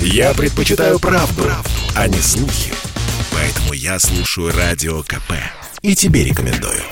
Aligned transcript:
Я 0.00 0.34
предпочитаю 0.34 0.98
правду, 0.98 1.42
правду, 1.42 1.70
а 1.94 2.08
не 2.08 2.18
слухи. 2.18 2.72
Поэтому 3.32 3.72
я 3.72 3.98
слушаю 3.98 4.52
Радио 4.52 5.02
КП. 5.02 5.32
И 5.82 5.94
тебе 5.94 6.24
рекомендую. 6.24 6.82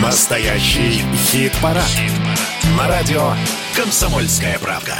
Настоящий 0.00 1.02
хит-парад. 1.30 1.86
Хит 1.86 2.12
На 2.76 2.88
радио 2.88 3.34
«Комсомольская 3.76 4.58
правда». 4.58 4.96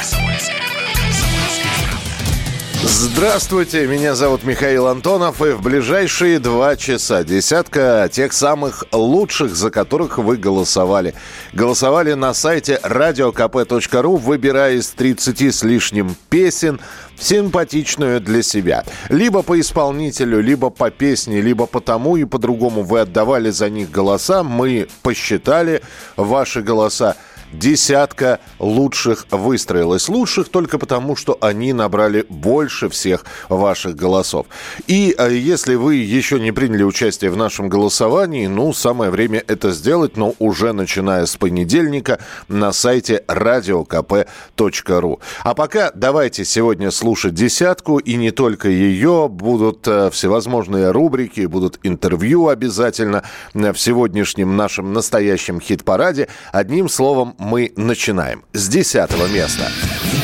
Здравствуйте, 2.87 3.87
меня 3.87 4.13
зовут 4.13 4.43
Михаил 4.43 4.85
Антонов, 4.85 5.41
и 5.41 5.53
в 5.53 5.61
ближайшие 5.63 6.37
два 6.37 6.75
часа 6.75 7.23
десятка 7.23 8.07
тех 8.11 8.31
самых 8.31 8.85
лучших, 8.91 9.55
за 9.55 9.71
которых 9.71 10.19
вы 10.19 10.37
голосовали. 10.37 11.15
Голосовали 11.51 12.13
на 12.13 12.35
сайте 12.35 12.79
radiokp.ru, 12.83 14.17
выбирая 14.17 14.75
из 14.75 14.89
30 14.91 15.41
с 15.41 15.63
лишним 15.63 16.15
песен 16.29 16.79
симпатичную 17.17 18.21
для 18.21 18.43
себя. 18.43 18.83
Либо 19.09 19.41
по 19.41 19.59
исполнителю, 19.59 20.39
либо 20.39 20.69
по 20.69 20.91
песне, 20.91 21.41
либо 21.41 21.65
по 21.65 21.81
тому 21.81 22.17
и 22.17 22.25
по 22.25 22.37
другому 22.37 22.83
вы 22.83 22.99
отдавали 22.99 23.49
за 23.49 23.71
них 23.71 23.89
голоса. 23.89 24.43
Мы 24.43 24.87
посчитали 25.01 25.81
ваши 26.17 26.61
голоса 26.61 27.15
десятка 27.59 28.39
лучших 28.59 29.25
выстроилась. 29.31 30.09
Лучших 30.09 30.49
только 30.49 30.77
потому, 30.77 31.15
что 31.15 31.37
они 31.41 31.73
набрали 31.73 32.25
больше 32.29 32.89
всех 32.89 33.25
ваших 33.49 33.95
голосов. 33.95 34.47
И 34.87 35.15
э, 35.17 35.33
если 35.33 35.75
вы 35.75 35.95
еще 35.95 36.39
не 36.39 36.51
приняли 36.51 36.83
участие 36.83 37.31
в 37.31 37.37
нашем 37.37 37.69
голосовании, 37.69 38.47
ну, 38.47 38.73
самое 38.73 39.11
время 39.11 39.43
это 39.47 39.71
сделать, 39.71 40.17
но 40.17 40.33
уже 40.39 40.73
начиная 40.73 41.25
с 41.25 41.35
понедельника 41.37 42.19
на 42.47 42.71
сайте 42.71 43.23
radiokp.ru. 43.27 45.19
А 45.43 45.53
пока 45.53 45.91
давайте 45.93 46.45
сегодня 46.45 46.91
слушать 46.91 47.33
десятку, 47.33 47.97
и 47.97 48.15
не 48.15 48.31
только 48.31 48.69
ее. 48.69 49.27
Будут 49.29 49.87
э, 49.87 50.09
всевозможные 50.11 50.91
рубрики, 50.91 51.45
будут 51.45 51.79
интервью 51.83 52.47
обязательно 52.47 53.23
в 53.53 53.75
сегодняшнем 53.75 54.55
нашем 54.55 54.93
настоящем 54.93 55.59
хит-параде. 55.59 56.27
Одним 56.51 56.89
словом, 56.89 57.35
мы 57.45 57.71
начинаем 57.75 58.43
с 58.53 58.67
десятого 58.67 59.27
места. 59.27 59.71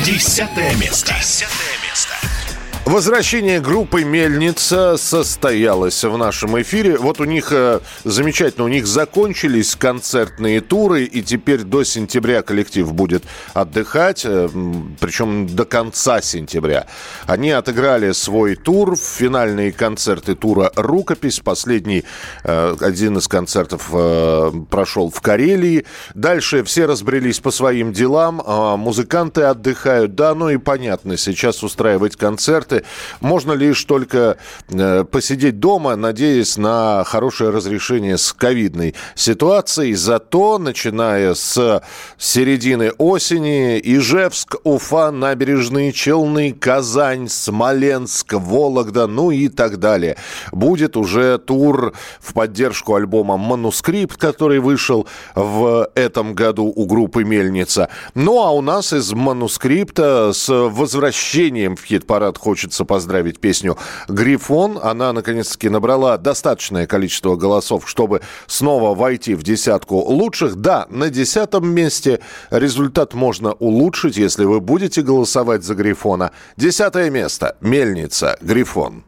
Десятое 0.03 0.75
место. 0.75 1.13
Десятое 1.13 1.45
место. 1.45 1.80
Возвращение 2.85 3.61
группы 3.61 4.03
«Мельница» 4.03 4.97
состоялось 4.97 6.03
в 6.03 6.17
нашем 6.17 6.59
эфире. 6.61 6.97
Вот 6.97 7.21
у 7.21 7.25
них 7.25 7.51
э, 7.51 7.79
замечательно, 8.03 8.65
у 8.65 8.67
них 8.67 8.87
закончились 8.87 9.75
концертные 9.75 10.61
туры, 10.61 11.03
и 11.03 11.21
теперь 11.21 11.61
до 11.61 11.83
сентября 11.83 12.41
коллектив 12.41 12.91
будет 12.91 13.23
отдыхать, 13.53 14.23
э, 14.25 14.49
причем 14.99 15.47
до 15.47 15.63
конца 15.65 16.21
сентября. 16.21 16.87
Они 17.27 17.51
отыграли 17.51 18.13
свой 18.13 18.55
тур, 18.55 18.97
финальные 18.97 19.71
концерты 19.71 20.33
тура 20.33 20.71
«Рукопись». 20.75 21.39
Последний, 21.39 22.03
э, 22.43 22.75
один 22.81 23.17
из 23.19 23.27
концертов 23.27 23.91
прошел 24.69 25.11
в 25.11 25.21
Карелии. 25.21 25.85
Дальше 26.15 26.63
все 26.63 26.87
разбрелись 26.87 27.39
по 27.39 27.51
своим 27.51 27.93
делам, 27.93 28.41
а 28.43 28.75
музыканты 28.75 29.43
отдыхают. 29.43 30.15
Да, 30.15 30.33
ну 30.33 30.49
и 30.49 30.57
понятно, 30.57 31.15
сейчас 31.15 31.63
устраивать 31.63 32.15
концерты 32.71 32.83
можно 33.19 33.53
лишь 33.53 33.83
только 33.83 34.37
э, 34.69 35.03
посидеть 35.03 35.59
дома, 35.59 35.95
надеясь 35.95 36.57
на 36.57 37.03
хорошее 37.05 37.51
разрешение 37.51 38.17
с 38.17 38.33
ковидной 38.33 38.95
ситуацией. 39.15 39.93
Зато, 39.93 40.57
начиная 40.57 41.33
с 41.33 41.81
середины 42.17 42.91
осени, 42.97 43.79
Ижевск, 43.79 44.55
Уфа, 44.63 45.11
Набережные 45.11 45.91
Челны, 45.91 46.53
Казань, 46.53 47.27
Смоленск, 47.29 48.33
Вологда, 48.33 49.07
ну 49.07 49.31
и 49.31 49.49
так 49.49 49.77
далее. 49.77 50.17
Будет 50.51 50.97
уже 50.97 51.37
тур 51.37 51.93
в 52.19 52.33
поддержку 52.33 52.95
альбома 52.95 53.37
«Манускрипт», 53.37 54.17
который 54.17 54.59
вышел 54.59 55.07
в 55.35 55.89
этом 55.95 56.33
году 56.33 56.71
у 56.75 56.85
группы 56.85 57.23
«Мельница». 57.23 57.89
Ну 58.15 58.41
а 58.41 58.51
у 58.51 58.61
нас 58.61 58.93
из 58.93 59.13
«Манускрипта» 59.13 60.31
с 60.33 60.49
возвращением 60.49 61.75
в 61.75 61.83
хит-парад 61.83 62.37
хочет 62.37 62.60
хочется 62.61 62.85
поздравить 62.85 63.39
песню 63.39 63.75
«Грифон». 64.07 64.77
Она, 64.81 65.13
наконец-таки, 65.13 65.67
набрала 65.67 66.17
достаточное 66.17 66.85
количество 66.85 67.35
голосов, 67.35 67.89
чтобы 67.89 68.21
снова 68.45 68.93
войти 68.93 69.33
в 69.33 69.41
десятку 69.41 69.95
лучших. 69.95 70.57
Да, 70.57 70.85
на 70.91 71.09
десятом 71.09 71.67
месте 71.67 72.19
результат 72.51 73.15
можно 73.15 73.53
улучшить, 73.53 74.17
если 74.17 74.45
вы 74.45 74.59
будете 74.59 75.01
голосовать 75.01 75.63
за 75.63 75.73
«Грифона». 75.73 76.31
Десятое 76.55 77.09
место. 77.09 77.57
«Мельница. 77.61 78.37
Грифон». 78.41 79.05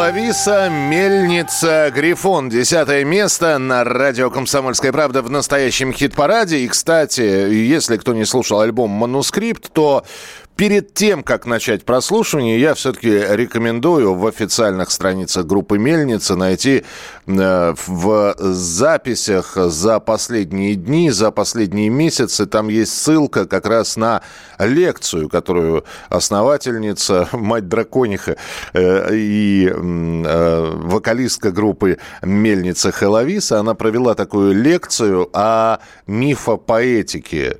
Хеловиса, 0.00 0.70
Мельница, 0.70 1.92
Грифон. 1.94 2.48
Десятое 2.48 3.04
место 3.04 3.58
на 3.58 3.84
радио 3.84 4.30
«Комсомольская 4.30 4.92
правда» 4.92 5.20
в 5.20 5.28
настоящем 5.28 5.92
хит-параде. 5.92 6.60
И, 6.60 6.68
кстати, 6.68 7.20
если 7.20 7.98
кто 7.98 8.14
не 8.14 8.24
слушал 8.24 8.60
альбом 8.60 8.88
«Манускрипт», 8.88 9.70
то 9.70 10.02
Перед 10.60 10.92
тем, 10.92 11.22
как 11.22 11.46
начать 11.46 11.86
прослушивание, 11.86 12.60
я 12.60 12.74
все-таки 12.74 13.08
рекомендую 13.08 14.14
в 14.14 14.26
официальных 14.26 14.90
страницах 14.90 15.46
группы 15.46 15.78
«Мельница» 15.78 16.36
найти 16.36 16.84
в 17.36 18.34
записях 18.38 19.56
за 19.56 20.00
последние 20.00 20.74
дни, 20.74 21.10
за 21.10 21.30
последние 21.30 21.88
месяцы, 21.88 22.46
там 22.46 22.68
есть 22.68 22.92
ссылка 22.92 23.46
как 23.46 23.66
раз 23.66 23.96
на 23.96 24.22
лекцию, 24.58 25.28
которую 25.28 25.84
основательница, 26.08 27.28
мать 27.32 27.68
дракониха 27.68 28.36
э, 28.72 29.14
и 29.14 29.70
э, 29.72 30.72
вокалистка 30.76 31.52
группы 31.52 31.98
«Мельница» 32.22 32.92
Хеловиса, 32.92 33.60
она 33.60 33.74
провела 33.74 34.14
такую 34.14 34.54
лекцию 34.54 35.28
о 35.32 35.78
мифопоэтике 36.06 37.58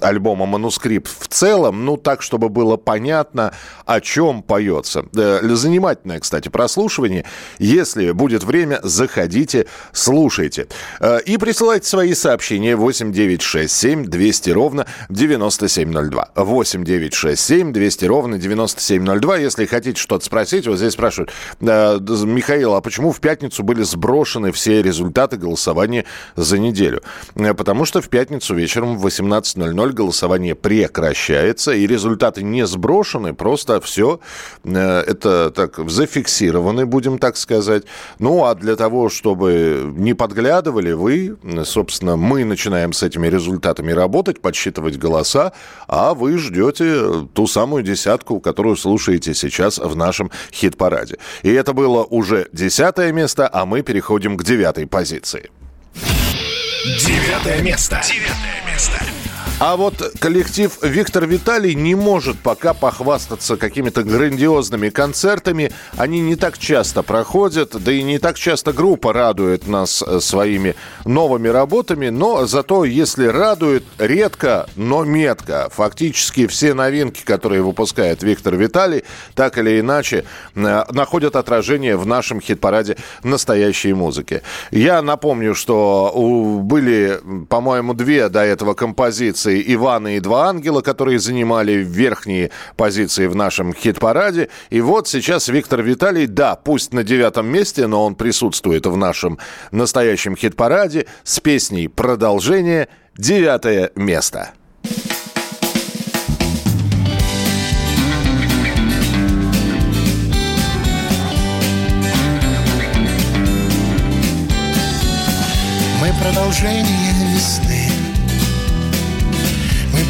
альбома 0.00 0.46
«Манускрипт» 0.46 1.08
в 1.20 1.28
целом, 1.28 1.84
ну, 1.84 1.96
так, 1.96 2.22
чтобы 2.22 2.48
было 2.48 2.76
понятно, 2.76 3.52
о 3.86 4.00
чем 4.00 4.42
поется. 4.42 5.04
Э, 5.16 5.40
занимательное, 5.42 6.20
кстати, 6.20 6.48
прослушивание. 6.48 7.24
Если 7.58 8.12
будет 8.12 8.37
время, 8.44 8.80
заходите, 8.82 9.66
слушайте. 9.92 10.68
Э, 11.00 11.20
и 11.24 11.36
присылайте 11.36 11.86
свои 11.86 12.14
сообщения 12.14 12.76
8967 12.76 14.04
200 14.04 14.50
ровно 14.50 14.86
9702. 15.08 16.30
8967 16.34 17.72
200 17.72 18.04
ровно 18.04 18.38
9702. 18.38 19.36
Если 19.38 19.66
хотите 19.66 20.00
что-то 20.00 20.24
спросить, 20.24 20.66
вот 20.66 20.78
здесь 20.78 20.92
спрашивают, 20.92 21.32
э, 21.60 21.98
Михаил, 22.24 22.74
а 22.74 22.80
почему 22.80 23.12
в 23.12 23.20
пятницу 23.20 23.62
были 23.62 23.82
сброшены 23.82 24.52
все 24.52 24.82
результаты 24.82 25.36
голосования 25.36 26.04
за 26.36 26.58
неделю? 26.58 27.02
Потому 27.34 27.84
что 27.84 28.00
в 28.00 28.08
пятницу 28.08 28.54
вечером 28.54 28.98
в 28.98 29.06
18.00 29.06 29.92
голосование 29.92 30.54
прекращается 30.54 31.72
и 31.72 31.86
результаты 31.86 32.42
не 32.42 32.66
сброшены, 32.66 33.34
просто 33.34 33.80
все 33.80 34.20
э, 34.64 35.00
это 35.00 35.50
так 35.50 35.78
зафиксированы, 35.90 36.86
будем 36.86 37.18
так 37.18 37.36
сказать. 37.36 37.84
А 38.44 38.54
для 38.54 38.76
того, 38.76 39.08
чтобы 39.08 39.92
не 39.96 40.14
подглядывали, 40.14 40.92
вы, 40.92 41.36
собственно, 41.64 42.16
мы 42.16 42.44
начинаем 42.44 42.92
с 42.92 43.02
этими 43.02 43.26
результатами 43.28 43.92
работать, 43.92 44.40
подсчитывать 44.40 44.98
голоса, 44.98 45.52
а 45.86 46.14
вы 46.14 46.36
ждете 46.38 47.26
ту 47.32 47.46
самую 47.46 47.82
десятку, 47.82 48.40
которую 48.40 48.76
слушаете 48.76 49.34
сейчас 49.34 49.78
в 49.78 49.96
нашем 49.96 50.30
хит-параде. 50.52 51.16
И 51.42 51.50
это 51.50 51.72
было 51.72 52.04
уже 52.04 52.48
десятое 52.52 53.12
место, 53.12 53.48
а 53.50 53.64
мы 53.64 53.82
переходим 53.82 54.36
к 54.36 54.44
девятой 54.44 54.86
позиции. 54.86 55.50
Девятое 56.84 57.62
место. 57.62 58.00
Девятое 58.06 58.72
место. 58.72 59.07
А 59.60 59.76
вот 59.76 60.12
коллектив 60.20 60.78
Виктор 60.82 61.26
Виталий 61.26 61.74
не 61.74 61.96
может 61.96 62.38
пока 62.38 62.74
похвастаться 62.74 63.56
какими-то 63.56 64.04
грандиозными 64.04 64.88
концертами. 64.88 65.72
Они 65.96 66.20
не 66.20 66.36
так 66.36 66.58
часто 66.58 67.02
проходят, 67.02 67.74
да 67.82 67.90
и 67.90 68.04
не 68.04 68.20
так 68.20 68.38
часто 68.38 68.72
группа 68.72 69.12
радует 69.12 69.66
нас 69.66 70.00
э, 70.00 70.20
своими 70.20 70.76
новыми 71.04 71.48
работами. 71.48 72.08
Но 72.08 72.46
зато, 72.46 72.84
если 72.84 73.26
радует, 73.26 73.82
редко, 73.98 74.68
но 74.76 75.02
метко. 75.02 75.68
Фактически 75.72 76.46
все 76.46 76.72
новинки, 76.72 77.24
которые 77.24 77.62
выпускает 77.62 78.22
Виктор 78.22 78.54
Виталий, 78.54 79.02
так 79.34 79.58
или 79.58 79.80
иначе, 79.80 80.24
э, 80.54 80.84
находят 80.92 81.34
отражение 81.34 81.96
в 81.96 82.06
нашем 82.06 82.40
хит-параде 82.40 82.96
настоящей 83.24 83.92
музыки. 83.92 84.42
Я 84.70 85.02
напомню, 85.02 85.56
что 85.56 86.12
были, 86.62 87.18
по-моему, 87.48 87.92
две 87.92 88.28
до 88.28 88.44
этого 88.44 88.74
композиции 88.74 89.47
позиции 89.48 89.74
Ивана 89.74 90.16
и 90.16 90.20
два 90.20 90.48
ангела, 90.48 90.82
которые 90.82 91.18
занимали 91.18 91.72
верхние 91.72 92.50
позиции 92.76 93.26
в 93.26 93.34
нашем 93.34 93.72
хит-параде. 93.72 94.48
И 94.70 94.80
вот 94.80 95.08
сейчас 95.08 95.48
Виктор 95.48 95.82
Виталий, 95.82 96.26
да, 96.26 96.54
пусть 96.54 96.92
на 96.92 97.02
девятом 97.02 97.46
месте, 97.46 97.86
но 97.86 98.04
он 98.04 98.14
присутствует 98.14 98.86
в 98.86 98.96
нашем 98.96 99.38
настоящем 99.70 100.36
хит-параде 100.36 101.06
с 101.24 101.40
песней 101.40 101.88
«Продолжение. 101.88 102.88
Девятое 103.16 103.90
место». 103.96 104.50
Мы 116.00 116.12
продолжение 116.22 117.12
весны 117.34 117.87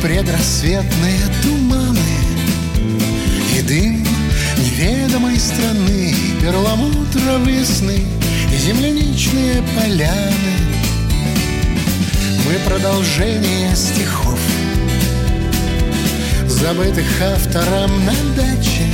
предрассветные 0.03 1.21
туманы 1.43 1.99
И 3.56 3.62
дым 3.62 4.06
неведомой 4.56 5.39
страны 5.39 6.15
Перламутровые 6.41 7.64
сны 7.64 8.05
и 8.52 8.57
земляничные 8.57 9.62
поляны. 9.76 10.55
Мы 12.47 12.55
продолжение 12.67 13.75
стихов 13.75 14.38
Забытых 16.47 17.07
автором 17.21 17.90
на 18.05 18.14
даче. 18.37 18.87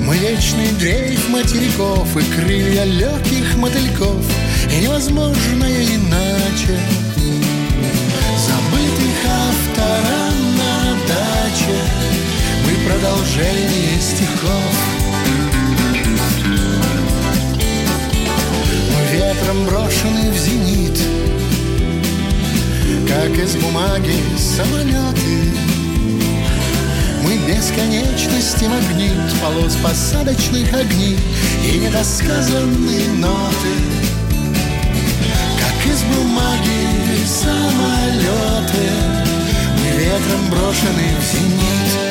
Мы 0.00 0.16
вечный 0.16 0.72
дрейф 0.78 1.28
материков 1.28 2.16
И 2.16 2.22
крылья 2.34 2.84
легких 2.84 3.56
мотыльков 3.56 4.24
И 4.72 4.82
невозможное 4.82 5.84
иначе 5.84 6.78
автора 9.76 10.32
на 10.56 10.96
даче 11.06 11.76
Мы 12.64 12.72
продолжение 12.90 14.00
стихов. 14.00 14.72
Мы 18.92 19.00
ветром 19.12 19.60
брошены 19.66 20.24
в 20.30 20.38
зенит 20.38 20.98
Как 23.08 23.32
из 23.38 23.56
бумаги 23.56 24.16
самолеты. 24.38 25.36
Мы 27.22 27.32
бесконечности 27.38 28.66
магнит 28.66 29.40
Полос 29.42 29.74
посадочных 29.82 30.72
огней 30.72 31.18
И 31.64 31.78
недосказанные 31.78 33.08
ноты. 33.18 33.74
Как 35.58 35.78
из 35.92 36.02
бумаги 36.02 37.26
самолеты 37.26 39.25
ветром 40.06 40.50
брошенный 40.50 41.16
в 41.18 41.24
зенит 41.24 42.05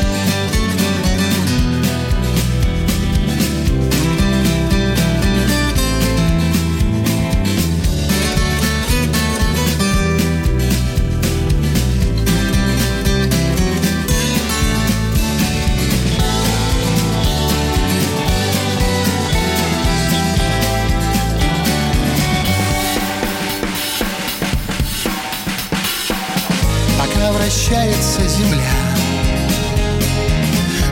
вращается 27.76 28.22
земля. 28.28 28.72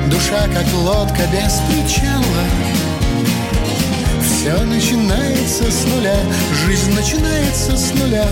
Душа, 0.07 0.47
как 0.53 0.65
лодка 0.73 1.23
без 1.31 1.61
причала. 1.69 2.43
Все 4.21 4.61
начинается 4.63 5.71
с 5.71 5.85
нуля 5.85 6.17
Жизнь 6.65 6.93
начинается 6.93 7.77
с 7.77 7.93
нуля. 7.93 8.27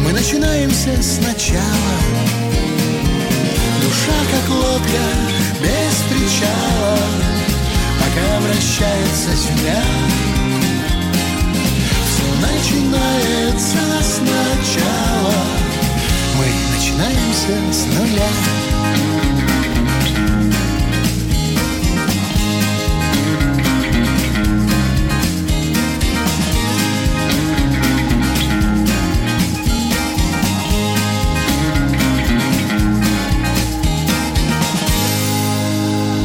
Мы 0.00 0.12
начинаемся 0.12 0.90
сначала. 1.02 1.96
Душа, 3.82 4.18
как 4.30 4.50
лодка 4.50 5.04
без 5.60 5.96
причала. 6.08 6.98
Пока 7.98 8.40
вращается 8.40 9.36
земля. 9.36 9.82
Все 12.06 12.24
начинается 12.40 13.78
сначала 14.02 15.59
мы 16.40 16.46
начинаемся 16.74 17.70
с 17.70 17.86
нуля. 17.98 18.69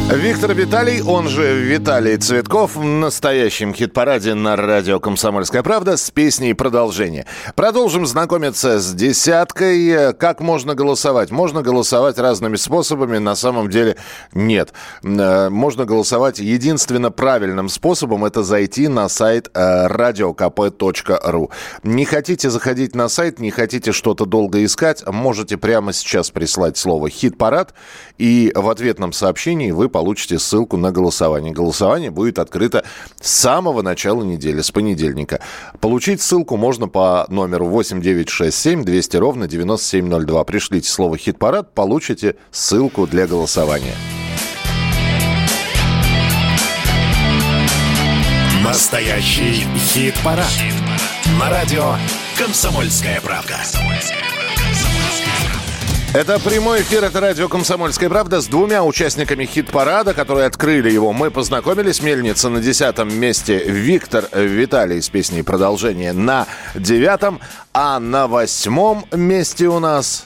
Виктор 0.07 0.53
Виталий, 0.53 1.01
он 1.01 1.27
же 1.27 1.61
Виталий 1.63 2.17
Цветков, 2.17 2.75
в 2.75 2.83
настоящем 2.83 3.73
хит-параде 3.73 4.35
на 4.35 4.55
радио 4.55 4.99
«Комсомольская 4.99 5.63
правда» 5.63 5.97
с 5.97 6.11
песней 6.11 6.53
«Продолжение». 6.53 7.25
Продолжим 7.55 8.05
знакомиться 8.05 8.79
с 8.79 8.93
десяткой. 8.93 10.13
Как 10.13 10.41
можно 10.41 10.75
голосовать? 10.75 11.31
Можно 11.31 11.63
голосовать 11.63 12.19
разными 12.19 12.55
способами, 12.55 13.17
на 13.17 13.35
самом 13.35 13.71
деле 13.71 13.97
нет. 14.31 14.73
Э, 15.03 15.49
можно 15.49 15.85
голосовать 15.85 16.37
единственно 16.37 17.09
правильным 17.09 17.67
способом, 17.67 18.25
это 18.25 18.43
зайти 18.43 18.87
на 18.87 19.09
сайт 19.09 19.49
radiokp.ru. 19.55 21.49
Э, 21.49 21.79
не 21.81 22.05
хотите 22.05 22.51
заходить 22.51 22.93
на 22.93 23.09
сайт, 23.09 23.39
не 23.39 23.49
хотите 23.49 23.91
что-то 23.91 24.25
долго 24.25 24.63
искать, 24.63 25.03
можете 25.07 25.57
прямо 25.57 25.93
сейчас 25.93 26.29
прислать 26.29 26.77
слово 26.77 27.09
«хит-парад», 27.09 27.73
и 28.19 28.51
в 28.53 28.69
ответном 28.69 29.11
сообщении 29.11 29.71
вы 29.71 29.89
получите 29.95 30.39
ссылку 30.39 30.75
на 30.75 30.91
голосование. 30.91 31.53
Голосование 31.53 32.11
будет 32.11 32.37
открыто 32.37 32.83
с 33.21 33.31
самого 33.31 33.81
начала 33.81 34.23
недели, 34.23 34.59
с 34.59 34.69
понедельника. 34.69 35.39
Получить 35.79 36.21
ссылку 36.21 36.57
можно 36.57 36.89
по 36.89 37.25
номеру 37.29 37.67
8967 37.67 38.83
200 38.83 39.15
ровно 39.15 39.47
9702. 39.47 40.43
Пришлите 40.43 40.89
слово 40.89 41.17
«хит-парад», 41.17 41.73
получите 41.73 42.35
ссылку 42.51 43.07
для 43.07 43.25
голосования. 43.25 43.95
Настоящий 48.61 49.63
хит-парад. 49.77 50.45
хит-парад. 50.45 51.39
На 51.39 51.49
радио 51.49 51.95
«Комсомольская 52.37 53.21
правка». 53.21 53.53
«Комсомольская 53.53 54.09
правка». 54.09 54.24
Это 56.15 56.39
прямой 56.39 56.81
эфир, 56.81 57.03
это 57.03 57.19
радио 57.19 57.49
«Комсомольская 57.49 58.07
правда» 58.07 58.39
с 58.39 58.47
двумя 58.47 58.85
участниками 58.85 59.43
хит-парада, 59.43 60.13
которые 60.13 60.47
открыли 60.47 60.89
его. 60.89 61.11
Мы 61.11 61.29
познакомились. 61.29 62.01
Мельница 62.01 62.47
на 62.47 62.61
десятом 62.61 63.13
месте. 63.13 63.61
Виктор 63.65 64.29
Виталий 64.31 65.01
с 65.01 65.09
песней 65.09 65.43
«Продолжение» 65.43 66.13
на 66.13 66.47
девятом. 66.73 67.41
А 67.73 67.99
на 67.99 68.27
восьмом 68.27 69.05
месте 69.11 69.67
у 69.67 69.79
нас... 69.79 70.23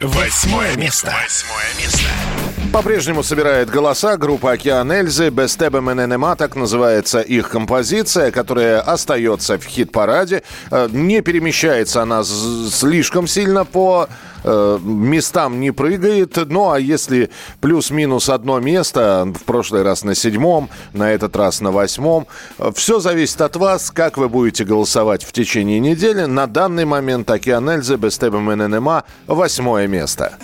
Восьмое 0.00 0.74
место. 0.74 1.14
Восьмое 1.22 1.68
место. 1.78 2.45
По-прежнему 2.72 3.22
собирает 3.22 3.70
голоса 3.70 4.16
группа 4.16 4.52
«Океан 4.52 4.92
Эльзы». 4.92 5.30
«Бестебе 5.30 5.80
МННМА» 5.80 6.36
так 6.36 6.56
называется 6.56 7.20
их 7.20 7.48
композиция, 7.48 8.30
которая 8.30 8.80
остается 8.80 9.58
в 9.58 9.64
хит-параде. 9.64 10.42
Э, 10.70 10.88
не 10.90 11.22
перемещается 11.22 12.02
она 12.02 12.22
слишком 12.24 13.26
сильно 13.26 13.64
по 13.64 14.08
э, 14.44 14.78
местам 14.82 15.60
не 15.60 15.70
прыгает. 15.70 16.36
Ну, 16.36 16.70
а 16.70 16.78
если 16.78 17.30
плюс-минус 17.60 18.28
одно 18.28 18.60
место, 18.60 19.32
в 19.34 19.44
прошлый 19.44 19.82
раз 19.82 20.04
на 20.04 20.14
седьмом, 20.14 20.68
на 20.92 21.10
этот 21.10 21.36
раз 21.36 21.60
на 21.60 21.70
восьмом, 21.70 22.26
все 22.74 23.00
зависит 23.00 23.40
от 23.40 23.56
вас, 23.56 23.90
как 23.90 24.16
вы 24.16 24.28
будете 24.28 24.64
голосовать 24.64 25.24
в 25.24 25.32
течение 25.32 25.80
недели. 25.80 26.24
На 26.24 26.46
данный 26.46 26.84
момент 26.84 27.30
«Океан 27.30 27.68
Эльзы» 27.68 27.96
«Бестебе 27.96 28.38
МННМА» 28.38 29.04
восьмое 29.26 29.86
место. 29.86 30.36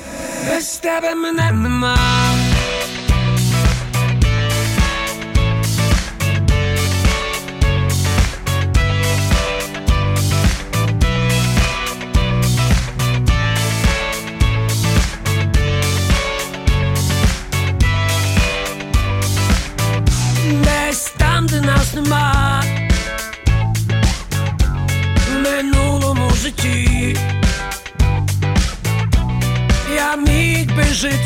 Бестебе 0.49 1.15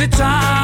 time. 0.08 0.55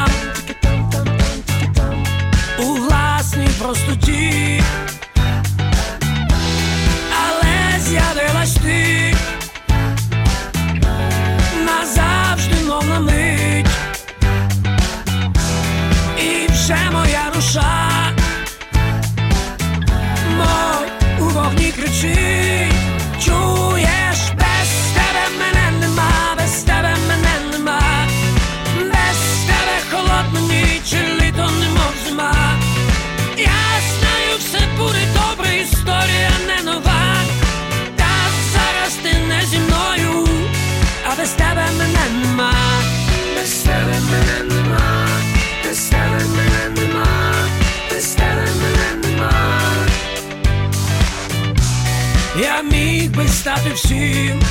Міг 53.03 53.15
би 53.15 53.27
стати 53.27 53.73
всім, 53.73 54.41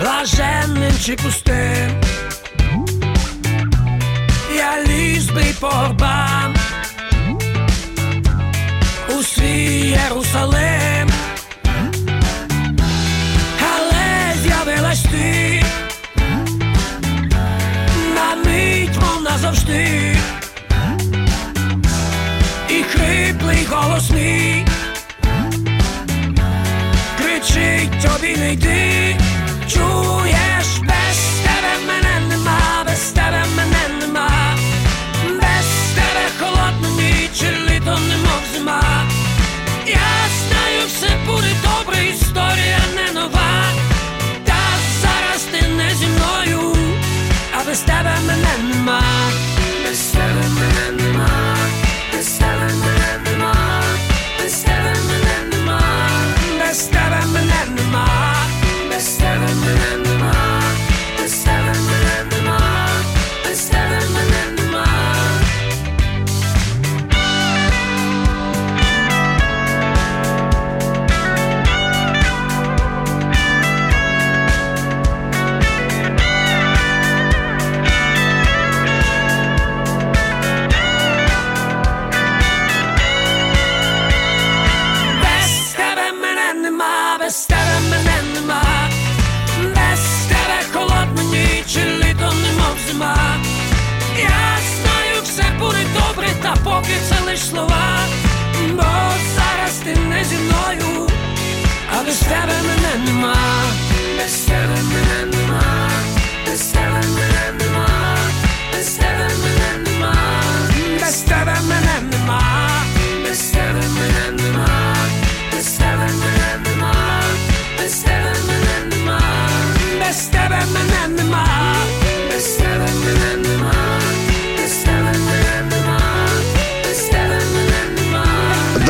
блаженним 0.00 0.92
чи 1.04 1.16
пустим, 1.16 1.90
я 4.56 4.84
ліз 4.86 5.30
би 5.30 5.44
по 5.60 5.66
горбам 5.66 6.54
у 9.18 9.22
свій 9.22 9.96
Єрусалим, 10.04 11.11
тобі 28.56 28.66
не 28.66 28.81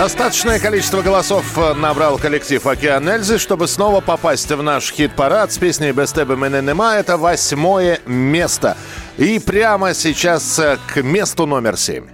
Достаточное 0.02 0.58
количество 0.58 1.00
голосов 1.00 1.56
э, 1.56 1.74
набрал 1.74 2.18
коллектив 2.18 2.66
«Океан 2.66 3.08
Эльзы», 3.08 3.38
чтобы 3.38 3.68
снова 3.68 4.00
попасть 4.00 4.50
в 4.50 4.60
наш 4.60 4.90
хит-парад 4.90 5.52
с 5.52 5.58
песней 5.58 5.92
«Без 5.92 6.10
тебе 6.10 6.34
мене 6.34 6.60
нема». 6.60 6.96
Это 6.96 7.16
восьмое 7.16 8.00
место. 8.04 8.76
И 9.16 9.38
прямо 9.38 9.94
сейчас 9.94 10.58
э, 10.58 10.76
к 10.92 11.04
месту 11.04 11.46
номер 11.46 11.76
семь. 11.76 12.06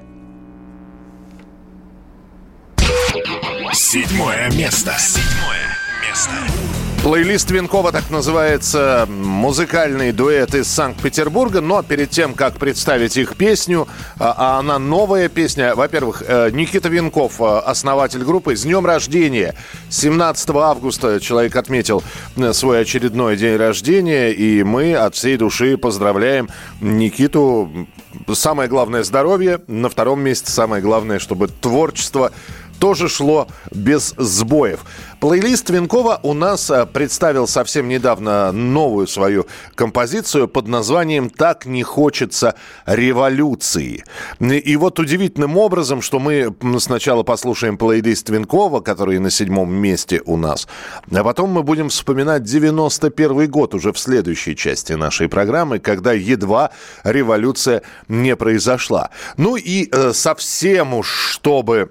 Седьмое 3.73 4.51
место. 4.51 4.95
Седьмое 4.99 5.79
место. 6.07 6.58
Плейлист 7.03 7.51
Винкова 7.51 7.93
так 7.93 8.11
называется 8.11 9.07
музыкальный 9.09 10.11
дуэт 10.13 10.55
из 10.55 10.67
Санкт-Петербурга. 10.67 11.61
Но 11.61 11.83
перед 11.83 12.11
тем, 12.11 12.35
как 12.35 12.55
представить 12.55 13.17
их 13.17 13.37
песню, 13.37 13.87
а, 14.19 14.35
а 14.37 14.59
она 14.59 14.79
новая 14.79 15.29
песня. 15.29 15.75
Во-первых, 15.77 16.23
э, 16.27 16.51
Никита 16.51 16.89
Винков, 16.89 17.41
э, 17.41 17.59
основатель 17.59 18.25
группы, 18.25 18.57
с 18.57 18.63
днем 18.63 18.85
рождения. 18.85 19.55
17 19.91 20.51
августа 20.57 21.21
человек 21.21 21.55
отметил 21.57 22.03
э, 22.37 22.53
свой 22.53 22.83
очередной 22.83 23.37
день 23.37 23.57
рождения. 23.57 24.33
И 24.33 24.65
мы 24.65 24.95
от 24.95 25.15
всей 25.15 25.37
души 25.37 25.79
поздравляем 25.79 26.49
Никиту. 26.81 27.89
Самое 28.33 28.69
главное 28.69 29.05
здоровье. 29.05 29.61
На 29.69 29.89
втором 29.89 30.21
месте 30.21 30.51
самое 30.51 30.83
главное, 30.83 31.21
чтобы 31.21 31.47
творчество 31.47 32.33
тоже 32.79 33.09
шло 33.09 33.49
без 33.71 34.15
сбоев. 34.17 34.81
Плейлист 35.21 35.69
Винкова 35.71 36.21
у 36.23 36.33
нас 36.33 36.71
э, 36.71 36.87
представил 36.87 37.49
совсем 37.49 37.89
недавно 37.89 38.53
новую 38.53 39.09
свою 39.09 39.47
композицию 39.75 40.47
под 40.47 40.69
названием 40.69 41.29
«Так 41.29 41.67
не 41.67 41.83
хочется 41.83 42.55
революции». 42.87 44.05
И 44.41 44.77
вот 44.77 45.01
удивительным 45.01 45.57
образом, 45.57 46.03
что 46.03 46.21
мы 46.21 46.55
сначала 46.79 47.25
послушаем 47.25 47.79
плейлист 47.79 48.31
Винкова, 48.31 48.81
который 48.81 49.19
на 49.19 49.31
седьмом 49.31 49.75
месте 49.75 50.23
у 50.25 50.37
нас, 50.37 50.69
а 51.11 51.25
потом 51.25 51.51
мы 51.51 51.65
будем 51.65 51.89
вспоминать 51.89 52.45
91 52.45 53.51
год 53.51 53.75
уже 53.75 53.93
в 53.93 53.99
следующей 53.99 54.55
части 54.55 54.93
нашей 54.93 55.29
программы, 55.29 55.81
когда 55.81 56.13
едва 56.13 56.71
революция 57.03 57.83
не 58.07 58.37
произошла. 58.37 59.11
Ну 59.37 59.57
и 59.57 59.89
э, 59.91 60.13
совсем 60.13 60.95
уж, 60.95 61.09
чтобы 61.09 61.91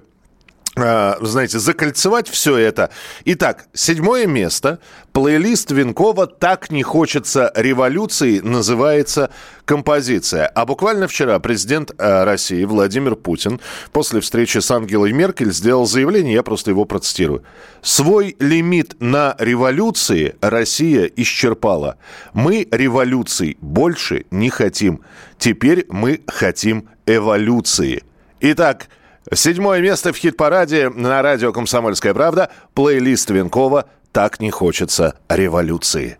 знаете, 1.20 1.58
закольцевать 1.58 2.28
все 2.28 2.56
это. 2.56 2.90
Итак, 3.24 3.66
седьмое 3.72 4.26
место. 4.26 4.78
Плейлист 5.12 5.70
Винкова 5.70 6.26
«Так 6.26 6.70
не 6.70 6.82
хочется 6.82 7.50
революции» 7.54 8.40
называется 8.40 9.30
композиция. 9.64 10.46
А 10.46 10.64
буквально 10.64 11.08
вчера 11.08 11.38
президент 11.40 11.90
э, 11.98 12.24
России 12.24 12.64
Владимир 12.64 13.16
Путин 13.16 13.60
после 13.92 14.20
встречи 14.20 14.58
с 14.58 14.70
Ангелой 14.70 15.12
Меркель 15.12 15.52
сделал 15.52 15.86
заявление, 15.86 16.34
я 16.34 16.42
просто 16.42 16.70
его 16.70 16.84
процитирую. 16.84 17.42
«Свой 17.82 18.36
лимит 18.38 18.96
на 19.00 19.34
революции 19.38 20.36
Россия 20.40 21.10
исчерпала. 21.16 21.96
Мы 22.32 22.66
революций 22.70 23.58
больше 23.60 24.26
не 24.30 24.50
хотим. 24.50 25.00
Теперь 25.38 25.86
мы 25.88 26.20
хотим 26.26 26.88
эволюции». 27.06 28.04
Итак, 28.40 28.88
Седьмое 29.32 29.80
место 29.80 30.12
в 30.12 30.16
хит-параде 30.16 30.88
на 30.88 31.20
радио 31.22 31.52
«Комсомольская 31.52 32.14
правда». 32.14 32.50
Плейлист 32.74 33.30
Венкова 33.30 33.86
«Так 34.12 34.40
не 34.40 34.50
хочется 34.50 35.18
революции». 35.28 36.18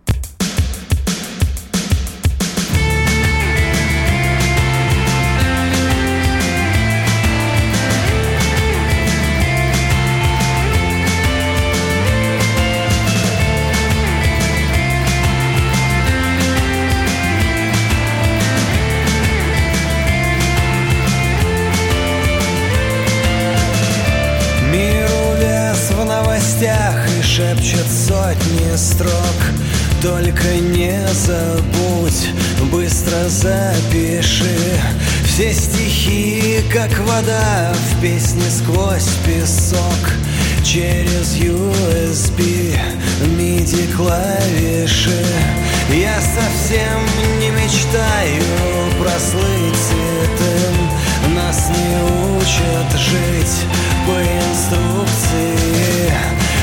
Запиши 33.28 34.80
Все 35.24 35.52
стихи, 35.52 36.62
как 36.72 36.90
вода 37.00 37.72
в 37.72 38.00
песне 38.00 38.50
сквозь 38.50 39.10
песок. 39.26 40.12
Через 40.64 41.36
USB 41.36 42.78
MIDI 43.20 43.94
клавиши. 43.94 45.24
Я 45.90 46.20
совсем 46.20 47.00
не 47.40 47.50
мечтаю 47.50 48.42
прослыть 49.00 49.76
святым 49.88 51.34
Нас 51.34 51.70
не 51.70 52.36
учат 52.36 52.98
жить 52.98 53.64
по 54.06 54.20
инструкции. 54.20 56.12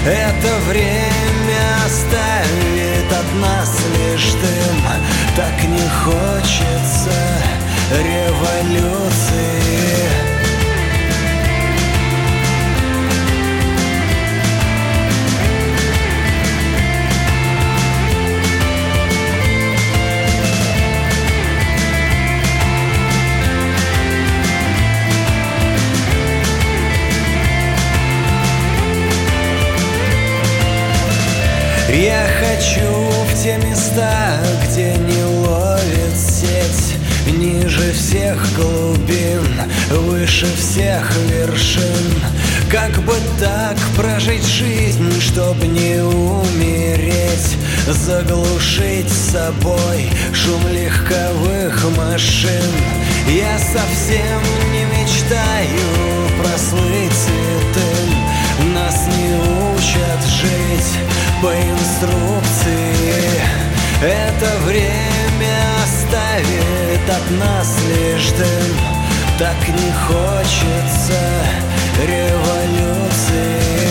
Это 0.06 0.60
время 0.70 1.86
оставит 1.86 3.12
от 3.12 3.42
нас 3.42 3.72
лишь 3.98 4.34
дым 4.34 4.75
Так 5.36 5.64
не 5.66 5.90
хочется 5.90 7.12
революции. 7.92 9.66
Я 31.94 32.26
хочу 32.40 32.82
в 33.26 33.42
те 33.42 33.58
места, 33.58 34.38
всех 38.36 38.56
глубин, 38.56 39.62
выше 39.90 40.48
всех 40.58 41.12
вершин. 41.30 42.24
Как 42.70 42.92
бы 43.04 43.14
так 43.40 43.78
прожить 43.96 44.46
жизнь, 44.46 45.22
чтоб 45.22 45.56
не 45.64 46.02
умереть? 46.04 47.58
Заглушить 47.88 49.12
собой 49.12 50.10
шум 50.34 50.62
легковых 50.68 51.86
машин. 51.98 52.72
Я 53.28 53.58
совсем 53.58 54.42
не 54.72 54.86
мечтаю 54.86 56.30
прослыть 56.42 57.14
святым. 57.14 58.74
Нас 58.74 59.08
не 59.18 59.36
учат 59.74 60.24
жить 60.28 61.00
по 61.42 61.54
инструкции. 61.54 62.96
Это 64.02 64.52
время 64.66 65.56
оставит 65.84 66.75
от 67.10 67.32
нас 67.40 67.78
лишь 67.88 68.32
дым 68.32 68.78
Так 69.38 69.68
не 69.68 69.92
хочется 70.08 71.20
революции 72.02 73.85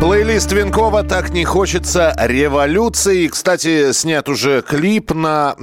Плейлист 0.00 0.50
Винкова 0.52 1.02
«Так 1.02 1.28
не 1.28 1.44
хочется 1.44 2.14
революции». 2.18 3.26
Кстати, 3.28 3.92
снят 3.92 4.26
уже 4.30 4.62
клип 4.62 5.12
на 5.12 5.54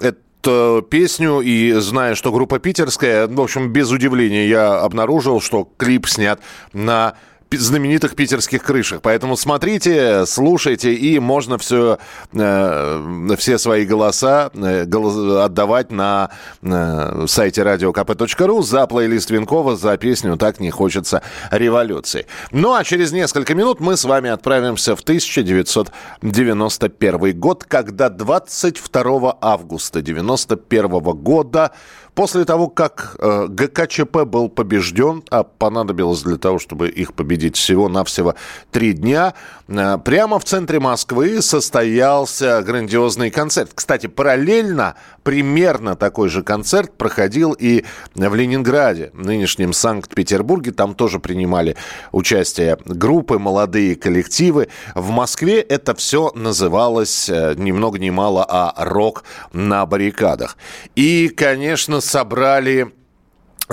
эту 0.00 0.86
песню, 0.90 1.40
и 1.40 1.72
зная, 1.72 2.14
что 2.14 2.30
группа 2.30 2.58
питерская, 2.58 3.26
в 3.26 3.40
общем, 3.40 3.72
без 3.72 3.90
удивления 3.90 4.46
я 4.48 4.80
обнаружил, 4.80 5.40
что 5.40 5.66
клип 5.78 6.06
снят 6.06 6.38
на 6.74 7.14
знаменитых 7.50 8.14
питерских 8.16 8.62
крышах. 8.62 9.00
Поэтому 9.02 9.36
смотрите, 9.36 10.24
слушайте, 10.26 10.94
и 10.94 11.18
можно 11.18 11.58
все, 11.58 11.98
э, 12.32 13.34
все 13.38 13.58
свои 13.58 13.84
голоса 13.86 14.50
э, 14.54 14.84
голос, 14.84 15.44
отдавать 15.44 15.92
на 15.92 16.30
э, 16.62 17.26
сайте 17.28 17.62
radiokp.ru 17.62 18.62
за 18.62 18.86
плейлист 18.86 19.30
Винкова, 19.30 19.76
за 19.76 19.96
песню 19.96 20.36
«Так 20.36 20.60
не 20.60 20.70
хочется 20.70 21.22
революции». 21.50 22.26
Ну 22.50 22.74
а 22.74 22.84
через 22.84 23.12
несколько 23.12 23.54
минут 23.54 23.80
мы 23.80 23.96
с 23.96 24.04
вами 24.04 24.28
отправимся 24.30 24.94
в 24.96 25.00
1991 25.00 27.38
год, 27.38 27.64
когда 27.64 28.08
22 28.08 29.36
августа 29.40 30.00
1991 30.00 31.16
года 31.16 31.72
После 32.16 32.46
того, 32.46 32.68
как 32.68 33.14
э, 33.18 33.46
ГКЧП 33.50 34.24
был 34.24 34.48
побежден, 34.48 35.22
а 35.28 35.44
понадобилось 35.44 36.22
для 36.22 36.38
того, 36.38 36.58
чтобы 36.58 36.88
их 36.88 37.12
победить 37.12 37.56
всего-навсего 37.58 38.36
три 38.70 38.94
дня, 38.94 39.34
э, 39.68 39.98
прямо 40.02 40.38
в 40.38 40.44
центре 40.44 40.80
Москвы 40.80 41.42
состоялся 41.42 42.62
грандиозный 42.62 43.30
концерт. 43.30 43.72
Кстати, 43.74 44.06
параллельно 44.06 44.94
примерно 45.24 45.94
такой 45.94 46.30
же 46.30 46.42
концерт 46.42 46.96
проходил 46.96 47.52
и 47.52 47.84
в 48.14 48.34
Ленинграде, 48.34 49.10
нынешнем 49.12 49.74
Санкт-Петербурге. 49.74 50.72
Там 50.72 50.94
тоже 50.94 51.18
принимали 51.18 51.76
участие 52.12 52.78
группы, 52.86 53.38
молодые 53.38 53.94
коллективы. 53.94 54.68
В 54.94 55.10
Москве 55.10 55.60
это 55.60 55.94
все 55.94 56.32
называлось 56.34 57.28
э, 57.28 57.54
ни 57.58 57.72
много 57.72 57.98
ни 57.98 58.08
мало, 58.08 58.46
а 58.48 58.72
рок 58.86 59.24
на 59.52 59.84
баррикадах. 59.84 60.56
И, 60.94 61.28
конечно, 61.28 62.00
собрали 62.06 62.92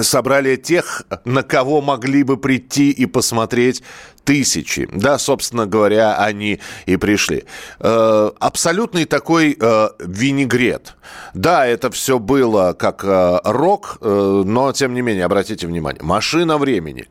собрали 0.01 0.55
тех, 0.55 1.03
на 1.25 1.43
кого 1.43 1.81
могли 1.81 2.23
бы 2.23 2.37
прийти 2.37 2.89
и 2.89 3.05
посмотреть 3.05 3.83
тысячи. 4.23 4.87
Да, 4.91 5.19
собственно 5.19 5.67
говоря, 5.67 6.15
они 6.15 6.59
и 6.85 6.97
пришли. 6.97 7.43
Э, 7.79 8.31
абсолютный 8.39 9.05
такой 9.05 9.55
э, 9.59 9.89
винегрет. 9.99 10.95
Да, 11.33 11.67
это 11.67 11.91
все 11.91 12.19
было 12.19 12.73
как 12.73 13.03
э, 13.03 13.39
рок, 13.43 13.97
э, 14.01 14.43
но 14.45 14.71
тем 14.71 14.93
не 14.93 15.01
менее, 15.01 15.25
обратите 15.25 15.67
внимание, 15.67 16.01
машина 16.01 16.57
времени. 16.57 17.07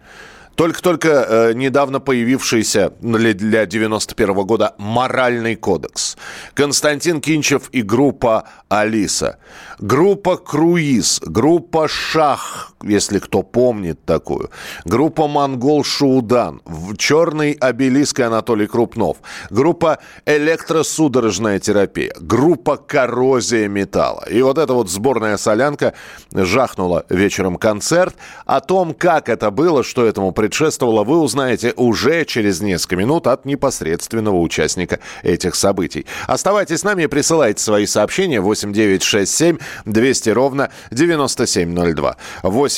Только-только 0.55 1.09
э, 1.09 1.53
недавно 1.55 2.01
появившийся 2.01 2.93
для, 3.01 3.33
для 3.33 3.67
91 3.67 4.31
-го 4.31 4.45
года 4.45 4.75
моральный 4.79 5.57
кодекс. 5.57 6.17
Константин 6.55 7.21
Кинчев 7.21 7.69
и 7.73 7.83
группа 7.83 8.45
«Алиса». 8.69 9.39
Группа 9.79 10.37
«Круиз», 10.37 11.21
группа 11.25 11.89
«Шах», 11.89 12.72
если 12.83 13.19
кто 13.19 13.43
помнит 13.43 14.05
такую. 14.05 14.51
Группа 14.85 15.29
«Монгол 15.29 15.85
Шуудан», 15.85 16.63
«Черный 16.99 17.53
обелиск» 17.53 18.21
Анатолий 18.21 18.67
Крупнов. 18.67 19.19
Группа 19.51 19.99
«Электросудорожная 20.27 21.59
терапия», 21.59 22.15
группа 22.21 22.77
«Коррозия 22.77 23.69
металла». 23.69 24.25
И 24.31 24.43
вот 24.43 24.59
эта 24.59 24.73
вот 24.75 24.91
сборная 24.91 25.37
солянка 25.37 25.95
жахнула 26.33 27.05
вечером 27.09 27.57
концерт. 27.57 28.15
О 28.47 28.61
том, 28.61 28.95
как 28.95 29.29
это 29.29 29.51
было, 29.51 29.83
что 29.85 30.05
этому 30.05 30.33
предшествовало, 30.33 31.05
вы 31.05 31.19
узнаете 31.21 31.73
уже 31.77 32.25
через 32.25 32.61
несколько 32.61 32.97
минут 32.97 33.27
от 33.27 33.45
непосредственного 33.45 34.39
участника 34.39 35.01
этих 35.23 35.55
событий. 35.55 36.07
Оставайтесь 36.27 36.81
с 36.81 36.85
нами 36.85 37.05
и 37.05 37.07
присылайте 37.07 37.63
свои 37.63 37.87
сообщения 37.87 38.41
8967 38.41 39.59
200 39.85 40.31
ровно 40.31 40.71
9702. 40.91 42.17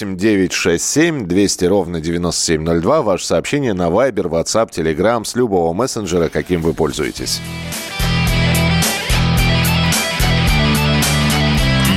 8967 0.00 1.26
200 1.26 1.64
ровно 1.66 2.00
9702. 2.00 3.02
Ваше 3.02 3.26
сообщение 3.26 3.74
на 3.74 3.88
Viber, 3.88 4.28
WhatsApp, 4.28 4.70
Telegram 4.70 5.24
с 5.24 5.34
любого 5.34 5.72
мессенджера, 5.72 6.28
каким 6.28 6.62
вы 6.62 6.74
пользуетесь. 6.74 7.40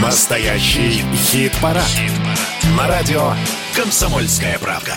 Настоящий 0.01 1.01
хит-парад. 1.15 1.83
Хит 1.83 2.11
На 2.77 2.87
радио 2.87 3.33
«Комсомольская 3.75 4.57
правда». 4.59 4.93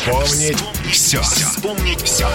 Вспомнить 0.00 0.56
все. 0.90 1.20
Вспомнить 1.20 2.00
все. 2.00 2.26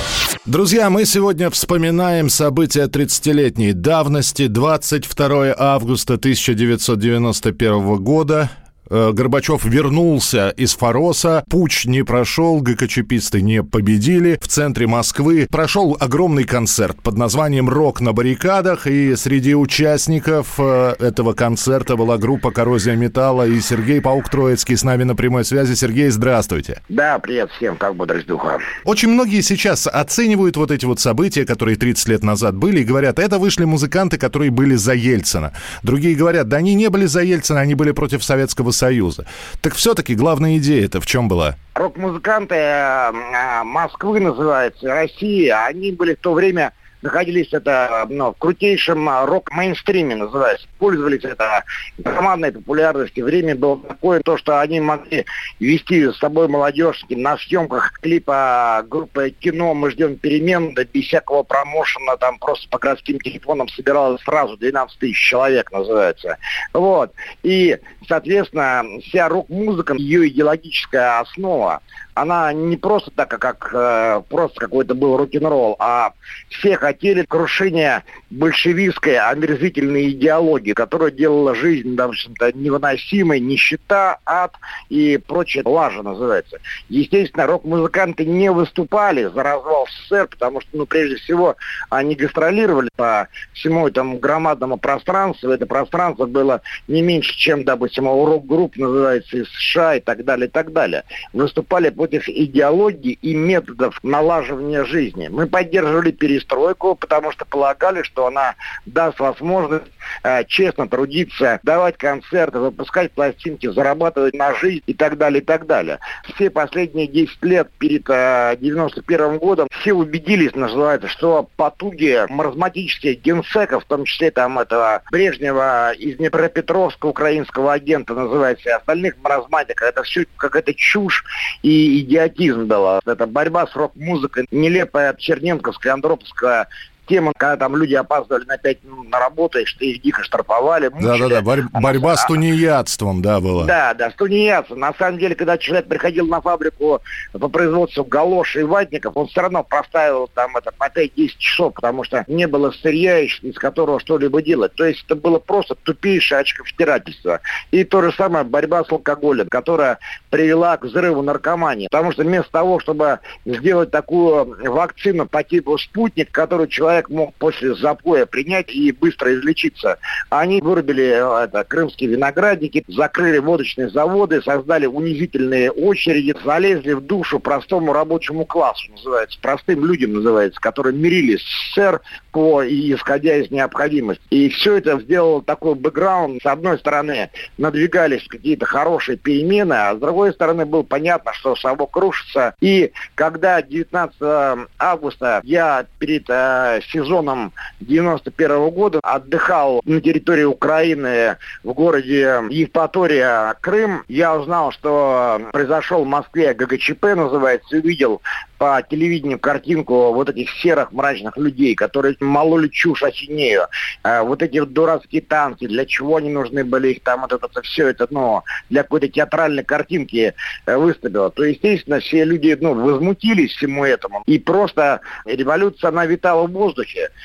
Друзья, 0.45 0.91
мы 0.91 1.03
сегодня 1.05 1.49
вспоминаем 1.49 2.29
события 2.29 2.83
30-летней 2.83 3.73
давности. 3.73 4.45
22 4.45 5.55
августа 5.57 6.13
1991 6.13 7.95
года. 8.03 8.51
Э, 8.89 9.11
Горбачев 9.13 9.65
вернулся 9.65 10.49
из 10.49 10.75
Фароса, 10.75 11.43
путь 11.49 11.83
не 11.85 12.03
прошел, 12.03 12.61
ГКЧПисты 12.61 13.41
не 13.41 13.63
победили. 13.63 14.37
В 14.41 14.47
центре 14.47 14.87
Москвы 14.87 15.47
прошел 15.49 15.97
огромный 15.99 16.43
концерт 16.43 17.01
под 17.01 17.17
названием 17.17 17.69
«Рок 17.69 18.01
на 18.01 18.13
баррикадах», 18.13 18.87
и 18.87 19.15
среди 19.15 19.55
участников 19.55 20.55
э, 20.59 20.95
этого 20.99 21.33
концерта 21.33 21.95
была 21.95 22.17
группа 22.17 22.51
«Коррозия 22.51 22.95
металла» 22.95 23.47
и 23.47 23.59
Сергей 23.59 24.01
Паук-Троицкий 24.01 24.77
с 24.77 24.83
нами 24.83 25.03
на 25.03 25.15
прямой 25.15 25.45
связи. 25.45 25.73
Сергей, 25.73 26.09
здравствуйте. 26.09 26.81
Да, 26.89 27.17
привет 27.19 27.49
всем, 27.51 27.77
как 27.77 27.95
бодрость 27.95 28.27
духа. 28.27 28.59
Очень 28.83 29.09
многие 29.09 29.41
сейчас 29.41 29.87
оценивают 29.87 30.57
вот 30.57 30.69
эти 30.71 30.85
вот 30.85 30.99
события, 30.99 31.45
которые 31.45 31.75
30 31.75 32.07
лет 32.09 32.23
назад 32.23 32.55
были, 32.55 32.81
и 32.81 32.83
говорят, 32.83 33.17
это 33.17 33.39
вышли 33.39 33.65
музыканты, 33.65 34.17
которые 34.17 34.51
были 34.51 34.75
за 34.75 34.93
Ельцина. 34.93 35.53
Другие 35.81 36.15
говорят, 36.15 36.47
да 36.47 36.57
они 36.57 36.75
не 36.75 36.89
были 36.89 37.05
за 37.05 37.21
Ельцина, 37.21 37.61
они 37.61 37.73
были 37.73 37.91
против 37.91 38.23
Советского 38.23 38.71
Союза. 38.75 39.25
Так 39.61 39.73
все-таки 39.73 40.15
главная 40.15 40.57
идея 40.57 40.85
это 40.85 41.01
в 41.01 41.05
чем 41.05 41.27
была? 41.27 41.55
Рок-музыканты 41.73 42.55
э, 42.55 43.63
Москвы 43.63 44.19
называется, 44.19 44.87
России, 44.87 45.47
они 45.49 45.91
были 45.91 46.13
в 46.13 46.19
то 46.19 46.33
время 46.33 46.73
находились 47.05 47.53
это 47.53 48.05
ну, 48.09 48.33
в 48.33 48.37
крутейшем 48.37 49.07
а, 49.07 49.25
рок-мейнстриме, 49.25 50.15
называется. 50.15 50.67
Пользовались 50.79 51.23
это 51.23 51.63
громадной 51.99 52.51
популярностью. 52.51 53.25
Время 53.25 53.55
было 53.55 53.79
такое, 53.79 54.19
то, 54.21 54.37
что 54.37 54.59
они 54.59 54.81
могли 54.81 55.25
вести 55.59 56.11
с 56.11 56.17
собой 56.17 56.47
молодежь 56.47 57.05
на 57.09 57.37
съемках 57.37 57.93
клипа 58.01 58.83
группы 58.89 59.29
кино 59.29 59.73
«Мы 59.73 59.91
ждем 59.91 60.17
перемен», 60.17 60.73
да 60.73 60.83
без 60.83 61.05
всякого 61.05 61.43
промоушена, 61.43 62.17
там 62.17 62.39
просто 62.39 62.67
по 62.69 62.79
городским 62.79 63.19
телефонам 63.19 63.69
собиралось 63.69 64.21
сразу 64.23 64.57
12 64.57 64.99
тысяч 64.99 65.29
человек, 65.29 65.71
называется. 65.71 66.37
Вот. 66.73 67.11
И, 67.43 67.77
соответственно, 68.07 68.83
вся 69.03 69.29
рок-музыка, 69.29 69.95
ее 69.95 70.27
идеологическая 70.27 71.19
основа, 71.19 71.81
она 72.15 72.53
не 72.53 72.77
просто 72.77 73.11
так, 73.11 73.29
как 73.29 73.69
э, 73.73 74.21
просто 74.29 74.59
какой-то 74.59 74.95
был 74.95 75.17
рок-н-ролл, 75.17 75.75
а 75.79 76.13
все 76.49 76.77
хотели 76.77 77.23
крушения 77.23 78.03
большевистской 78.29 79.17
омерзительной 79.17 80.11
идеологии, 80.11 80.73
которая 80.73 81.11
делала 81.11 81.55
жизнь, 81.55 81.95
в 81.95 82.01
общем-то, 82.01 82.53
невыносимой, 82.53 83.39
нищета, 83.39 84.19
ад 84.25 84.55
и 84.89 85.17
прочее 85.17 85.63
лажа 85.65 86.03
называется. 86.03 86.59
Естественно, 86.89 87.47
рок-музыканты 87.47 88.25
не 88.25 88.51
выступали 88.51 89.25
за 89.25 89.43
развал 89.43 89.87
СССР, 89.87 90.27
потому 90.27 90.61
что, 90.61 90.69
ну, 90.73 90.85
прежде 90.85 91.17
всего, 91.17 91.55
они 91.89 92.15
гастролировали 92.15 92.89
по 92.95 93.27
всему 93.53 93.87
этому 93.87 94.19
громадному 94.19 94.77
пространству. 94.77 95.49
Это 95.49 95.65
пространство 95.65 96.25
было 96.25 96.61
не 96.87 97.01
меньше, 97.01 97.35
чем, 97.37 97.63
допустим, 97.63 97.94
у 98.01 98.25
рок-групп 98.25 98.75
называется 98.77 99.37
из 99.37 99.49
США 99.49 99.95
и 99.95 99.99
так 99.99 100.23
далее, 100.23 100.47
и 100.47 100.51
так 100.51 100.71
далее. 100.73 101.03
Выступали 101.33 101.89
против 101.89 102.27
идеологии 102.27 103.17
и 103.21 103.35
методов 103.35 103.99
налаживания 104.03 104.85
жизни. 104.85 105.27
Мы 105.27 105.47
поддерживали 105.47 106.11
перестройку, 106.11 106.95
потому 106.95 107.31
что 107.31 107.45
полагали, 107.45 108.03
что 108.03 108.27
она 108.27 108.55
даст 108.85 109.19
возможность 109.19 109.85
э, 110.23 110.43
честно 110.45 110.87
трудиться, 110.87 111.59
давать 111.63 111.97
концерты, 111.97 112.59
выпускать 112.59 113.11
пластинки, 113.11 113.67
зарабатывать 113.67 114.33
на 114.33 114.53
жизнь 114.55 114.83
и 114.85 114.93
так 114.93 115.17
далее, 115.17 115.41
и 115.41 115.45
так 115.45 115.65
далее. 115.65 115.99
Все 116.33 116.49
последние 116.49 117.07
10 117.07 117.43
лет 117.43 117.69
перед 117.79 118.09
э, 118.09 118.57
91 118.59 119.37
годом 119.37 119.67
все 119.71 119.93
убедились, 119.93 120.55
называется, 120.55 121.07
что 121.07 121.49
потуги 121.55 122.25
маразматических 122.29 123.21
генсеков, 123.21 123.83
в 123.83 123.87
том 123.87 124.05
числе 124.05 124.31
там 124.31 124.59
этого 124.59 125.01
Брежнева 125.11 125.91
из 125.93 126.17
Днепропетровска, 126.17 127.05
украинского 127.05 127.73
агента 127.85 128.13
называется, 128.15 128.69
и 128.69 128.71
остальных 128.71 129.15
маразматиков, 129.21 129.87
это 129.87 130.03
все 130.03 130.25
какая-то 130.37 130.73
чушь 130.73 131.23
и 131.61 132.01
идиотизм 132.01 132.67
дала. 132.67 132.99
Это 133.05 133.27
борьба 133.27 133.67
с 133.67 133.75
рок-музыкой, 133.75 134.47
нелепая 134.51 135.13
черненковская, 135.13 135.93
андроповская 135.93 136.67
тема, 137.05 137.31
когда 137.37 137.57
там 137.57 137.75
люди 137.75 137.93
опаздывали 137.95 138.45
на 138.45 138.57
5 138.57 138.83
минут 138.83 139.09
на 139.09 139.19
работу, 139.19 139.59
и 139.59 139.65
что 139.65 139.83
их 139.85 140.01
дико 140.01 140.23
штрафовали. 140.23 140.89
Да-да-да, 140.89 141.41
борь- 141.41 141.63
А 141.73 141.81
борьба 141.81 142.11
на- 142.11 142.15
с 142.17 142.25
тунеядством, 142.25 143.21
да, 143.21 143.39
была. 143.39 143.65
да, 143.65 143.93
да, 143.93 144.11
с 144.11 144.15
тунеядцем. 144.15 144.79
На 144.79 144.93
самом 144.93 145.17
деле, 145.19 145.35
когда 145.35 145.57
человек 145.57 145.87
приходил 145.87 146.27
на 146.27 146.41
фабрику 146.41 147.01
по 147.33 147.47
производству 147.49 148.03
галоши 148.03 148.61
и 148.61 148.63
ватников, 148.63 149.15
он 149.15 149.27
все 149.27 149.41
равно 149.41 149.63
проставил 149.63 150.29
там 150.33 150.55
это 150.57 150.71
по 150.71 150.89
5-10 150.89 151.37
часов, 151.37 151.73
потому 151.73 152.03
что 152.03 152.23
не 152.27 152.47
было 152.47 152.71
сырья, 152.71 153.19
из 153.19 153.35
из 153.43 153.57
которого 153.57 153.99
что-либо 153.99 154.41
делать. 154.41 154.73
То 154.75 154.85
есть 154.85 155.03
это 155.05 155.15
было 155.15 155.39
просто 155.39 155.75
тупейшее 155.75 156.39
очковтирательство. 156.39 157.41
И 157.71 157.83
то 157.83 158.01
же 158.01 158.11
самое 158.13 158.43
борьба 158.43 158.83
с 158.83 158.91
алкоголем, 158.91 159.47
которая 159.49 159.99
привела 160.29 160.77
к 160.77 160.85
взрыву 160.85 161.21
наркомании. 161.21 161.87
Потому 161.91 162.11
что 162.11 162.23
вместо 162.23 162.51
того, 162.51 162.79
чтобы 162.79 163.19
сделать 163.45 163.91
такую 163.91 164.55
вакцину 164.71 165.25
по 165.27 165.43
типу 165.43 165.77
«Спутник», 165.77 166.31
которую 166.31 166.67
человек 166.67 166.94
мог 167.09 167.33
после 167.35 167.75
запоя 167.75 168.25
принять 168.25 168.73
и 168.73 168.91
быстро 168.91 169.33
излечиться, 169.35 169.97
они 170.29 170.61
вырубили 170.61 171.03
э, 171.03 171.43
это, 171.45 171.63
крымские 171.63 172.09
виноградники, 172.11 172.83
закрыли 172.87 173.37
водочные 173.37 173.89
заводы, 173.89 174.41
создали 174.41 174.85
унизительные 174.85 175.71
очереди, 175.71 176.35
залезли 176.43 176.93
в 176.93 177.01
душу 177.01 177.39
простому 177.39 177.93
рабочему 177.93 178.45
классу, 178.45 178.91
называется, 178.91 179.39
простым 179.41 179.85
людям 179.85 180.13
называется, 180.13 180.59
которые 180.59 180.95
мирились 180.95 181.41
с 181.41 181.75
СССР 181.75 182.01
по 182.31 182.63
исходя 182.65 183.37
из 183.37 183.51
необходимости. 183.51 184.23
И 184.29 184.49
все 184.49 184.77
это 184.77 184.99
сделало 184.99 185.41
такой 185.41 185.75
бэкграунд. 185.75 186.41
С 186.41 186.45
одной 186.45 186.77
стороны, 186.79 187.29
надвигались 187.57 188.27
какие-то 188.27 188.65
хорошие 188.65 189.17
перемены, 189.17 189.73
а 189.73 189.95
с 189.95 189.99
другой 189.99 190.33
стороны, 190.33 190.65
было 190.65 190.83
понятно, 190.83 191.33
что 191.33 191.55
совок 191.55 191.95
рушится. 191.95 192.55
И 192.59 192.91
когда 193.15 193.61
19 193.61 194.67
августа 194.79 195.41
я 195.43 195.85
перед 195.99 196.29
э, 196.29 196.81
сезоном 196.91 197.53
91 197.79 198.69
года 198.69 198.99
отдыхал 199.03 199.81
на 199.85 200.01
территории 200.01 200.43
Украины 200.43 201.37
в 201.63 201.73
городе 201.73 202.41
Евпатория, 202.49 203.55
Крым, 203.61 204.03
я 204.07 204.35
узнал, 204.35 204.71
что 204.71 205.41
произошел 205.51 206.03
в 206.03 206.07
Москве 206.07 206.53
ГГЧП, 206.53 207.03
называется, 207.15 207.77
увидел 207.77 208.21
по 208.57 208.81
телевидению 208.81 209.39
картинку 209.39 210.13
вот 210.13 210.29
этих 210.29 210.49
серых 210.61 210.91
мрачных 210.91 211.37
людей, 211.37 211.75
которые 211.75 212.15
мололи 212.19 212.67
чушь 212.69 213.03
осенею. 213.03 213.63
Э, 214.03 214.21
вот 214.21 214.41
эти 214.41 214.59
вот 214.59 214.73
дурацкие 214.73 215.21
танки, 215.21 215.67
для 215.67 215.85
чего 215.85 216.17
они 216.17 216.29
нужны 216.29 216.63
были, 216.63 216.89
их 216.89 217.03
там 217.03 217.21
вот 217.21 217.33
это 217.33 217.61
все 217.61 217.87
это, 217.89 218.07
ну, 218.09 218.43
для 218.69 218.83
какой-то 218.83 219.07
театральной 219.07 219.63
картинки 219.63 220.33
э, 220.65 220.77
выставила. 220.77 221.29
То, 221.31 221.43
естественно, 221.43 221.99
все 221.99 222.23
люди, 222.23 222.57
ну, 222.59 222.73
возмутились 222.73 223.51
всему 223.51 223.83
этому. 223.83 224.23
И 224.25 224.39
просто 224.39 225.01
революция, 225.25 225.89
она 225.89 226.05
витала 226.05 226.47
в 226.47 226.51
воздухе. 226.51 226.74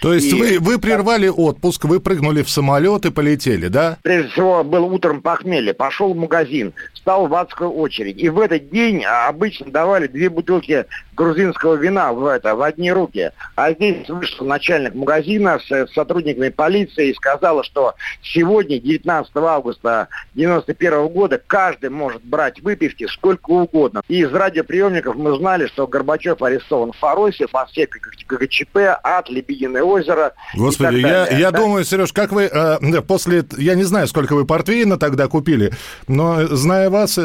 То 0.02 0.14
есть 0.14 0.32
И- 0.32 0.34
вы, 0.34 0.58
вы 0.60 0.78
прервали 0.78 1.28
отпуск, 1.28 1.84
вы 1.84 2.00
прыгнули 2.00 2.42
в 2.42 2.50
самолет 2.50 3.06
и 3.06 3.10
полетели, 3.10 3.68
да? 3.68 3.98
прежде 4.02 4.30
всего, 4.30 4.64
был 4.64 4.84
утром 4.84 5.20
похмелье, 5.22 5.74
пошел 5.74 6.14
в 6.14 6.16
магазин, 6.16 6.72
стал 7.00 7.26
в 7.26 7.34
адскую 7.34 7.70
очередь. 7.70 8.18
И 8.18 8.28
в 8.28 8.38
этот 8.40 8.70
день 8.70 9.04
а, 9.04 9.28
обычно 9.28 9.70
давали 9.70 10.06
две 10.06 10.28
бутылки 10.28 10.86
грузинского 11.14 11.74
вина 11.74 12.12
в, 12.12 12.26
это, 12.26 12.54
в 12.54 12.62
одни 12.62 12.90
руки. 12.92 13.30
А 13.56 13.72
здесь 13.72 14.08
вышел 14.08 14.46
начальник 14.46 14.94
магазина 14.94 15.58
с, 15.58 15.70
с 15.70 15.92
сотрудниками 15.92 16.48
полиции 16.50 17.10
и 17.10 17.14
сказала, 17.14 17.62
что 17.64 17.94
сегодня, 18.22 18.78
19 18.80 19.30
августа 19.36 20.08
91 20.34 21.08
года, 21.08 21.40
каждый 21.46 21.90
может 21.90 22.22
брать 22.24 22.60
выпивки 22.60 23.06
сколько 23.06 23.50
угодно. 23.50 24.02
И 24.08 24.20
из 24.20 24.32
радиоприемников 24.32 25.16
мы 25.16 25.36
знали, 25.38 25.66
что 25.66 25.86
Горбачев 25.86 26.42
арестован 26.42 26.92
в 26.92 26.96
Фаросе, 26.98 27.46
в 27.46 27.52
Москве 27.52 27.88
ГЧП, 28.28 28.76
Ад, 29.02 29.28
Лебединое 29.28 29.82
озеро. 29.82 30.32
Господи, 30.54 30.96
я, 30.96 31.26
я 31.28 31.50
Да. 31.50 31.58
думаю, 31.60 31.84
Сереж, 31.84 32.12
как 32.12 32.32
вы 32.32 32.44
э, 32.44 33.00
после, 33.02 33.44
я 33.56 33.74
не 33.74 33.84
знаю, 33.84 34.06
сколько 34.06 34.34
вы 34.34 34.46
портвейна 34.46 34.98
тогда 34.98 35.28
купили, 35.28 35.72
но 36.08 36.46
зная 36.46 36.89
вас, 36.90 37.18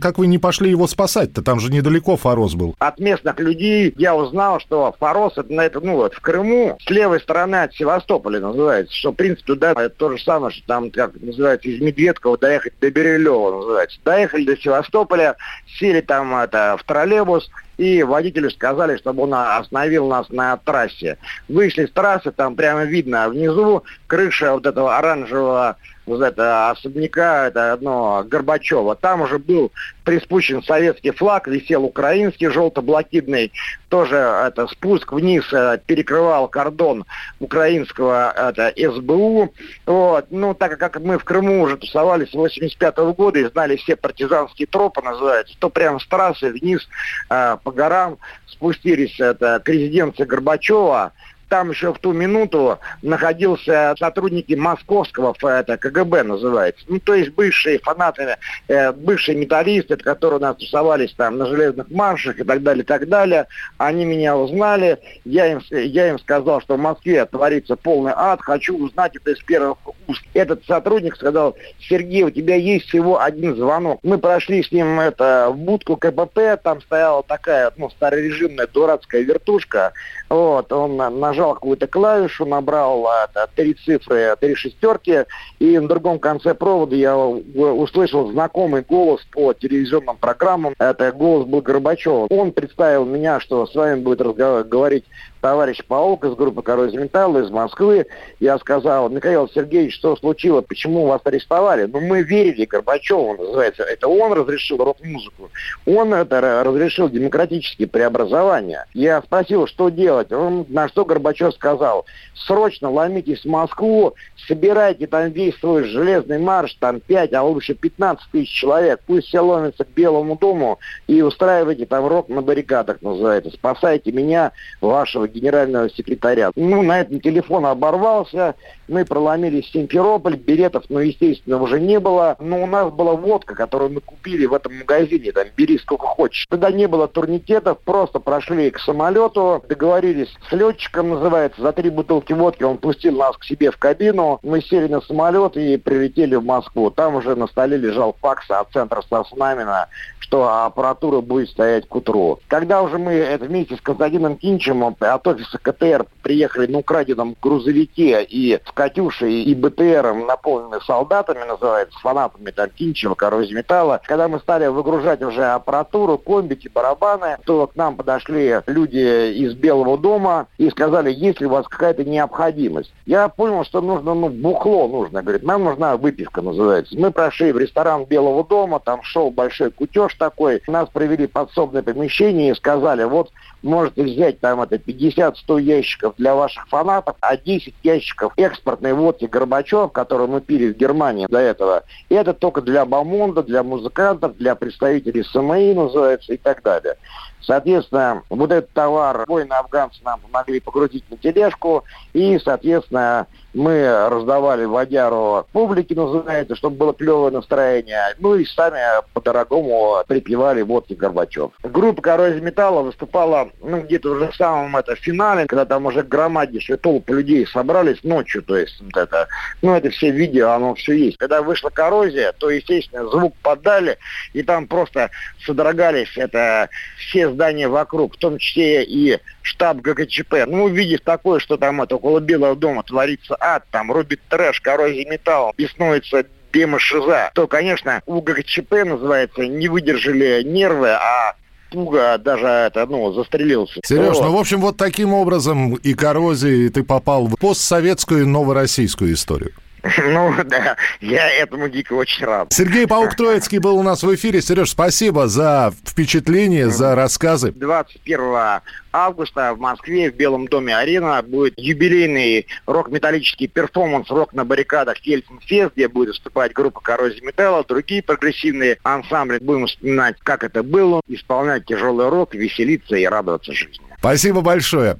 как 0.00 0.18
вы 0.18 0.26
не 0.26 0.38
пошли 0.38 0.70
его 0.70 0.86
спасать-то? 0.86 1.42
Там 1.42 1.60
же 1.60 1.72
недалеко 1.72 2.16
Форос 2.16 2.54
был. 2.54 2.74
от 2.78 2.98
местных 2.98 3.38
людей 3.40 3.94
я 3.96 4.14
узнал, 4.14 4.60
что 4.60 4.94
Форос 4.98 5.38
это, 5.38 5.52
это, 5.54 5.80
ну, 5.80 5.96
вот, 5.96 6.14
в 6.14 6.20
Крыму, 6.20 6.76
с 6.84 6.90
левой 6.90 7.20
стороны 7.20 7.56
от 7.62 7.74
Севастополя 7.74 8.40
называется, 8.40 8.94
что, 8.94 9.12
в 9.12 9.14
принципе, 9.14 9.46
туда 9.46 9.72
это 9.72 9.90
то 9.90 10.10
же 10.10 10.22
самое, 10.22 10.52
что 10.52 10.66
там, 10.66 10.90
как 10.90 11.12
называется, 11.20 11.68
из 11.68 11.80
Медведкова 11.80 12.38
доехать 12.38 12.74
до 12.80 12.90
Берилева 12.90 13.58
называется. 13.58 13.98
Доехали 14.04 14.44
до 14.44 14.56
Севастополя, 14.56 15.36
сели 15.78 16.00
там 16.00 16.34
это, 16.36 16.76
в 16.78 16.84
троллейбус, 16.84 17.50
и 17.78 18.02
водителю 18.02 18.50
сказали, 18.50 18.96
чтобы 18.98 19.22
он 19.24 19.34
остановил 19.34 20.06
нас 20.06 20.28
на 20.28 20.56
трассе. 20.58 21.18
Вышли 21.48 21.86
с 21.86 21.90
трассы, 21.90 22.30
там 22.30 22.54
прямо 22.54 22.84
видно 22.84 23.28
внизу 23.28 23.82
крыша 24.06 24.52
вот 24.52 24.66
этого 24.66 24.96
оранжевого 24.96 25.76
это, 26.06 26.70
особняка, 26.70 27.46
это 27.46 27.72
одно 27.72 28.24
Горбачева. 28.26 28.96
Там 28.96 29.22
уже 29.22 29.38
был 29.38 29.72
приспущен 30.04 30.62
советский 30.62 31.10
флаг, 31.12 31.46
висел 31.46 31.84
украинский 31.84 32.48
желто-блокидный, 32.48 33.52
тоже 33.88 34.16
это 34.16 34.66
спуск 34.66 35.12
вниз 35.12 35.44
э, 35.52 35.78
перекрывал 35.86 36.48
кордон 36.48 37.04
украинского 37.38 38.32
это, 38.32 38.72
СБУ. 38.76 39.52
Вот. 39.86 40.26
Ну, 40.30 40.54
так 40.54 40.78
как 40.78 41.00
мы 41.00 41.18
в 41.18 41.24
Крыму 41.24 41.62
уже 41.62 41.76
тусовались 41.76 42.30
с 42.30 42.34
85 42.34 42.96
года 43.14 43.38
и 43.38 43.44
знали 43.44 43.76
все 43.76 43.94
партизанские 43.94 44.66
тропы, 44.66 45.02
называется, 45.02 45.54
то 45.58 45.70
прямо 45.70 46.00
с 46.00 46.06
трассы 46.06 46.50
вниз 46.50 46.88
э, 47.30 47.56
по 47.62 47.70
горам 47.70 48.18
спустились 48.46 49.18
это, 49.20 49.60
к 49.64 49.68
резиденции 49.68 50.24
Горбачева, 50.24 51.12
там 51.52 51.68
еще 51.68 51.92
в 51.92 51.98
ту 51.98 52.14
минуту 52.14 52.78
находился 53.02 53.94
сотрудники 53.98 54.54
московского 54.54 55.34
это, 55.42 55.76
КГБ 55.76 56.22
называется. 56.22 56.82
Ну, 56.88 56.98
то 56.98 57.14
есть 57.14 57.30
бывшие 57.32 57.78
фанаты, 57.78 58.38
э, 58.68 58.92
бывшие 58.92 59.36
металлисты, 59.36 59.98
которые 59.98 60.38
у 60.38 60.40
нас 60.40 60.56
тусовались 60.56 61.12
там 61.12 61.36
на 61.36 61.44
железных 61.44 61.90
маршах 61.90 62.40
и 62.40 62.42
так 62.42 62.62
далее, 62.62 62.84
и 62.84 62.86
так 62.86 63.06
далее. 63.06 63.48
Они 63.76 64.06
меня 64.06 64.34
узнали. 64.34 64.96
Я 65.26 65.52
им, 65.52 65.60
я 65.68 66.08
им 66.08 66.18
сказал, 66.20 66.62
что 66.62 66.76
в 66.76 66.80
Москве 66.80 67.26
творится 67.26 67.76
полный 67.76 68.12
ад. 68.16 68.40
Хочу 68.40 68.78
узнать 68.78 69.14
это 69.16 69.32
из 69.32 69.42
первых 69.42 69.76
уст. 70.06 70.22
Этот 70.32 70.64
сотрудник 70.64 71.16
сказал, 71.16 71.54
Сергей, 71.80 72.22
у 72.22 72.30
тебя 72.30 72.54
есть 72.54 72.88
всего 72.88 73.20
один 73.20 73.56
звонок. 73.56 74.00
Мы 74.02 74.16
прошли 74.16 74.62
с 74.62 74.72
ним 74.72 74.98
это, 74.98 75.48
в 75.50 75.58
будку 75.58 75.98
КПП, 75.98 76.56
там 76.62 76.80
стояла 76.80 77.22
такая 77.22 77.70
ну, 77.76 77.90
старорежимная 77.90 78.66
дурацкая 78.68 79.20
вертушка. 79.20 79.92
Вот, 80.32 80.72
он 80.72 80.96
на- 80.96 81.10
нажал 81.10 81.52
какую-то 81.52 81.86
клавишу, 81.86 82.46
набрал 82.46 83.06
а, 83.06 83.24
это, 83.24 83.46
три 83.54 83.74
цифры, 83.74 84.34
три 84.40 84.54
шестерки, 84.54 85.26
и 85.58 85.78
на 85.78 85.86
другом 85.86 86.18
конце 86.18 86.54
провода 86.54 86.96
я 86.96 87.14
услышал 87.18 88.32
знакомый 88.32 88.80
голос 88.80 89.20
по 89.30 89.52
телевизионным 89.52 90.16
программам. 90.16 90.74
Это 90.78 91.12
голос 91.12 91.46
был 91.46 91.60
Горбачева. 91.60 92.28
Он 92.30 92.50
представил 92.52 93.04
меня, 93.04 93.40
что 93.40 93.66
с 93.66 93.74
вами 93.74 94.00
будет 94.00 94.22
разговаривать, 94.22 95.04
товарищ 95.42 95.84
Паук 95.86 96.24
из 96.24 96.34
группы 96.34 96.62
«Коррозия 96.62 97.00
металла» 97.00 97.38
из 97.38 97.50
Москвы. 97.50 98.06
Я 98.38 98.58
сказал, 98.58 99.10
Михаил 99.10 99.48
Сергеевич, 99.48 99.94
что 99.94 100.16
случилось, 100.16 100.64
почему 100.66 101.06
вас 101.06 101.20
арестовали? 101.24 101.84
Ну, 101.84 102.00
мы 102.00 102.22
верили 102.22 102.64
Горбачеву, 102.64 103.36
называется. 103.36 103.82
Это 103.82 104.06
он 104.06 104.32
разрешил 104.32 104.78
рок-музыку. 104.78 105.50
Он 105.84 106.14
это 106.14 106.38
ра- 106.38 106.62
разрешил 106.62 107.08
демократические 107.08 107.88
преобразования. 107.88 108.86
Я 108.94 109.20
спросил, 109.20 109.66
что 109.66 109.88
делать. 109.88 110.32
Он, 110.32 110.64
на 110.68 110.88
что 110.88 111.04
Горбачев 111.04 111.52
сказал, 111.54 112.06
срочно 112.34 112.88
ломитесь 112.88 113.44
в 113.44 113.48
Москву, 113.48 114.14
собирайте 114.46 115.08
там 115.08 115.30
весь 115.30 115.58
свой 115.58 115.84
железный 115.84 116.38
марш, 116.38 116.74
там 116.78 117.00
5, 117.00 117.32
а 117.32 117.42
лучше 117.42 117.74
15 117.74 118.30
тысяч 118.30 118.48
человек, 118.48 119.00
пусть 119.06 119.26
все 119.26 119.40
ломятся 119.40 119.84
к 119.84 119.88
Белому 119.88 120.38
дому 120.38 120.78
и 121.08 121.20
устраивайте 121.20 121.84
там 121.86 122.06
рок 122.06 122.28
на 122.28 122.42
баррикадах, 122.42 123.02
называется. 123.02 123.50
Спасайте 123.50 124.12
меня, 124.12 124.52
вашего 124.80 125.26
генерального 125.32 125.90
секретаря. 125.90 126.50
Ну, 126.54 126.82
на 126.82 127.00
этом 127.00 127.20
телефон 127.20 127.66
оборвался, 127.66 128.54
мы 128.88 129.04
проломились 129.04 129.66
в 129.66 129.72
Симферополь, 129.72 130.36
билетов, 130.36 130.84
ну, 130.88 130.98
естественно, 130.98 131.60
уже 131.60 131.80
не 131.80 131.98
было. 131.98 132.36
Но 132.38 132.62
у 132.62 132.66
нас 132.66 132.92
была 132.92 133.14
водка, 133.14 133.54
которую 133.54 133.92
мы 133.92 134.00
купили 134.00 134.46
в 134.46 134.54
этом 134.54 134.76
магазине, 134.78 135.32
там, 135.32 135.46
бери 135.56 135.78
сколько 135.78 136.06
хочешь. 136.06 136.46
Тогда 136.48 136.70
не 136.70 136.86
было 136.86 137.08
турникетов, 137.08 137.78
просто 137.80 138.20
прошли 138.20 138.70
к 138.70 138.78
самолету, 138.78 139.64
договорились 139.68 140.34
с 140.48 140.52
летчиком, 140.52 141.10
называется, 141.10 141.62
за 141.62 141.72
три 141.72 141.90
бутылки 141.90 142.32
водки 142.32 142.62
он 142.62 142.78
пустил 142.78 143.16
нас 143.16 143.36
к 143.36 143.44
себе 143.44 143.70
в 143.70 143.78
кабину. 143.78 144.40
Мы 144.42 144.60
сели 144.60 144.88
на 144.88 145.00
самолет 145.00 145.56
и 145.56 145.76
прилетели 145.76 146.34
в 146.34 146.44
Москву. 146.44 146.90
Там 146.90 147.16
уже 147.16 147.34
на 147.34 147.46
столе 147.46 147.76
лежал 147.76 148.16
факс 148.20 148.50
от 148.50 148.70
центра 148.72 149.02
Соснамина, 149.08 149.88
что 150.32 150.64
аппаратура 150.64 151.20
будет 151.20 151.50
стоять 151.50 151.86
к 151.86 151.94
утру. 151.94 152.38
Когда 152.48 152.80
уже 152.80 152.96
мы 152.96 153.12
это 153.12 153.44
вместе 153.44 153.76
с 153.76 153.82
Константином 153.82 154.38
Кинчем 154.38 154.82
от 154.98 155.28
офиса 155.28 155.58
КТР 155.58 156.06
приехали 156.22 156.72
на 156.72 156.78
украденном 156.78 157.36
грузовике 157.42 158.24
и 158.24 158.58
с 158.66 158.72
Катюшей 158.72 159.42
и 159.42 159.54
БТРом, 159.54 160.24
наполненными 160.24 160.80
солдатами, 160.86 161.44
называется, 161.46 161.98
фанатами 161.98 162.50
там 162.50 162.70
Кинчева, 162.70 163.14
коррозии 163.14 163.52
металла, 163.52 164.00
когда 164.06 164.26
мы 164.26 164.38
стали 164.38 164.68
выгружать 164.68 165.20
уже 165.20 165.44
аппаратуру, 165.44 166.16
комбики, 166.16 166.70
барабаны, 166.72 167.36
то 167.44 167.66
к 167.66 167.76
нам 167.76 167.96
подошли 167.96 168.60
люди 168.66 169.34
из 169.34 169.52
Белого 169.52 169.98
дома 169.98 170.46
и 170.56 170.70
сказали, 170.70 171.12
есть 171.12 171.42
ли 171.42 171.46
у 171.46 171.50
вас 171.50 171.68
какая-то 171.68 172.04
необходимость. 172.04 172.94
Я 173.04 173.28
понял, 173.28 173.64
что 173.64 173.82
нужно, 173.82 174.14
ну, 174.14 174.30
бухло 174.30 174.88
нужно. 174.88 175.20
Говорит, 175.20 175.42
нам 175.42 175.64
нужна 175.64 175.98
выпивка, 175.98 176.40
называется. 176.40 176.98
Мы 176.98 177.10
прошли 177.10 177.52
в 177.52 177.58
ресторан 177.58 178.06
Белого 178.06 178.44
дома, 178.44 178.80
там 178.80 179.02
шел 179.02 179.30
большой 179.30 179.70
кутеж 179.70 180.16
такой. 180.22 180.62
Нас 180.68 180.88
привели 180.88 181.26
в 181.26 181.32
подсобное 181.32 181.82
помещение 181.82 182.52
и 182.52 182.54
сказали, 182.54 183.02
вот 183.02 183.32
можете 183.62 184.04
взять 184.04 184.38
там 184.38 184.60
это 184.60 184.76
50-100 184.76 185.60
ящиков 185.60 186.14
для 186.16 186.36
ваших 186.36 186.68
фанатов, 186.68 187.16
а 187.20 187.36
10 187.36 187.74
ящиков 187.82 188.32
экспортной 188.36 188.92
водки 188.92 189.24
Горбачев, 189.24 189.90
которую 189.90 190.28
мы 190.28 190.40
пили 190.40 190.72
в 190.72 190.76
Германии 190.76 191.26
до 191.28 191.40
этого, 191.40 191.82
это 192.08 192.34
только 192.34 192.60
для 192.60 192.84
бомонда, 192.84 193.42
для 193.42 193.64
музыкантов, 193.64 194.36
для 194.36 194.54
представителей 194.54 195.24
СМИ 195.24 195.74
называется 195.74 196.34
и 196.34 196.36
так 196.36 196.62
далее. 196.62 196.94
Соответственно, 197.40 198.22
вот 198.30 198.52
этот 198.52 198.70
товар 198.70 199.24
воины 199.26 199.52
афганцы 199.52 199.98
нам 200.04 200.20
помогли 200.20 200.60
погрузить 200.60 201.04
на 201.10 201.16
тележку, 201.16 201.82
и, 202.12 202.38
соответственно, 202.38 203.26
мы 203.54 204.08
раздавали 204.08 204.64
водяру 204.64 205.46
публике, 205.52 205.94
называется, 205.94 206.56
чтобы 206.56 206.76
было 206.76 206.94
клевое 206.94 207.32
настроение. 207.32 208.14
Ну 208.18 208.34
и 208.34 208.44
сами 208.44 208.80
по-дорогому 209.12 210.02
припевали 210.06 210.62
водки 210.62 210.94
Горбачев. 210.94 211.52
Группа 211.62 212.00
«Коррозия 212.02 212.40
металла» 212.40 212.82
выступала 212.82 213.50
ну, 213.60 213.80
где-то 213.82 214.10
уже 214.10 214.30
в 214.30 214.36
самом 214.36 214.76
это, 214.76 214.94
финале, 214.96 215.46
когда 215.46 215.64
там 215.64 215.86
уже 215.86 216.02
громаднейшие 216.02 216.76
толпы 216.76 217.14
людей 217.14 217.46
собрались 217.46 218.02
ночью, 218.02 218.42
то 218.42 218.56
есть 218.56 218.80
вот 218.80 218.96
это, 218.96 219.28
ну 219.60 219.74
это 219.74 219.90
все 219.90 220.10
видео, 220.10 220.50
оно 220.50 220.74
все 220.74 220.92
есть. 220.92 221.18
Когда 221.18 221.42
вышла 221.42 221.70
«Коррозия», 221.70 222.32
то, 222.32 222.50
естественно, 222.50 223.08
звук 223.08 223.34
подали, 223.42 223.98
и 224.32 224.42
там 224.42 224.66
просто 224.66 225.10
содрогались 225.44 226.16
это 226.16 226.68
все 226.98 227.30
здания 227.30 227.68
вокруг, 227.68 228.14
в 228.14 228.18
том 228.18 228.38
числе 228.38 228.84
и 228.84 229.18
штаб 229.42 229.78
ГКЧП. 229.78 230.46
Ну, 230.46 230.64
увидев 230.64 231.00
такое, 231.02 231.40
что 231.40 231.56
там 231.56 231.82
это 231.82 231.96
около 231.96 232.20
Белого 232.20 232.56
дома 232.56 232.82
творится 232.82 233.36
ад, 233.38 233.64
там 233.70 233.92
рубит 233.92 234.20
трэш, 234.28 234.60
коррозия 234.60 235.08
металла, 235.10 235.52
беснуется 235.56 236.24
Бема 236.52 236.78
Шиза, 236.78 237.30
то, 237.34 237.46
конечно, 237.46 238.02
у 238.06 238.20
ГКЧП, 238.20 238.84
называется, 238.84 239.46
не 239.46 239.68
выдержали 239.68 240.42
нервы, 240.42 240.90
а 240.90 241.34
Пуга 241.70 242.18
даже 242.18 242.46
это, 242.46 242.86
ну, 242.86 243.12
застрелился. 243.12 243.80
Сереж, 243.84 244.16
вот. 244.16 244.24
ну, 244.24 244.36
в 244.36 244.38
общем, 244.38 244.60
вот 244.60 244.76
таким 244.76 245.14
образом 245.14 245.74
и 245.74 245.94
коррозии 245.94 246.68
ты 246.68 246.84
попал 246.84 247.26
в 247.26 247.36
постсоветскую 247.36 248.28
новороссийскую 248.28 249.14
историю. 249.14 249.52
Ну, 249.98 250.34
да, 250.44 250.76
я 251.00 251.28
этому 251.28 251.68
дико 251.68 251.94
очень 251.94 252.24
рад. 252.24 252.52
Сергей 252.52 252.86
Паук-Троицкий 252.86 253.58
был 253.58 253.76
у 253.76 253.82
нас 253.82 254.02
в 254.02 254.14
эфире. 254.14 254.40
Сереж, 254.40 254.70
спасибо 254.70 255.28
за 255.28 255.72
впечатление, 255.86 256.70
за 256.70 256.94
рассказы. 256.94 257.52
21 257.52 258.60
августа 258.92 259.54
в 259.54 259.58
Москве 259.58 260.10
в 260.10 260.14
Белом 260.14 260.46
доме 260.46 260.76
Арена 260.76 261.22
будет 261.22 261.54
юбилейный 261.56 262.46
рок-металлический 262.66 263.48
перформанс 263.48 264.10
«Рок 264.10 264.34
на 264.34 264.44
баррикадах» 264.44 264.98
Ельцин-Фест, 265.04 265.72
где 265.74 265.88
будет 265.88 266.08
выступать 266.08 266.52
группа 266.52 266.80
«Коррозия 266.80 267.22
металла», 267.22 267.64
другие 267.66 268.02
прогрессивные 268.02 268.78
ансамбли. 268.82 269.38
Будем 269.38 269.66
вспоминать, 269.66 270.16
как 270.22 270.44
это 270.44 270.62
было, 270.62 271.00
исполнять 271.08 271.66
тяжелый 271.66 272.08
рок, 272.08 272.34
веселиться 272.34 272.96
и 272.96 273.04
радоваться 273.06 273.52
жизни. 273.52 273.86
Спасибо 273.98 274.42
большое. 274.42 274.96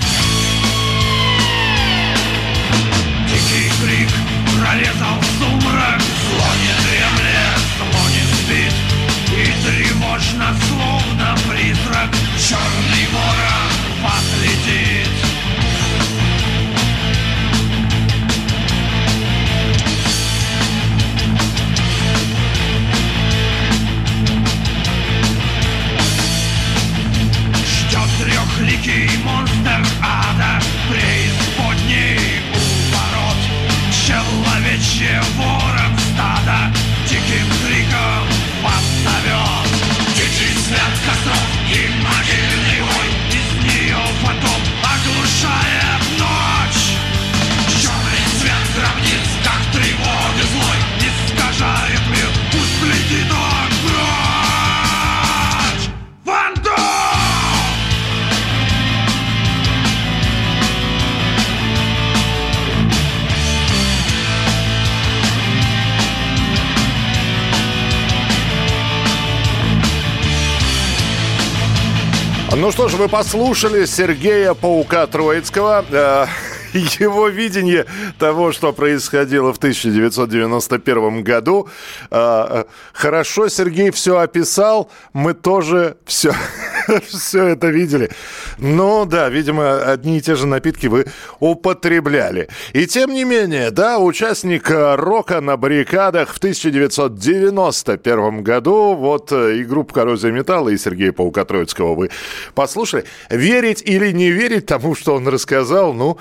Ну 72.55 72.71
что 72.71 72.88
ж, 72.88 72.95
вы 72.95 73.09
послушали 73.09 73.87
Сергея 73.87 74.53
Паука 74.53 75.07
Троицкого. 75.07 75.87
Э, 75.91 76.27
его 76.75 77.29
видение 77.29 77.87
того, 78.19 78.53
что 78.53 78.75
происходило 78.75 79.55
в 79.55 79.57
1991 79.57 81.23
году. 81.23 81.69
Э, 82.11 82.65
хорошо 82.93 83.49
Сергей 83.49 83.91
все 83.91 84.19
описал. 84.19 84.91
Мы 85.15 85.33
тоже 85.33 85.97
все, 86.05 86.35
все 87.09 87.49
это 87.49 87.68
видели. 87.68 88.11
Ну 88.59 89.07
да, 89.07 89.29
видимо, 89.29 89.83
одни 89.83 90.18
и 90.18 90.21
те 90.21 90.35
же 90.35 90.47
напитки 90.47 90.87
вы 90.87 91.07
употребляли. 91.40 92.49
И 92.73 92.87
тем 92.87 93.12
не 93.12 93.25
менее, 93.25 93.71
да, 93.71 93.99
участник 93.99 94.71
рока 94.71 95.40
на 95.40 95.57
баррикадах 95.57 96.35
в 96.35 96.38
1991 96.38 98.42
году, 98.42 98.95
вот 98.95 99.33
э, 99.33 99.59
и 99.59 99.64
группа 99.64 99.95
«Коррозия 99.95 100.31
металла», 100.31 100.71
и 100.71 100.79
Сергея 100.79 101.12
Паука 101.12 101.45
Троицкого 101.45 101.95
вы 101.95 102.11
послушали. 102.55 103.05
Верить 103.31 103.83
или 103.85 104.12
не 104.12 104.31
верить 104.31 104.66
тому, 104.66 104.95
что 104.95 105.14
он 105.14 105.29
рассказал, 105.29 105.92
ну, 105.92 106.18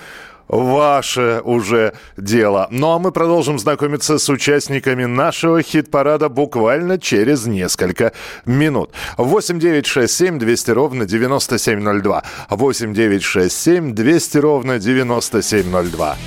ваше 0.51 1.41
уже 1.43 1.93
дело. 2.17 2.67
Ну 2.69 2.91
а 2.91 2.99
мы 2.99 3.11
продолжим 3.11 3.57
знакомиться 3.57 4.19
с 4.19 4.29
участниками 4.29 5.05
нашего 5.05 5.63
хит-парада 5.63 6.29
буквально 6.29 6.99
через 6.99 7.45
несколько 7.47 8.11
минут. 8.45 8.91
8 9.17 9.59
9 9.59 9.85
6 9.85 10.13
7 10.13 10.39
200 10.39 10.71
ровно 10.71 11.05
9702. 11.05 12.23
8 12.49 12.93
9 12.93 13.23
6 13.23 13.57
7 13.57 13.95
200 13.95 14.37
ровно 14.37 14.77
9702. 14.79 16.17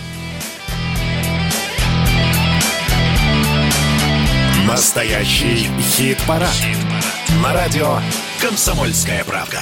Настоящий 4.67 5.69
хит-парад. 5.79 6.49
На 7.43 7.53
радио 7.53 7.99
«Комсомольская 8.41 9.23
правда». 9.25 9.61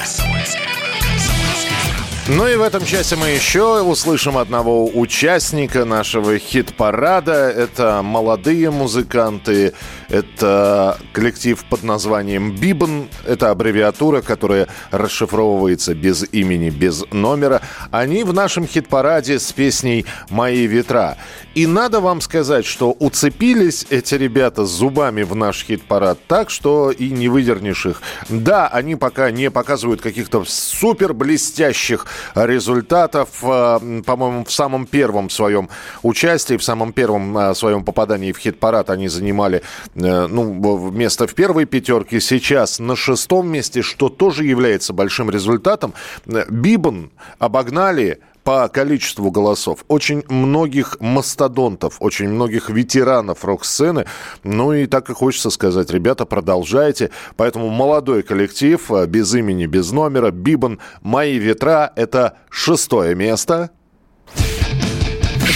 Ну 2.29 2.47
и 2.47 2.55
в 2.55 2.63
этом 2.63 2.85
часе 2.85 3.17
мы 3.17 3.31
еще 3.31 3.83
услышим 3.83 4.39
одного 4.39 4.87
участника 4.87 5.85
нашего 5.85 6.39
хит-парада. 6.39 7.51
Это 7.51 8.01
молодые 8.03 8.71
музыканты, 8.71 9.75
это 10.13 10.99
коллектив 11.13 11.65
под 11.65 11.83
названием 11.83 12.55
«Бибан». 12.55 13.09
Это 13.27 13.51
аббревиатура, 13.51 14.21
которая 14.21 14.69
расшифровывается 14.91 15.95
без 15.95 16.25
имени, 16.33 16.69
без 16.69 17.05
номера. 17.11 17.63
Они 17.91 18.23
в 18.23 18.35
нашем 18.35 18.67
хит-параде 18.67 19.39
с 19.39 19.51
песней 19.53 20.05
«Мои 20.29 20.67
ветра». 20.67 21.17
И 21.55 21.67
надо 21.67 22.01
вам 22.01 22.21
сказать, 22.21 22.67
что 22.67 22.93
уцепились 22.93 23.87
эти 23.89 24.15
ребята 24.15 24.67
зубами 24.67 25.23
в 25.23 25.35
наш 25.35 25.65
хит-парад 25.65 26.19
так, 26.27 26.51
что 26.51 26.91
и 26.91 27.11
не 27.11 27.29
выдернешь 27.29 27.87
их. 27.87 28.03
Да, 28.29 28.69
они 28.69 28.97
пока 28.97 29.31
не 29.31 29.51
показывают 29.51 30.03
каких-то 30.03 30.45
супер 30.47 31.15
блестящих 31.15 32.07
результатов. 32.35 33.29
Э, 33.43 34.03
по-моему, 34.05 34.45
в 34.45 34.53
самом 34.53 34.87
первом 34.87 35.31
своем 35.31 35.71
участии, 36.03 36.57
в 36.57 36.65
самом 36.65 36.93
первом 36.93 37.37
э, 37.37 37.55
своем 37.55 37.85
попадании 37.85 38.33
в 38.33 38.39
хит-парад 38.39 38.91
они 38.91 39.09
занимали 39.09 39.63
ну, 40.03 40.91
место 40.91 41.27
в 41.27 41.35
первой 41.35 41.65
пятерке, 41.65 42.21
сейчас 42.21 42.79
на 42.79 42.97
шестом 42.97 43.49
месте, 43.49 43.83
что 43.83 44.09
тоже 44.09 44.45
является 44.45 44.93
большим 44.93 45.31
результатом. 45.31 45.95
Э, 46.27 46.45
Бибан 46.49 47.11
обогнали 47.39 48.21
по 48.45 48.69
количеству 48.69 49.31
голосов 49.31 49.85
очень 49.89 50.25
многих 50.29 50.97
мастодонтов, 51.01 51.97
очень 52.01 52.29
многих 52.29 52.71
ветеранов 52.71 53.45
рок-сцены. 53.45 54.07
Ну 54.43 54.73
и 54.73 54.87
так 54.87 55.11
и 55.11 55.15
хочется 55.15 55.51
сказать, 55.51 55.91
ребята, 55.91 56.25
продолжайте. 56.27 57.11
Поэтому 57.37 57.69
молодой 57.69 58.23
коллектив, 58.23 58.81
э, 58.91 59.07
без 59.07 59.35
имени, 59.35 59.67
без 59.67 59.93
номера, 59.93 60.31
Бибан 60.31 60.81
«Мои 61.03 61.39
ветра»— 61.39 61.93
это 61.97 62.39
шестое 62.51 63.15
место. 63.15 63.71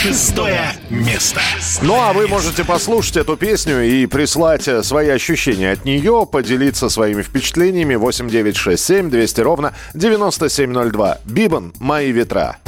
Шестое 0.07 0.61
место. 0.89 1.41
Ну 1.83 1.97
а 2.01 2.13
вы 2.13 2.29
можете 2.29 2.65
послушать 2.65 3.17
эту 3.17 3.37
песню 3.37 3.83
и 3.83 4.07
прислать 4.07 4.69
э, 4.69 4.85
свои 4.85 5.09
ощущения 5.09 5.73
от 5.73 5.85
нее, 5.85 6.29
поделиться 6.31 6.89
своими 6.89 7.23
впечатлениями 7.23 7.97
8967 7.97 9.11
200 9.11 9.41
ровно 9.41 9.75
9702. 9.95 11.19
Бибан 11.25 11.73
«Мои 11.81 12.13
ветра». 12.13 12.59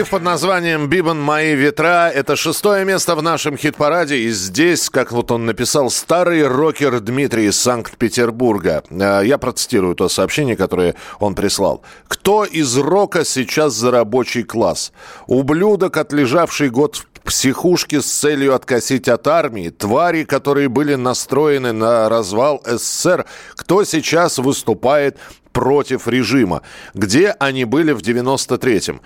Коллектив 0.00 0.18
под 0.18 0.22
названием 0.22 0.88
«Бибан. 0.88 1.20
Мои 1.20 1.54
ветра»— 1.54 2.08
это 2.14 2.34
шестое 2.34 2.86
место 2.86 3.14
в 3.14 3.22
нашем 3.22 3.58
хит-параде. 3.58 4.16
И 4.16 4.30
здесь, 4.30 4.88
как 4.88 5.12
вот 5.12 5.30
он 5.30 5.44
написал, 5.44 5.90
старый 5.90 6.46
рокер 6.46 7.00
Дмитрий 7.00 7.48
из 7.48 7.60
Санкт-Петербурга. 7.60 8.82
Э, 8.88 9.20
Я 9.22 9.36
процитирую 9.36 9.94
то 9.94 10.08
сообщение, 10.08 10.56
которое 10.56 10.94
он 11.18 11.34
прислал. 11.34 11.82
«Кто 12.08 12.44
из 12.44 12.78
рока 12.78 13.26
сейчас 13.26 13.74
за 13.74 13.90
рабочий 13.90 14.42
класс? 14.42 14.92
Ублюдок, 15.26 15.98
отлежавший 15.98 16.70
год 16.70 16.96
в 16.96 17.20
психушке 17.20 18.00
с 18.00 18.06
целью 18.06 18.54
откосить 18.54 19.06
от 19.06 19.26
армии, 19.26 19.68
твари, 19.68 20.24
которые 20.24 20.70
были 20.70 20.94
настроены 20.94 21.72
на 21.72 22.08
развал 22.08 22.62
СССР, 22.64 23.26
кто 23.54 23.84
сейчас 23.84 24.38
выступает 24.38 25.18
против 25.52 26.06
режима. 26.08 26.62
Где 26.94 27.30
они 27.38 27.64
были 27.64 27.92
в 27.92 28.00
93-м? 28.00 29.00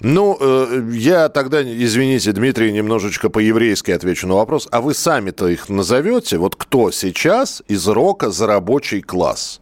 Ну, 0.00 0.36
э, 0.40 0.90
я 0.92 1.28
тогда, 1.28 1.62
извините, 1.62 2.32
Дмитрий, 2.32 2.72
немножечко 2.72 3.30
по-еврейски 3.30 3.90
отвечу 3.90 4.28
на 4.28 4.34
вопрос. 4.34 4.68
А 4.70 4.80
вы 4.80 4.94
сами-то 4.94 5.48
их 5.48 5.68
назовете? 5.68 6.38
Вот 6.38 6.54
кто 6.54 6.90
сейчас 6.90 7.62
из 7.66 7.86
рока 7.88 8.30
за 8.30 8.46
рабочий 8.46 9.02
класс? 9.02 9.60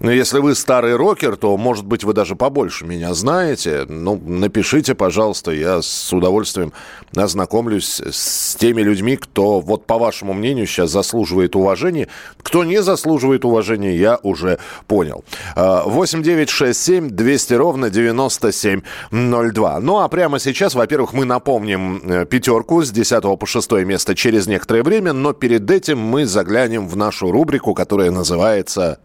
Ну, 0.00 0.10
если 0.10 0.38
вы 0.38 0.54
старый 0.54 0.96
рокер, 0.96 1.36
то, 1.36 1.54
может 1.58 1.84
быть, 1.84 2.04
вы 2.04 2.14
даже 2.14 2.34
побольше 2.34 2.86
меня 2.86 3.12
знаете. 3.12 3.84
Ну, 3.86 4.18
напишите, 4.24 4.94
пожалуйста, 4.94 5.50
я 5.50 5.82
с 5.82 6.10
удовольствием 6.10 6.72
ознакомлюсь 7.14 8.00
с 8.00 8.56
теми 8.56 8.80
людьми, 8.80 9.16
кто, 9.16 9.60
вот 9.60 9.84
по 9.84 9.98
вашему 9.98 10.32
мнению, 10.32 10.66
сейчас 10.66 10.90
заслуживает 10.90 11.54
уважения. 11.54 12.08
Кто 12.42 12.64
не 12.64 12.82
заслуживает 12.82 13.44
уважения, 13.44 13.94
я 13.94 14.18
уже 14.22 14.58
понял. 14.86 15.22
8 15.54 16.22
9 16.22 16.48
6 16.48 16.82
7 16.82 17.10
200 17.10 17.54
ровно 17.54 17.90
9702. 17.90 19.80
Ну, 19.80 19.98
а 19.98 20.08
прямо 20.08 20.38
сейчас, 20.38 20.74
во-первых, 20.74 21.12
мы 21.12 21.26
напомним 21.26 22.00
э, 22.04 22.24
пятерку 22.24 22.82
с 22.82 22.90
10 22.90 23.38
по 23.38 23.44
6 23.44 23.72
место 23.84 24.14
через 24.14 24.46
некоторое 24.46 24.82
время, 24.82 25.12
но 25.12 25.34
перед 25.34 25.70
этим 25.70 25.98
мы 25.98 26.24
заглянем 26.24 26.88
в 26.88 26.96
нашу 26.96 27.30
рубрику, 27.30 27.74
которая 27.74 28.10
называется 28.10 28.98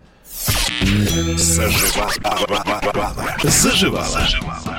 Заживала. 1.37 3.17
Заживала. 3.43 4.74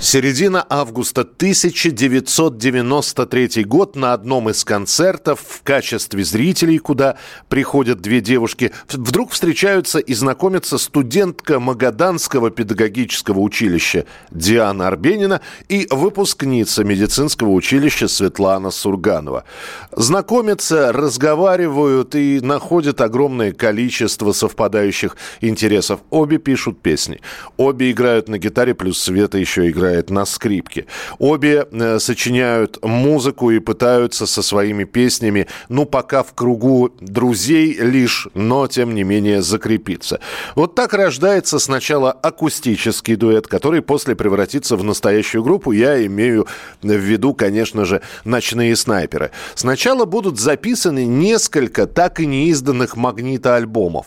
Середина 0.00 0.64
августа 0.70 1.22
1993 1.22 3.64
год 3.64 3.96
на 3.96 4.12
одном 4.12 4.48
из 4.48 4.64
концертов 4.64 5.40
в 5.40 5.64
качестве 5.64 6.22
зрителей, 6.22 6.78
куда 6.78 7.16
приходят 7.48 8.00
две 8.00 8.20
девушки, 8.20 8.70
вдруг 8.88 9.32
встречаются 9.32 9.98
и 9.98 10.14
знакомятся 10.14 10.78
студентка 10.78 11.58
Магаданского 11.58 12.52
педагогического 12.52 13.40
училища 13.40 14.04
Диана 14.30 14.86
Арбенина 14.86 15.40
и 15.68 15.88
выпускница 15.90 16.84
медицинского 16.84 17.50
училища 17.50 18.06
Светлана 18.06 18.70
Сурганова. 18.70 19.42
Знакомятся, 19.90 20.92
разговаривают 20.92 22.14
и 22.14 22.38
находят 22.40 23.00
огромное 23.00 23.50
количество 23.50 24.30
совпадающих 24.30 25.16
интересов. 25.40 25.98
Обе 26.10 26.38
пишут 26.38 26.80
песни, 26.80 27.20
обе 27.56 27.90
играют 27.90 28.28
на 28.28 28.38
гитаре, 28.38 28.74
плюс 28.74 29.02
Света 29.02 29.38
еще 29.38 29.68
играет 29.68 29.87
играет 29.88 30.10
на 30.10 30.26
скрипке. 30.26 30.86
Обе 31.18 31.66
э, 31.70 31.98
сочиняют 31.98 32.78
музыку 32.82 33.50
и 33.50 33.58
пытаются 33.58 34.26
со 34.26 34.42
своими 34.42 34.84
песнями, 34.84 35.46
ну, 35.68 35.86
пока 35.86 36.22
в 36.22 36.34
кругу 36.34 36.90
друзей 37.00 37.76
лишь, 37.80 38.28
но, 38.34 38.66
тем 38.66 38.94
не 38.94 39.04
менее, 39.04 39.42
закрепиться. 39.42 40.20
Вот 40.54 40.74
так 40.74 40.94
рождается 40.94 41.58
сначала 41.58 42.12
акустический 42.12 43.16
дуэт, 43.16 43.46
который 43.46 43.82
после 43.82 44.14
превратится 44.14 44.76
в 44.76 44.84
настоящую 44.84 45.42
группу. 45.42 45.72
Я 45.72 46.04
имею 46.06 46.46
в 46.82 46.88
виду, 46.88 47.34
конечно 47.34 47.84
же, 47.84 48.00
«Ночные 48.24 48.76
снайперы». 48.76 49.30
Сначала 49.54 50.04
будут 50.04 50.38
записаны 50.38 51.04
несколько 51.04 51.86
так 51.86 52.20
и 52.20 52.26
не 52.26 52.48
изданных 52.48 52.96
магнита-альбомов. 52.96 54.06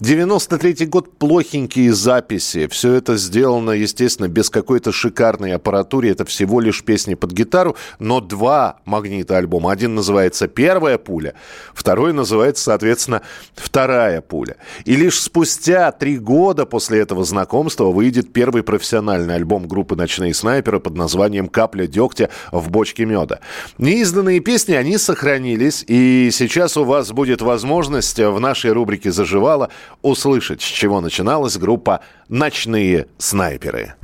93 0.00 0.86
год 0.86 1.18
плохенькие 1.18 1.92
записи. 1.92 2.66
Все 2.66 2.94
это 2.94 3.16
сделано, 3.16 3.70
естественно, 3.70 4.28
без 4.28 4.50
какой-то 4.50 4.92
шикарной 4.92 5.11
шикарной 5.12 5.54
аппаратуре. 5.54 6.10
Это 6.10 6.24
всего 6.24 6.60
лишь 6.60 6.82
песни 6.82 7.14
под 7.14 7.32
гитару, 7.32 7.76
но 7.98 8.20
два 8.20 8.76
магнита 8.86 9.36
альбома. 9.36 9.70
Один 9.70 9.94
называется 9.94 10.48
«Первая 10.48 10.96
пуля», 10.96 11.34
второй 11.74 12.12
называется, 12.12 12.64
соответственно, 12.64 13.20
«Вторая 13.54 14.22
пуля». 14.22 14.56
И 14.86 14.96
лишь 14.96 15.20
спустя 15.20 15.92
три 15.92 16.18
года 16.18 16.64
после 16.64 17.00
этого 17.00 17.24
знакомства 17.24 17.84
выйдет 17.84 18.32
первый 18.32 18.62
профессиональный 18.62 19.34
альбом 19.34 19.68
группы 19.68 19.96
«Ночные 19.96 20.32
снайперы» 20.32 20.80
под 20.80 20.96
названием 20.96 21.48
«Капля 21.48 21.86
дегтя 21.86 22.30
в 22.50 22.70
бочке 22.70 23.04
меда». 23.04 23.40
Неизданные 23.78 24.40
песни, 24.40 24.72
они 24.72 24.96
сохранились, 24.96 25.84
и 25.86 26.30
сейчас 26.32 26.76
у 26.76 26.84
вас 26.84 27.12
будет 27.12 27.42
возможность 27.42 28.18
в 28.18 28.40
нашей 28.40 28.72
рубрике 28.72 29.12
«Заживала» 29.12 29.68
услышать, 30.00 30.62
с 30.62 30.64
чего 30.64 31.00
начиналась 31.00 31.58
группа 31.58 32.00
«Ночные 32.28 33.06
снайперы». 33.18 33.94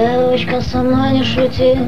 Девочка, 0.00 0.60
со 0.60 0.78
мной 0.82 1.12
не 1.12 1.24
шути. 1.24 1.78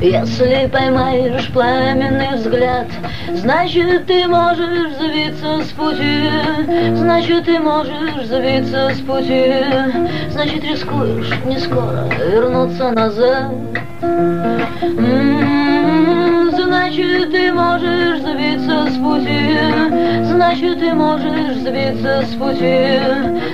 Если 0.00 0.68
поймаешь 0.70 1.50
пламенный 1.52 2.36
взгляд 2.36 2.86
Значит, 3.34 4.06
ты 4.06 4.26
можешь 4.26 4.92
сбиться 4.98 5.62
с 5.62 5.68
пути. 5.72 6.30
Значит, 6.94 7.44
ты 7.44 7.58
можешь 7.58 8.26
сбиться 8.26 8.90
с 8.94 9.00
пути. 9.00 9.52
Значит, 10.30 10.64
рискуешь 10.64 11.30
не 11.44 11.58
скоро 11.58 12.08
вернуться 12.18 12.90
назад. 12.90 13.52
М-м-м, 14.02 15.18
Значит, 16.60 17.30
ты 17.30 17.52
можешь 17.52 18.18
сбиться 18.18 18.90
с 18.90 18.96
пути. 18.96 20.24
Значит, 20.24 20.80
ты 20.80 20.92
можешь 20.92 21.56
сбиться 21.58 22.22
с 22.22 22.34
пути. 22.34 22.98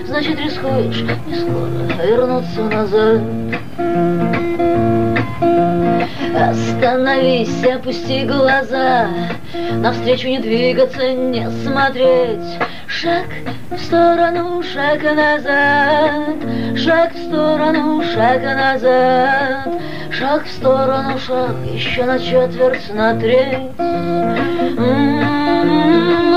Значит, 0.06 0.40
рискуешь 0.40 1.04
не 1.26 1.34
скоро 1.34 2.02
вернуться 2.02 2.62
назад. 2.62 3.20
Остановись, 6.34 7.64
опусти 7.64 8.24
глаза. 8.24 9.08
Навстречу 9.74 10.28
не 10.28 10.38
двигаться, 10.38 11.12
не 11.12 11.50
смотреть. 11.62 12.58
Шаг 12.86 13.26
в 13.70 13.78
сторону, 13.78 14.62
шаг 14.62 15.02
назад. 15.02 16.36
Шаг 16.74 17.12
в 17.12 17.18
сторону, 17.18 18.02
шаг 18.14 18.42
назад 18.42 19.68
Шаг 20.24 20.46
в 20.46 20.50
сторону, 20.50 21.18
шаг 21.18 21.54
еще 21.66 22.04
на 22.06 22.18
четверть, 22.18 22.94
на 22.94 23.14
треть. 23.20 23.58
М-м-м, 24.78 25.20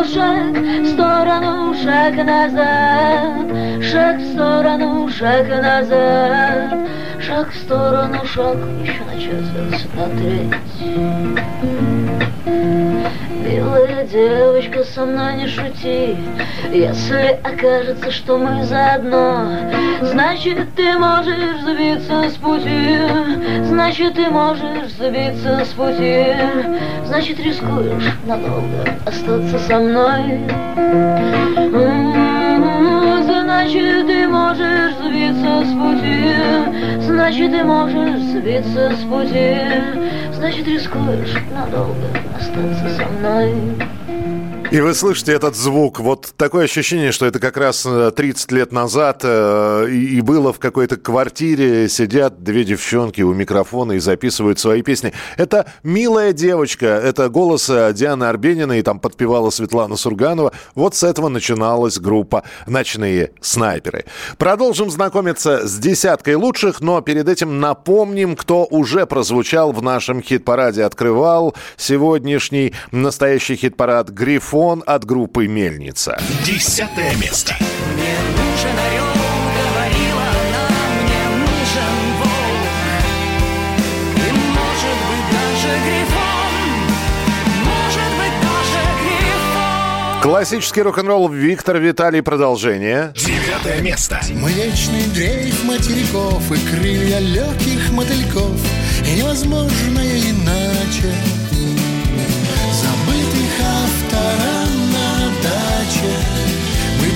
Шаг 0.03 0.57
в 0.83 0.87
сторону, 0.87 1.73
шаг 1.73 2.15
назад. 2.17 3.47
Шаг 3.81 4.17
в 4.17 4.33
сторону, 4.33 5.07
шаг 5.07 5.47
назад. 5.47 6.73
Шаг 7.21 7.49
в 7.49 7.55
сторону, 7.55 8.25
шаг 8.25 8.57
еще 8.83 9.03
на 9.05 9.15
четверть, 9.17 9.87
на 9.95 10.09
треть 10.17 10.53
Милая 13.67 14.05
девочка, 14.05 14.83
со 14.85 15.05
мной 15.05 15.35
не 15.35 15.47
шути. 15.47 16.15
Если 16.71 17.37
окажется, 17.43 18.11
что 18.11 18.37
мы 18.37 18.63
заодно 18.63 19.45
Значит, 20.01 20.73
ты 20.75 20.97
можешь 20.97 21.59
сбиться 21.63 22.29
с 22.29 22.35
пути. 22.35 22.97
Значит, 23.63 24.13
ты 24.13 24.29
можешь 24.29 24.91
сбиться 24.97 25.65
с 25.65 25.73
пути. 25.73 26.27
Значит, 27.05 27.39
рискуешь 27.41 28.13
надолго 28.25 28.85
остаться 29.05 29.59
со 29.59 29.79
мной. 29.79 30.39
М-м-м, 30.77 32.26
Значит, 33.57 34.05
ты 34.05 34.27
можешь 34.27 34.93
сбиться 35.03 35.65
с 35.65 35.73
пути. 35.73 37.01
Значит, 37.01 37.51
ты 37.51 37.63
можешь 37.63 38.21
сбиться 38.21 38.91
с 38.91 39.03
пути. 39.09 39.57
Значит, 40.31 40.67
рискуешь 40.67 41.33
надолго 41.51 42.07
остаться 42.37 42.87
со 42.87 43.05
мной 43.13 43.55
И 44.69 44.81
вы 44.81 44.93
слышите 44.93 45.31
этот 45.31 45.55
звук. 45.55 46.01
Вот 46.01 46.33
такое 46.35 46.65
ощущение, 46.65 47.13
что 47.13 47.25
это 47.25 47.39
как 47.39 47.55
раз 47.55 47.85
э, 47.85 48.11
30 48.13 48.51
лет 48.51 48.73
назад 48.73 49.21
э, 49.23 49.87
и, 49.89 50.19
было 50.19 50.51
в 50.51 50.59
какой-то 50.59 50.97
квартире. 50.97 51.87
Сидят 51.87 52.43
две 52.43 52.65
девчонки 52.65 53.21
у 53.21 53.33
микрофона 53.33 53.93
и 53.93 53.99
записывают 53.99 54.59
свои 54.59 54.81
песни. 54.81 55.13
Это 55.37 55.71
«Милая 55.83 56.33
девочка». 56.33 56.85
Это 56.85 57.29
голос 57.29 57.69
э, 57.69 57.93
Дианы 57.93 58.25
Арбенина 58.25 58.73
и 58.77 58.81
там 58.81 58.99
подпевала 58.99 59.51
Светлана 59.51 59.95
Сурганова. 59.95 60.51
Вот 60.75 60.95
с 60.95 61.03
этого 61.03 61.29
начиналась 61.29 61.97
группа 61.97 62.43
«Ночные 62.67 63.31
снайперы». 63.39 64.03
Продолжим 64.37 64.91
знакомиться 64.91 65.65
с 65.65 65.77
десяткой 65.77 66.35
лучших, 66.35 66.81
но 66.81 66.99
перед 66.99 67.29
этим 67.29 67.61
напомним, 67.61 68.35
кто 68.35 68.65
уже 68.69 69.05
прозвучал 69.05 69.71
в 69.71 69.81
нашем 69.81 70.21
хит-параде. 70.21 70.83
Открывал 70.83 71.55
сегодняшний 71.77 72.73
настоящий 72.91 73.55
хит-парад 73.55 74.09
«Грифон» 74.09 74.56
от 74.57 75.05
группы 75.05 75.47
«Мельница». 75.47 76.19
Десятое 76.43 77.15
место. 77.17 77.55
Мне 77.93 78.15
нужен 78.31 78.75
орел, 78.75 79.05
говорила 79.53 80.23
она, 80.33 80.65
мне 81.03 81.23
нужен 81.41 81.97
волк. 82.17 82.63
И 84.15 84.31
может 84.31 84.97
быть 85.07 85.27
даже 85.31 85.71
грифон, 85.85 86.53
может 87.65 88.11
быть 88.17 88.37
даже 88.41 88.81
грифон. 89.03 90.21
Классический 90.23 90.81
рок-н-ролл 90.81 91.29
Виктор 91.29 91.77
Виталий. 91.77 92.23
Продолжение. 92.23 93.13
Девятое 93.15 93.81
место. 93.81 94.19
Млечный 94.31 95.05
дрейф 95.13 95.63
материков 95.65 96.51
и 96.51 96.57
крылья 96.67 97.19
легких 97.19 97.91
мотыльков 97.91 98.59
И 99.05 99.19
невозможное 99.19 100.19
иначе 100.19 101.13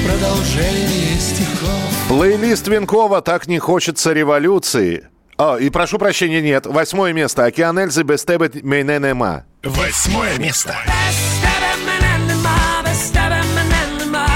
продолжение 0.07 1.19
стихов. 1.19 2.09
Плейлист 2.09 2.69
Венкова 2.69 3.21
«Так 3.21 3.47
не 3.47 3.59
хочется 3.59 4.13
революции». 4.13 5.09
А, 5.39 5.57
и 5.57 5.69
прошу 5.69 5.99
прощения, 5.99 6.41
нет. 6.41 6.67
Восьмое 6.67 7.13
место. 7.13 7.45
Океан 7.45 7.79
Эльзы 7.79 8.05
без 8.05 8.25
тебе 8.25 8.51
мене 8.63 8.99
нема. 8.99 9.45
Восьмое 9.63 10.39
место. 10.39 10.75
Без 10.87 11.17
тебе 11.43 11.73
мене 11.87 12.33
нема, 12.33 12.83
без 12.85 13.11
тебе 13.11 13.43
мене 13.55 13.99
нема. 13.99 14.27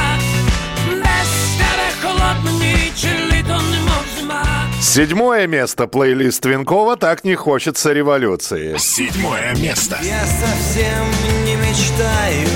Без 0.88 1.56
тебе 1.56 1.88
холодна 2.02 2.52
ніч, 2.52 3.04
і 3.04 3.34
літо 3.34 3.60
немов 3.72 4.04
зима. 4.18 4.44
Седьмое 4.82 5.46
место. 5.46 5.88
Плейлист 5.88 6.44
Венкова 6.44 6.96
«Так 6.96 7.24
не 7.24 7.34
хочется 7.34 7.94
революции». 7.94 8.76
Седьмое 8.76 9.54
место. 9.56 9.98
Я 10.02 10.26
совсем 10.26 11.06
не 11.46 11.56
мечтаю 11.56 12.48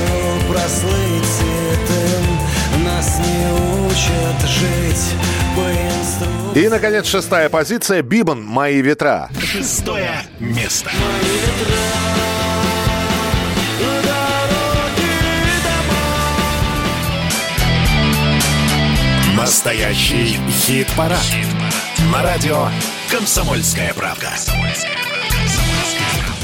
прослыть 0.50 1.24
святым 1.24 1.44
Нас 1.44 1.55
не 1.55 1.57
учат 3.99 4.49
жить 4.49 5.15
по 5.55 5.61
инструкции 5.61 6.65
И, 6.65 6.69
наконец, 6.69 7.05
шестая 7.07 7.49
позиция. 7.49 8.01
Бибан 8.01 8.43
«Мои 8.43 8.81
ветра». 8.81 9.29
Шестое 9.39 10.09
место. 10.39 10.91
Настоящий 19.35 20.37
хит-парад. 20.49 21.19
На 22.11 22.21
радио 22.23 22.67
«Комсомольская 23.09 23.93
правда». 23.93 24.29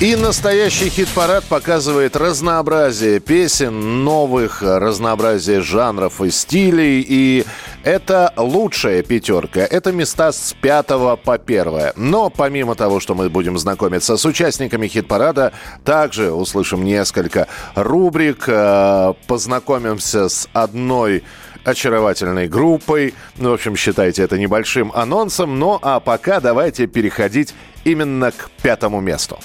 И 0.05 0.15
настоящий 0.15 0.89
хит-парад 0.89 1.45
показывает 1.45 2.15
разнообразие 2.15 3.19
песен, 3.19 4.03
новых, 4.03 4.61
разнообразие 4.61 5.61
жанров 5.61 6.21
и 6.21 6.29
стилей. 6.29 7.03
И 7.09 7.43
это 7.83 8.31
лучшая 8.37 9.01
пятерка. 9.01 9.61
Это 9.61 9.91
места 9.91 10.31
с 10.31 10.53
пятого 10.61 11.15
по 11.15 11.39
первое. 11.39 11.91
Но 11.95 12.29
помимо 12.29 12.75
того, 12.75 12.99
что 12.99 13.15
мы 13.15 13.31
будем 13.31 13.57
знакомиться 13.57 14.15
с 14.15 14.23
участниками 14.25 14.87
хит-парада, 14.87 15.53
также 15.83 16.31
услышим 16.31 16.85
несколько 16.85 17.47
рубрик, 17.73 18.43
э, 18.45 19.13
познакомимся 19.25 20.29
с 20.29 20.47
одной 20.53 21.23
очаровательной 21.63 22.47
группой. 22.47 23.15
Ну, 23.37 23.49
в 23.49 23.53
общем, 23.53 23.75
считайте 23.75 24.21
это 24.21 24.37
небольшим 24.37 24.91
анонсом. 24.93 25.57
Ну, 25.57 25.79
а 25.81 25.99
пока 25.99 26.39
давайте 26.39 26.85
переходить 26.85 27.55
именно 27.85 28.31
к 28.31 28.51
пятому 28.61 29.01
месту. 29.01 29.39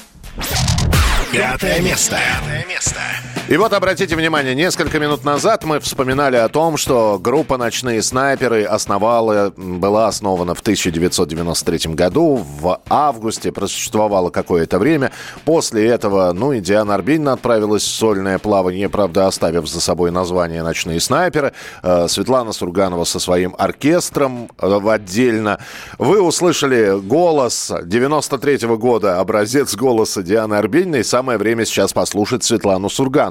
Пятое 1.33 1.81
место. 1.81 2.19
Пятое 2.19 2.65
место. 2.67 3.01
И 3.49 3.57
вот 3.57 3.73
обратите 3.73 4.15
внимание, 4.15 4.55
несколько 4.55 5.01
минут 5.01 5.25
назад 5.25 5.65
мы 5.65 5.81
вспоминали 5.81 6.37
о 6.37 6.49
том, 6.49 6.77
что 6.77 7.19
группа 7.21 7.57
«Ночные 7.57 8.01
снайперы» 8.01 8.63
основала, 8.63 9.53
была 9.57 10.07
основана 10.07 10.55
в 10.55 10.61
1993 10.61 11.95
году, 11.95 12.45
в 12.61 12.81
августе, 12.89 13.51
просуществовала 13.51 14.31
какое-то 14.31 14.79
время. 14.79 15.11
После 15.45 15.89
этого, 15.89 16.33
ну 16.33 16.53
и 16.53 16.61
Диана 16.61 16.95
Арбенина 16.95 17.33
отправилась 17.33 17.83
в 17.83 17.93
сольное 17.93 18.39
плавание, 18.39 18.89
правда, 18.89 19.27
оставив 19.27 19.69
за 19.69 19.81
собой 19.81 20.13
название 20.13 20.63
«Ночные 20.63 21.01
снайперы». 21.01 21.53
Э, 21.83 22.07
Светлана 22.09 22.53
Сурганова 22.53 23.03
со 23.05 23.19
своим 23.19 23.57
оркестром 23.59 24.49
э, 24.59 24.69
в 24.69 24.89
отдельно. 24.89 25.59
Вы 25.99 26.23
услышали 26.23 27.01
голос 27.01 27.73
93 27.83 28.69
года, 28.77 29.19
образец 29.19 29.75
голоса 29.75 30.23
Дианы 30.23 30.55
Арбениной. 30.55 31.03
Самое 31.03 31.37
время 31.37 31.65
сейчас 31.65 31.93
послушать 31.93 32.45
Светлану 32.45 32.89
Сурганову. 32.89 33.30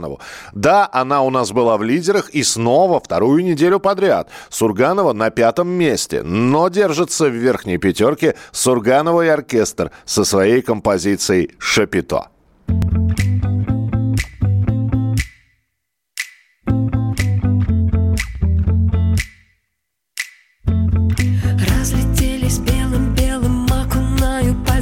Да, 0.54 0.90
она 0.92 1.22
у 1.22 1.30
нас 1.30 1.52
была 1.52 1.78
в 1.78 1.84
лидерах 1.84 2.30
и 2.30 2.44
снова 2.44 3.00
вторую 3.00 3.44
неделю 3.44 3.80
подряд. 3.80 4.30
Сурганова 4.50 5.14
на 5.14 5.30
пятом 5.30 5.68
месте, 5.70 6.24
но 6.24 6.70
держится 6.70 7.26
в 7.26 7.34
верхней 7.34 7.78
пятерке 7.78 8.36
Сурганова 8.52 9.26
и 9.26 9.28
оркестр 9.28 9.92
со 10.06 10.24
своей 10.24 10.62
композицией 10.62 11.52
«Шапито». 11.60 12.28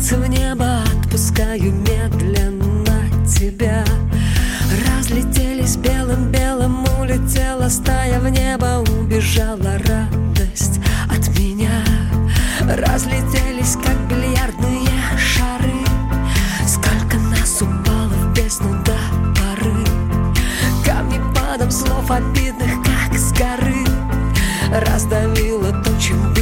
В 0.09 0.29
небо, 0.29 0.83
отпускаю 0.83 1.73
медленно 1.73 3.25
тебя. 3.27 3.83
Белым-белым, 5.87 6.85
улетела 6.99 7.69
стая 7.69 8.19
в 8.19 8.29
небо, 8.29 8.83
убежала 8.99 9.77
радость 9.87 10.79
от 11.09 11.27
меня. 11.39 11.71
Разлетелись, 12.61 13.75
как 13.75 13.97
бильярдные 14.09 14.89
шары, 15.17 15.85
сколько 16.67 17.17
нас 17.17 17.61
упало 17.61 18.07
в 18.07 18.33
бездну 18.33 18.73
до 18.83 18.97
поры. 19.35 19.85
Камни 20.85 21.21
падом 21.33 21.71
слов 21.71 22.11
обидных, 22.11 22.71
как 22.83 23.17
с 23.17 23.31
горы 23.31 23.85
Раздавило 24.71 25.71
то, 25.71 25.89
чем 25.99 26.33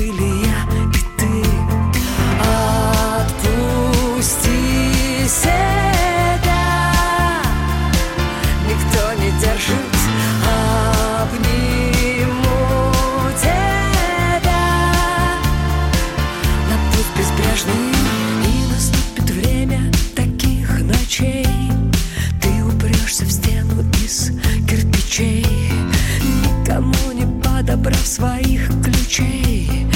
подобрав 27.76 28.08
своих 28.08 28.70
ключей 28.84 29.88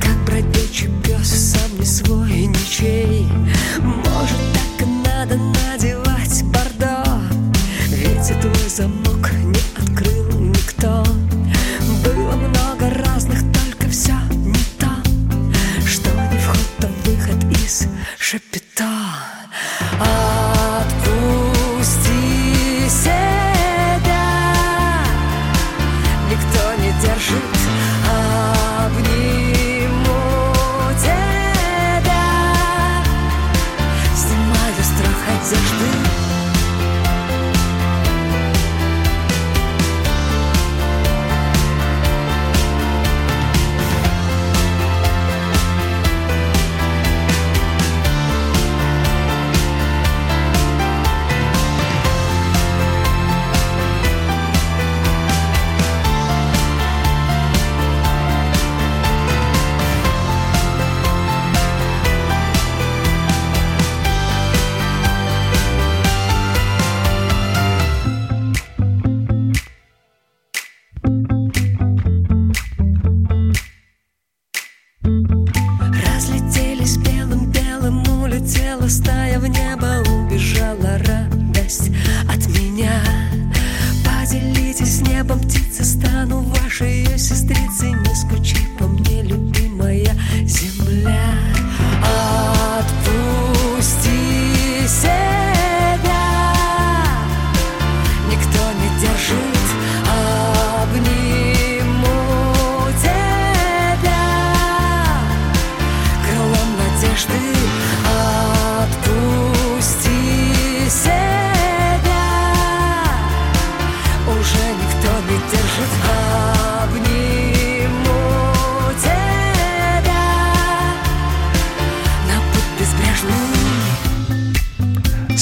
Как 0.00 0.16
бродячий 0.24 0.88
пес, 1.04 1.52
сам 1.52 1.78
не 1.78 1.84
свой 1.84 2.46
ничей. 2.46 3.26
Может, 3.82 4.38
так 4.54 4.86
и 4.86 5.08
надо 5.08 5.36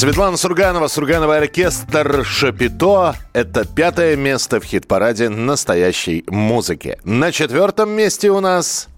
Светлана 0.05 0.37
Сурганова, 0.37 0.89
Сурганова 0.89 1.39
оркестр 1.39 2.27
«Шапито». 2.27 3.15
Это 3.33 3.65
пятое 3.65 4.17
место 4.17 4.61
в 4.61 4.65
хит-параде 4.65 5.31
настоящей 5.31 6.25
музыки. 6.27 6.99
На 7.05 7.33
четвертом 7.33 7.89
месте 7.89 8.31
у 8.31 8.41
нас... 8.41 8.89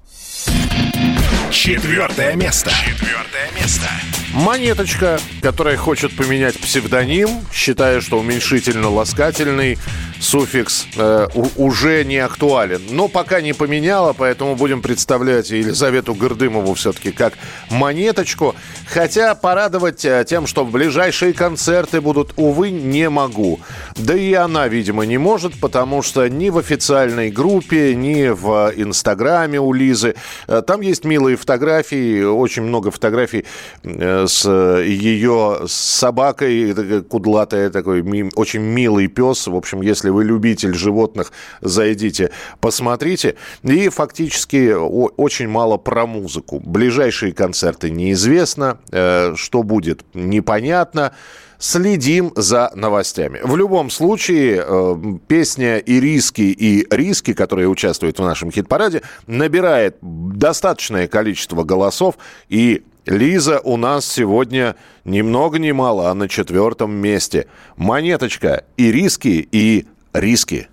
Четвертое 1.52 2.34
место. 2.34 2.72
Четвертое 2.72 3.48
место. 3.54 3.86
Монеточка, 4.32 5.20
которая 5.42 5.76
хочет 5.76 6.11
поменять 6.16 6.59
псевдоним, 6.59 7.28
считая, 7.52 8.00
что 8.00 8.18
уменьшительно-ласкательный 8.18 9.78
суффикс 10.20 10.86
э, 10.96 11.28
уже 11.56 12.04
не 12.04 12.18
актуален. 12.18 12.80
Но 12.90 13.08
пока 13.08 13.40
не 13.40 13.52
поменяла, 13.52 14.12
поэтому 14.12 14.56
будем 14.56 14.82
представлять 14.82 15.50
Елизавету 15.50 16.14
Гордымову 16.14 16.74
все-таки 16.74 17.12
как 17.12 17.34
монеточку. 17.70 18.54
Хотя 18.88 19.34
порадовать 19.34 20.04
э, 20.04 20.24
тем, 20.28 20.46
что 20.46 20.64
ближайшие 20.64 21.32
концерты 21.32 22.00
будут, 22.00 22.32
увы, 22.36 22.70
не 22.70 23.08
могу. 23.10 23.60
Да 23.96 24.14
и 24.14 24.32
она, 24.34 24.68
видимо, 24.68 25.04
не 25.04 25.18
может, 25.18 25.58
потому 25.60 26.02
что 26.02 26.28
ни 26.28 26.48
в 26.50 26.58
официальной 26.58 27.30
группе, 27.30 27.94
ни 27.94 28.28
в 28.28 28.72
Инстаграме 28.76 29.60
у 29.60 29.72
Лизы. 29.72 30.14
э, 30.46 30.62
Там 30.66 30.80
есть 30.80 31.04
милые 31.04 31.36
фотографии, 31.36 32.22
очень 32.22 32.62
много 32.62 32.90
фотографий 32.90 33.44
э, 33.82 34.26
с 34.26 34.46
ее 34.82 35.60
собакой, 35.66 37.02
кудлатая 37.08 37.70
такой, 37.70 38.02
очень 38.34 38.60
милый 38.60 39.06
пес. 39.08 39.46
В 39.46 39.56
общем, 39.56 39.82
если 39.82 40.05
вы 40.11 40.24
любитель 40.24 40.74
животных, 40.74 41.32
зайдите, 41.61 42.30
посмотрите. 42.61 43.36
И 43.62 43.88
фактически 43.88 44.72
очень 44.74 45.48
мало 45.48 45.76
про 45.76 46.07
музыку. 46.07 46.61
Ближайшие 46.64 47.32
концерты 47.32 47.90
неизвестно, 47.90 48.78
э, 48.90 49.34
что 49.36 49.62
будет 49.62 50.04
непонятно. 50.14 51.12
Следим 51.59 52.32
за 52.36 52.70
новостями. 52.74 53.40
В 53.42 53.57
любом 53.57 53.88
случае, 53.88 54.62
э, 54.66 54.96
песня 55.26 55.78
и 55.78 56.00
риски, 56.00 56.42
и 56.42 56.86
риски, 56.90 57.32
которые 57.32 57.68
участвуют 57.68 58.18
в 58.18 58.22
нашем 58.22 58.50
хит-параде, 58.50 59.00
набирает 59.26 59.96
достаточное 60.02 61.09
количество 61.09 61.64
голосов. 61.64 62.16
И 62.50 62.84
Лиза 63.07 63.61
у 63.62 63.76
нас 63.76 64.04
сегодня 64.04 64.74
ни 65.04 65.22
много 65.22 65.59
ни 65.59 65.70
мало, 65.70 66.11
а 66.11 66.14
на 66.14 66.28
четвертом 66.28 66.92
месте. 66.92 67.46
Монеточка 67.76 68.64
и 68.76 68.90
риски, 68.90 69.48
и 69.50 69.86
риски. 70.20 70.68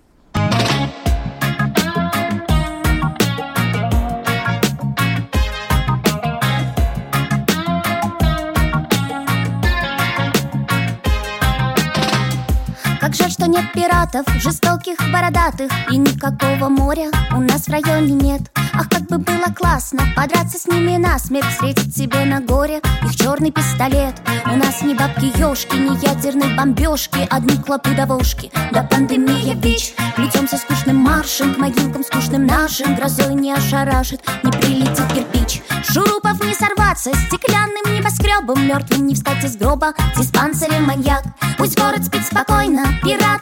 Нет 13.54 13.72
пиратов, 13.72 14.26
жестоких, 14.40 14.96
бородатых 15.12 15.70
И 15.90 15.96
никакого 15.96 16.68
моря 16.68 17.10
у 17.32 17.40
нас 17.40 17.66
в 17.66 17.70
районе 17.70 18.12
нет. 18.12 18.42
Ах, 18.74 18.88
как 18.88 19.02
бы 19.02 19.18
было 19.18 19.54
классно 19.54 20.02
подраться 20.16 20.58
с 20.58 20.66
ними 20.66 20.96
насмерть 20.96 21.46
Встретить 21.46 21.96
себе 21.96 22.24
на 22.24 22.40
горе 22.40 22.80
их 23.02 23.14
черный 23.14 23.52
пистолет. 23.52 24.14
У 24.46 24.56
нас 24.56 24.82
ни 24.82 24.94
бабки-ешки, 24.94 25.76
ни 25.76 26.04
ядерной 26.04 26.56
бомбежки 26.56 27.26
Одни 27.30 27.56
клопы-довошки, 27.56 28.50
да 28.72 28.82
пандемия 28.82 29.54
ВИЧ 29.54 29.94
Плетемся 30.16 30.56
скучным 30.56 30.96
маршем 30.96 31.54
к 31.54 31.58
могилкам 31.58 32.02
скучным 32.02 32.46
нашим 32.46 32.96
Грозой 32.96 33.34
не 33.34 33.52
ошарашит, 33.52 34.20
не 34.42 34.50
прилетит 34.50 35.06
кирпич. 35.12 35.62
Шурупов 35.88 36.42
не 36.44 36.54
сорваться, 36.54 37.12
стеклянным 37.14 37.94
небоскребом 37.94 38.66
Мертвым 38.66 39.06
не 39.06 39.14
встать 39.14 39.44
из 39.44 39.56
гроба, 39.56 39.94
диспансере 40.16 40.80
маньяк. 40.80 41.22
Пусть 41.56 41.78
город 41.78 42.04
спит 42.04 42.24
спокойно, 42.24 42.84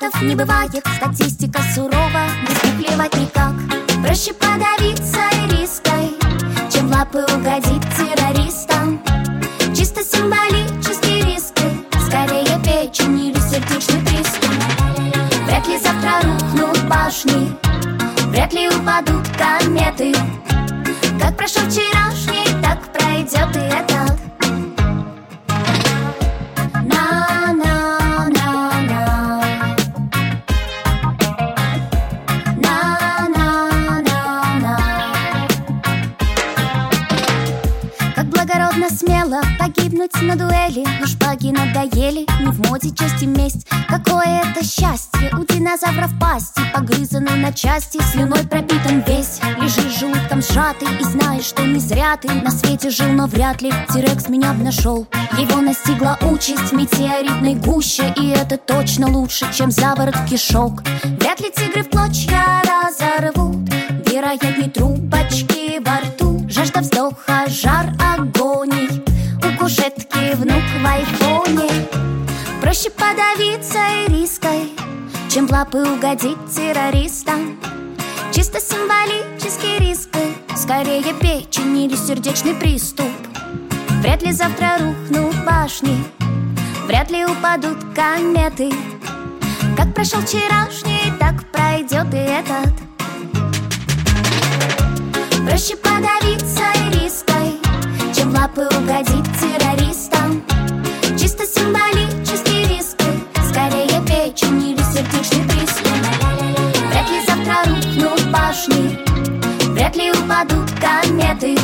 пиратов 0.03 0.23
не 0.23 0.35
бывает. 0.35 0.85
Статистика 0.97 1.61
сурова, 1.75 2.27
не 2.49 2.85
плевать 2.85 3.15
никак. 3.15 3.53
Проще 4.03 4.33
подавиться 4.35 5.21
риской, 5.51 6.17
чем 6.73 6.91
лапы 6.91 7.25
угодить 7.35 7.83
террористам. 7.97 9.01
Чисто 9.75 10.03
символические 10.03 11.25
риски, 11.25 11.63
скорее 12.07 12.59
печень 12.63 13.19
или 13.19 13.39
сердечный 13.39 14.01
приступ 14.01 14.51
Вряд 15.47 15.67
ли 15.69 15.79
завтра 15.79 16.21
рухнут 16.23 16.83
башни, 16.89 17.57
вряд 18.29 18.53
ли 18.53 18.69
упадут 18.69 19.27
кометы. 19.39 20.13
Как 21.21 21.37
прошел 21.37 21.63
вчерашний, 21.69 22.61
так 22.63 22.81
пройдет 22.93 23.57
и 23.57 23.61
этот 23.61 24.12
погибнуть 39.63 40.21
на 40.23 40.35
дуэли. 40.35 40.85
Но 41.01 41.07
шпаги 41.07 41.53
надоели, 41.53 42.27
не 42.43 42.51
в 42.51 42.69
моде 42.69 42.91
честь 42.91 43.23
и 43.23 43.27
месть. 43.27 43.67
Какое 43.89 44.43
это 44.43 44.65
счастье, 44.65 45.31
у 45.39 45.45
динозавров 45.45 46.11
пасти 46.19 46.63
Погрызанный 46.75 47.37
на 47.37 47.53
части, 47.53 48.01
слюной 48.11 48.45
пропитан 48.45 49.03
весь 49.07 49.41
Лежишь 49.61 49.99
желудком 49.99 50.43
сжатый. 50.43 50.89
И 51.01 51.05
знаешь, 51.05 51.45
что 51.45 51.63
не 51.63 51.79
зря 51.79 52.17
ты 52.17 52.29
На 52.29 52.51
свете 52.51 52.91
жил, 52.91 53.09
но 53.13 53.27
вряд 53.27 53.63
ли 53.63 53.73
Тирекс 53.93 54.29
меня 54.29 54.53
б 54.53 54.65
нашел 54.65 55.07
Его 55.39 55.61
настигла 55.61 56.19
участь 56.23 56.71
в 56.71 56.73
метеоритной 56.73 57.55
гуще 57.55 58.13
И 58.17 58.31
это 58.31 58.57
точно 58.57 59.09
лучше, 59.09 59.47
чем 59.53 59.71
заворот 59.71 60.17
кишок. 60.29 60.83
Вряд 61.05 61.41
ли 61.41 61.53
тигры 61.55 61.83
в 61.85 61.91
клочья 61.91 62.63
разорвут 62.65 63.69
Вероятней 64.11 64.71
трубочки 64.71 65.81
во 65.85 66.01
рту. 66.01 66.47
Жажда 66.49 66.81
вздоха, 66.81 67.45
жар 67.49 67.93
агоний 67.99 68.42
У 69.63 69.65
кушетки 69.65 70.35
внук 70.35 70.65
в 70.83 70.85
айфоне. 70.85 71.71
Проще 72.61 72.91
подавиться 72.91 73.79
и 73.79 74.13
риской 74.13 74.73
Чем 75.31 75.47
в 75.47 75.53
лапы 75.53 75.79
угодить 75.79 76.39
террористам. 76.53 77.61
Чисто 78.33 78.59
символический 78.59 79.79
риск 79.79 80.09
Скорее 80.57 81.15
печень 81.15 81.79
или 81.79 81.95
сердечный 81.95 82.55
приступ. 82.55 83.07
Вряд 84.01 84.23
ли 84.23 84.33
завтра 84.33 84.79
рухнут 84.81 85.37
башни 85.47 85.97
Вряд 86.89 87.13
ли 87.13 87.25
упадут 87.25 87.79
кометы. 87.95 88.73
Как 89.77 89.95
прошел 89.95 90.23
вчерашний, 90.23 91.13
так 91.21 91.49
пройдет 91.53 92.13
и 92.13 92.17
этот. 92.17 92.73
Проще 95.47 95.77
подавиться 95.77 96.65
и 96.75 96.99
риской 96.99 97.61
Чем 98.13 98.35
лапы 98.35 98.67
угодить 98.77 99.12
Вряд 109.93 109.97
ли 109.97 110.11
упадут 110.11 110.71
кометы 110.81 111.55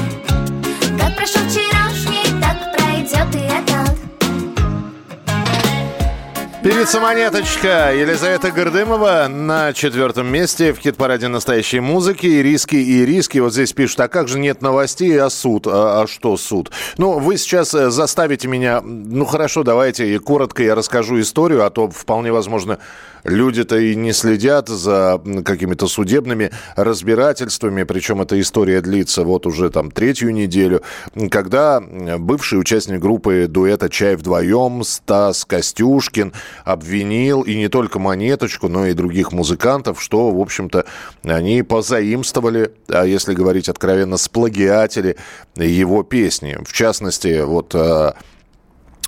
Певица 6.60 6.98
Монеточка 6.98 7.94
Елизавета 7.94 8.50
Гордымова 8.50 9.28
на 9.30 9.72
четвертом 9.72 10.26
месте 10.26 10.72
в 10.72 10.78
хит-параде 10.78 11.28
настоящей 11.28 11.78
музыки. 11.78 12.26
И 12.26 12.42
риски, 12.42 12.74
и 12.74 13.06
риски. 13.06 13.38
Вот 13.38 13.52
здесь 13.52 13.72
пишут, 13.72 14.00
а 14.00 14.08
как 14.08 14.26
же 14.26 14.40
нет 14.40 14.60
новостей, 14.60 15.20
а 15.20 15.30
суд? 15.30 15.68
А, 15.68 16.02
а 16.02 16.06
что 16.08 16.36
суд? 16.36 16.72
Ну, 16.96 17.20
вы 17.20 17.36
сейчас 17.36 17.74
э, 17.74 17.90
заставите 17.90 18.48
меня... 18.48 18.80
Ну, 18.80 19.24
хорошо, 19.24 19.62
давайте 19.62 20.18
коротко 20.18 20.64
я 20.64 20.74
расскажу 20.74 21.20
историю, 21.20 21.64
а 21.64 21.70
то 21.70 21.88
вполне 21.88 22.32
возможно 22.32 22.80
люди-то 23.24 23.78
и 23.78 23.94
не 23.94 24.12
следят 24.12 24.68
за 24.68 25.20
какими-то 25.44 25.86
судебными 25.86 26.50
разбирательствами, 26.76 27.82
причем 27.84 28.22
эта 28.22 28.40
история 28.40 28.80
длится 28.80 29.24
вот 29.24 29.46
уже 29.46 29.70
там 29.70 29.90
третью 29.90 30.32
неделю, 30.32 30.82
когда 31.30 31.80
бывший 31.80 32.58
участник 32.58 33.00
группы 33.00 33.46
дуэта 33.48 33.88
«Чай 33.88 34.16
вдвоем» 34.16 34.82
Стас 34.84 35.44
Костюшкин 35.44 36.32
обвинил 36.64 37.42
и 37.42 37.56
не 37.56 37.68
только 37.68 37.98
Монеточку, 37.98 38.68
но 38.68 38.86
и 38.86 38.92
других 38.92 39.32
музыкантов, 39.32 40.02
что, 40.02 40.30
в 40.30 40.40
общем-то, 40.40 40.84
они 41.22 41.62
позаимствовали, 41.62 42.72
а 42.88 43.04
если 43.04 43.34
говорить 43.34 43.68
откровенно, 43.68 44.16
сплагиатели 44.16 45.16
его 45.56 46.02
песни. 46.02 46.58
В 46.64 46.72
частности, 46.72 47.42
вот... 47.42 47.74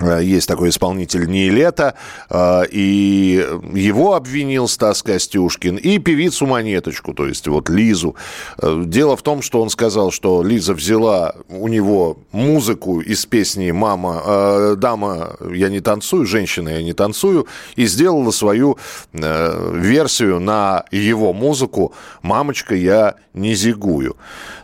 э, 0.01 0.23
есть 0.23 0.49
такой 0.49 0.71
исполнитель 0.71 1.27
Нилета, 1.27 1.95
э, 2.29 2.63
и 2.71 3.47
его 3.73 4.15
обвинил 4.15 4.69
Стас 4.69 5.03
Костюшкин, 5.03 5.77
и 5.77 5.99
певицу 5.99 6.47
Монеточку, 6.47 7.15
то 7.15 7.27
есть 7.27 7.47
вот 7.49 7.69
Лизу. 7.69 8.17
Э, 8.59 8.83
дело 8.87 9.17
в 9.17 9.23
том, 9.23 9.43
что 9.43 9.63
он 9.63 9.71
сказал, 9.71 10.11
что 10.11 10.43
Лиза 10.43 10.75
взяла 10.75 11.35
у 11.49 11.69
него 11.69 12.19
музыку 12.33 13.01
из 13.01 13.27
песни 13.27 13.71
«Мама, 13.71 14.77
дама, 14.77 15.37
я 15.53 15.69
не 15.69 15.81
танцую», 15.81 16.27
«Женщина, 16.27 16.71
я 16.71 16.83
не 16.83 16.93
танцую», 16.93 17.47
и 17.77 17.87
сделала 17.87 18.31
свою 18.31 18.79
версию 19.13 20.41
на 20.41 20.85
его 20.91 21.33
музыку 21.33 21.93
«Мамочка, 22.23 22.75
я 22.75 23.15
не 23.35 23.55
зигую». 23.55 24.17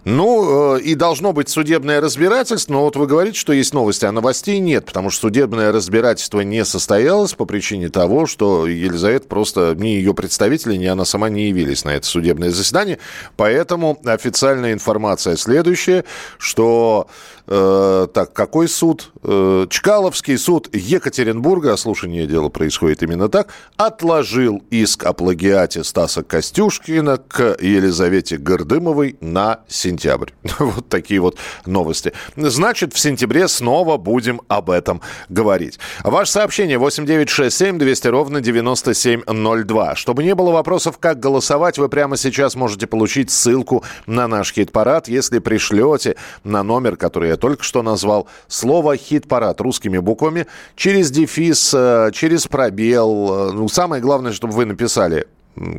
Ну, 0.08 0.76
и 0.76 0.94
должно 0.94 1.32
быть 1.32 1.48
судебное 1.48 2.00
разбирательство, 2.00 2.74
но 2.74 2.82
вот 2.82 2.94
вы 2.94 3.08
говорите, 3.08 3.36
что 3.36 3.52
есть 3.52 3.74
новости, 3.74 4.04
а 4.04 4.12
новостей 4.12 4.60
нет, 4.60 4.84
потому 4.84 5.10
что 5.10 5.22
судебное 5.22 5.72
разбирательство 5.72 6.42
не 6.42 6.64
состоялось 6.64 7.34
по 7.34 7.44
причине 7.44 7.88
того, 7.88 8.26
что 8.26 8.68
Елизавета 8.68 9.26
просто, 9.26 9.74
ни 9.76 9.88
ее 9.88 10.14
представители, 10.14 10.76
ни 10.76 10.86
она 10.86 11.04
сама 11.04 11.28
не 11.28 11.48
явились 11.48 11.84
на 11.84 11.90
это 11.90 12.06
судебное 12.06 12.52
заседание. 12.52 13.00
Поэтому 13.36 13.98
официальная 14.04 14.74
информация 14.74 15.34
следующая, 15.34 16.04
что 16.38 17.08
Э, 17.48 18.08
так, 18.12 18.32
какой 18.32 18.68
суд? 18.68 19.12
Э, 19.22 19.66
Чкаловский 19.70 20.36
суд 20.36 20.68
Екатеринбурга, 20.74 21.74
а 21.74 21.76
слушание 21.76 22.26
дела 22.26 22.48
происходит 22.48 23.02
именно 23.02 23.28
так, 23.28 23.48
отложил 23.76 24.62
иск 24.70 25.04
о 25.04 25.12
плагиате 25.12 25.84
Стаса 25.84 26.22
Костюшкина 26.22 27.18
к 27.18 27.56
Елизавете 27.60 28.36
Гордымовой 28.36 29.16
на 29.20 29.60
сентябрь. 29.68 30.30
Вот 30.58 30.88
такие 30.88 31.20
вот 31.20 31.36
новости. 31.64 32.12
Значит, 32.36 32.92
в 32.92 32.98
сентябре 32.98 33.46
снова 33.48 33.96
будем 33.96 34.40
об 34.48 34.70
этом 34.70 35.00
говорить. 35.28 35.78
Ваше 36.02 36.32
сообщение 36.32 36.78
8967 36.78 37.78
200 37.78 38.08
ровно 38.08 38.40
9702. 38.40 39.94
Чтобы 39.94 40.24
не 40.24 40.34
было 40.34 40.50
вопросов, 40.50 40.98
как 40.98 41.20
голосовать, 41.20 41.78
вы 41.78 41.88
прямо 41.88 42.16
сейчас 42.16 42.56
можете 42.56 42.86
получить 42.86 43.30
ссылку 43.30 43.84
на 44.06 44.26
наш 44.26 44.52
хит-парад, 44.52 45.08
если 45.08 45.38
пришлете 45.38 46.16
на 46.42 46.62
номер, 46.62 46.96
который 46.96 47.30
я 47.30 47.35
только 47.36 47.62
что 47.62 47.82
назвал, 47.82 48.28
слово 48.48 48.96
«хит-парад» 48.96 49.60
русскими 49.60 49.98
буквами, 49.98 50.46
через 50.74 51.10
дефис, 51.10 51.72
э, 51.74 52.10
через 52.12 52.46
пробел. 52.46 53.50
Э, 53.50 53.52
ну, 53.52 53.68
самое 53.68 54.02
главное, 54.02 54.32
чтобы 54.32 54.54
вы 54.54 54.64
написали 54.64 55.26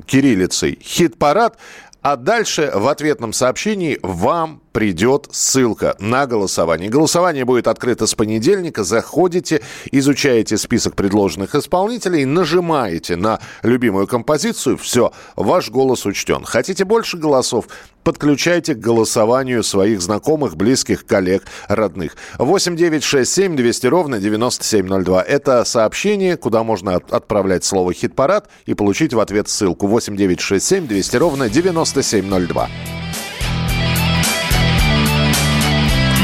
кириллицей 0.07 0.79
«хит-парад», 0.81 1.57
а 2.01 2.15
дальше 2.15 2.71
в 2.73 2.87
ответном 2.87 3.33
сообщении 3.33 3.99
вам 4.01 4.61
придет 4.71 5.27
ссылка 5.31 5.97
на 5.99 6.25
голосование. 6.25 6.89
Голосование 6.89 7.43
будет 7.43 7.67
открыто 7.67 8.07
с 8.07 8.15
понедельника. 8.15 8.85
Заходите, 8.85 9.61
изучаете 9.91 10.57
список 10.57 10.95
предложенных 10.95 11.53
исполнителей, 11.53 12.23
нажимаете 12.23 13.17
на 13.17 13.41
любимую 13.61 14.07
композицию. 14.07 14.77
Все, 14.77 15.11
ваш 15.35 15.69
голос 15.69 16.05
учтен. 16.05 16.45
Хотите 16.45 16.85
больше 16.85 17.17
голосов? 17.17 17.67
Подключайте 18.07 18.73
к 18.73 18.79
голосованию 18.79 19.63
своих 19.63 20.01
знакомых, 20.01 20.55
близких, 20.55 21.05
коллег, 21.05 21.43
родных. 21.67 22.15
8 22.37 22.77
9 22.77 23.03
6 23.03 23.29
7 23.29 23.57
200 23.57 23.87
ровно 23.87 24.19
9702. 24.19 25.23
Это 25.23 25.65
сообщение, 25.65 26.37
куда 26.37 26.63
можно 26.63 26.95
отправлять 26.95 27.65
слово 27.65 27.91
«хит-парад» 27.91 28.47
и 28.65 28.75
получить 28.75 29.13
в 29.13 29.19
ответ 29.19 29.49
ссылку. 29.49 29.87
8 29.87 30.15
9 30.15 30.39
6 30.39 30.65
7 30.65 30.87
200 30.87 31.17
ровно 31.17 31.49
9702. 31.49 32.69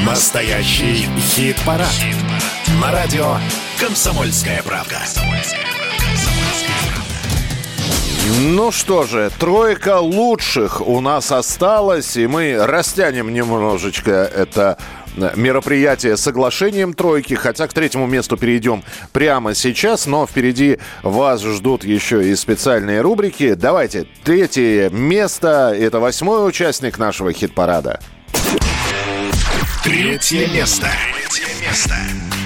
Настоящий 0.06 1.06
хит-парад. 1.36 1.90
Хит 1.90 2.16
На 2.82 2.94
радио 2.94 3.36
«Комсомольская 3.78 4.64
правда». 4.64 5.02
Ну 8.26 8.72
что 8.72 9.04
же, 9.04 9.30
тройка 9.38 10.00
лучших 10.00 10.86
у 10.86 11.02
нас 11.02 11.32
осталась, 11.32 12.16
и 12.16 12.26
мы 12.26 12.56
растянем 12.66 13.34
немножечко 13.34 14.12
это 14.12 14.78
мероприятие 15.36 16.16
соглашением 16.16 16.94
тройки, 16.94 17.34
хотя 17.34 17.68
к 17.68 17.74
третьему 17.74 18.08
месту 18.08 18.38
перейдем 18.38 18.84
прямо 19.12 19.54
сейчас, 19.54 20.06
но 20.06 20.26
впереди 20.26 20.80
вас 21.04 21.44
ждут 21.44 21.84
еще 21.84 22.28
и 22.28 22.36
специальные 22.36 23.02
рубрики. 23.02 23.56
Давайте, 23.56 24.08
третье 24.24 24.90
место, 24.90 25.76
это 25.78 26.00
восьмой 26.00 26.48
участник 26.48 26.98
нашего 26.98 27.34
хит-парада. 27.34 28.00
Третье 29.84 30.48
место. 30.48 30.88
Третье 31.14 31.48
место. 31.62 31.96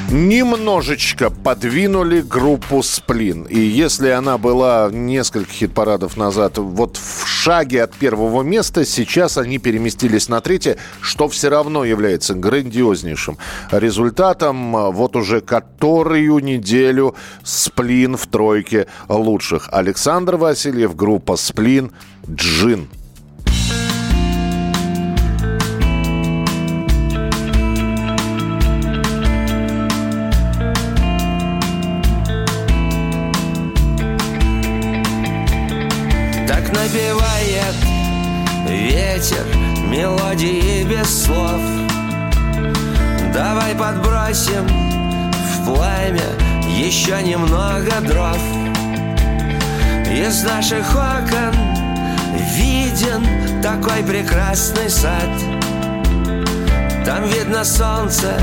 Немножечко 0.10 1.30
подвинули 1.30 2.22
группу 2.22 2.82
«Сплин». 2.82 3.44
И 3.44 3.60
если 3.60 4.08
она 4.08 4.38
была 4.38 4.90
несколько 4.90 5.52
хит-парадов 5.52 6.16
назад 6.16 6.58
вот 6.60 6.96
в 6.96 7.28
шаге 7.28 7.84
от 7.84 7.94
первого 7.94 8.42
места, 8.42 8.86
сейчас 8.86 9.38
они 9.38 9.58
переместились 9.58 10.30
на 10.30 10.40
третье, 10.40 10.78
что 11.02 11.28
все 11.28 11.50
равно 11.50 11.84
является 11.84 12.36
грандиознейшим 12.36 13.38
результатом. 13.70 14.94
Вот 14.94 15.18
уже 15.18 15.42
которую 15.42 16.40
неделю 16.40 17.14
«Сплин» 17.44 18.16
в 18.16 18.28
тройке 18.28 18.88
лучших. 19.10 19.68
Александр 19.74 20.38
Васильев, 20.38 20.96
группа 20.96 21.36
«Сплин», 21.36 21.92
«Джин». 22.30 22.88
Ветер 39.18 39.46
мелодии 39.90 40.84
без 40.84 41.24
слов. 41.24 41.60
Давай 43.34 43.74
подбросим 43.74 44.68
в 44.68 45.66
пламя 45.66 46.30
еще 46.68 47.24
немного 47.24 48.00
дров. 48.02 48.38
Из 50.08 50.44
наших 50.44 50.86
окон 50.92 51.56
виден 52.54 53.26
такой 53.64 54.04
прекрасный 54.04 54.88
сад. 54.88 55.32
Там 57.04 57.24
видно 57.28 57.66
солнце 57.66 58.40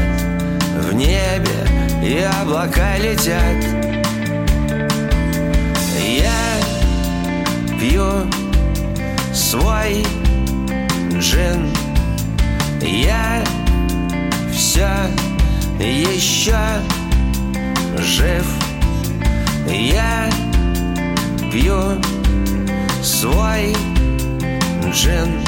в 0.81 0.93
небе 0.93 1.69
и 2.03 2.27
облака 2.41 2.99
летят. 2.99 3.65
Пью 7.79 8.27
свой 9.33 10.05
джин. 11.19 11.71
Я 12.81 13.45
все 14.53 14.89
еще 15.79 16.57
жив. 17.99 18.47
Я 19.69 20.29
пью 21.53 22.01
свой 23.03 23.75
джин. 24.93 25.41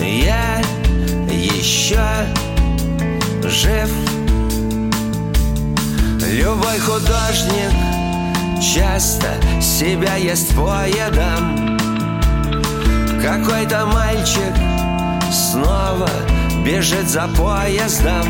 Я 0.00 0.62
еще 1.30 2.04
жив. 3.44 3.90
Любой 6.32 6.78
художник 6.78 7.72
часто 8.60 9.34
себя 9.60 10.16
ест 10.16 10.54
поедом 10.54 11.79
Какой-то 13.22 13.84
мальчик 13.86 14.54
снова 15.30 16.08
бежит 16.64 17.08
за 17.08 17.28
поездом. 17.36 18.24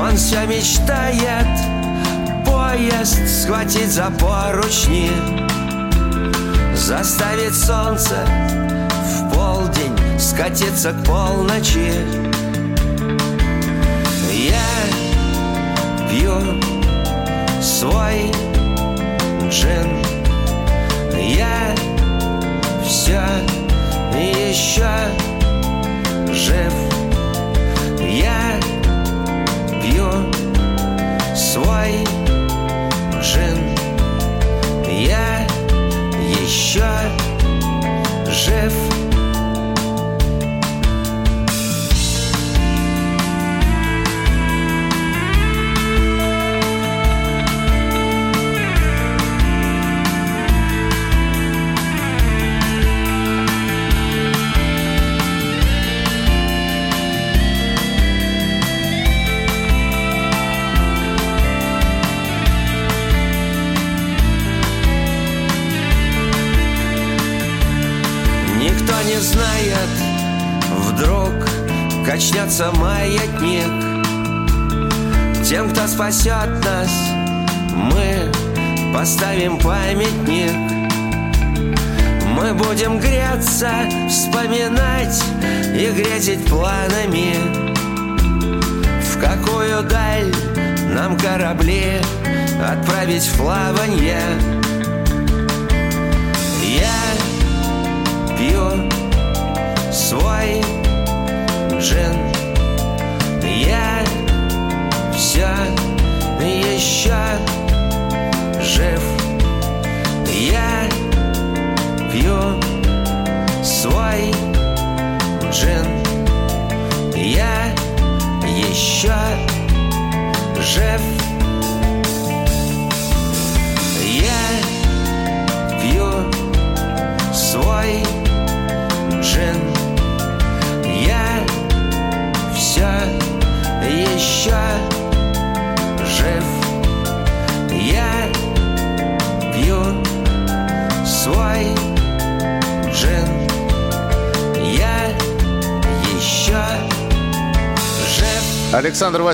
Он 0.00 0.16
все 0.16 0.46
мечтает 0.46 1.46
поезд 2.46 3.18
схватить 3.28 3.90
за 3.90 4.10
поручни 4.10 5.10
Заставить 6.74 7.56
солнце 7.56 8.16
в 9.02 9.34
полдень 9.34 9.98
скатиться 10.18 10.92
к 10.92 11.04
полночи. 11.04 11.92
Я 14.32 14.62
пью 16.08 16.40
свой 17.60 18.32
джин 19.50 20.17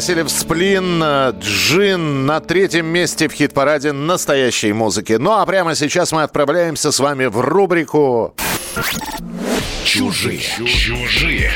Васильев 0.05 0.31
Сплин, 0.31 1.03
э, 1.03 1.33
Джин 1.41 2.27
на 2.27 2.41
третьем 2.41 2.85
месте 2.85 3.27
в 3.27 3.33
хит-параде 3.33 3.93
настоящей 3.93 4.75
музыки. 4.75 5.15
Ну 5.15 5.33
а 5.33 5.47
прямо 5.47 5.75
сейчас 5.75 6.13
мы 6.13 6.25
отправляемся 6.25 6.93
с 6.93 7.01
вами 7.01 7.25
в 7.25 7.41
рубрику 7.41 8.35
Чужие. 9.83 10.41
Чужие. 10.67 11.53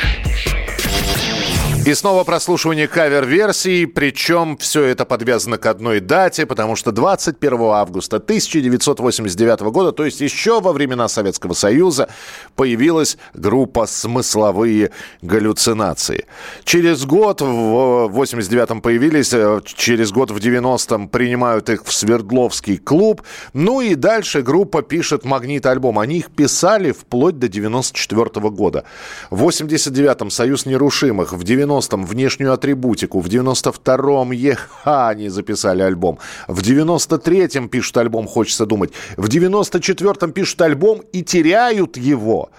И 1.89 1.95
снова 1.95 2.23
прослушивание 2.23 2.87
кавер-версий, 2.87 3.87
причем 3.87 4.59
все 4.59 4.85
это 4.85 5.07
подвязано 5.07 5.57
к 5.57 5.65
одной 5.65 6.01
дате, 6.01 6.45
потому 6.45 6.77
что 6.77 6.93
21 6.93 7.63
августа 7.63 8.17
1989 8.17 9.61
года, 9.73 9.93
то 9.93 10.05
есть 10.05 10.21
еще 10.21 10.61
во 10.61 10.75
времена 10.75 11.09
Советского 11.09 11.55
Союза, 11.55 12.11
появилась 12.57 13.17
группа 13.33 13.87
«Смысловые 13.87 14.91
галлюцинации». 15.23 16.27
Через 16.65 17.07
год, 17.07 17.41
в 17.41 18.13
89-м 18.15 18.83
появились, 18.83 19.33
э, 19.33 19.63
через 19.65 20.13
год 20.13 20.31
в 20.31 20.37
90-м 20.37 21.09
принимают 21.09 21.71
их 21.71 21.87
в 21.87 21.93
Свердловский 21.95 22.77
клуб, 22.77 23.23
ну 23.55 23.81
и 23.81 23.95
дальше 23.95 24.43
группа 24.43 24.83
пишет 24.83 25.25
магнит-альбом. 25.25 25.99
Они 25.99 26.19
их 26.19 26.31
писали 26.33 26.93
вплоть 26.93 27.39
до 27.39 27.49
94 27.49 28.51
года. 28.51 28.85
В 29.31 29.49
89-м 29.49 30.29
«Союз 30.29 30.67
нерушимых», 30.67 31.33
в 31.33 31.45
90-м 31.79 32.05
внешнюю 32.05 32.53
атрибутику, 32.53 33.21
в 33.21 33.27
92-м 33.27 34.33
ЕХА 34.33 35.09
они 35.09 35.29
записали 35.29 35.83
альбом, 35.83 36.19
в 36.47 36.61
93-м 36.61 37.69
пишут 37.69 37.97
альбом 37.99 38.27
«Хочется 38.27 38.67
думать», 38.67 38.93
в 39.17 39.29
94-м 39.29 40.33
пишут 40.33 40.61
альбом 40.63 41.03
и 41.13 41.23
теряют 41.23 41.97
его. 41.97 42.51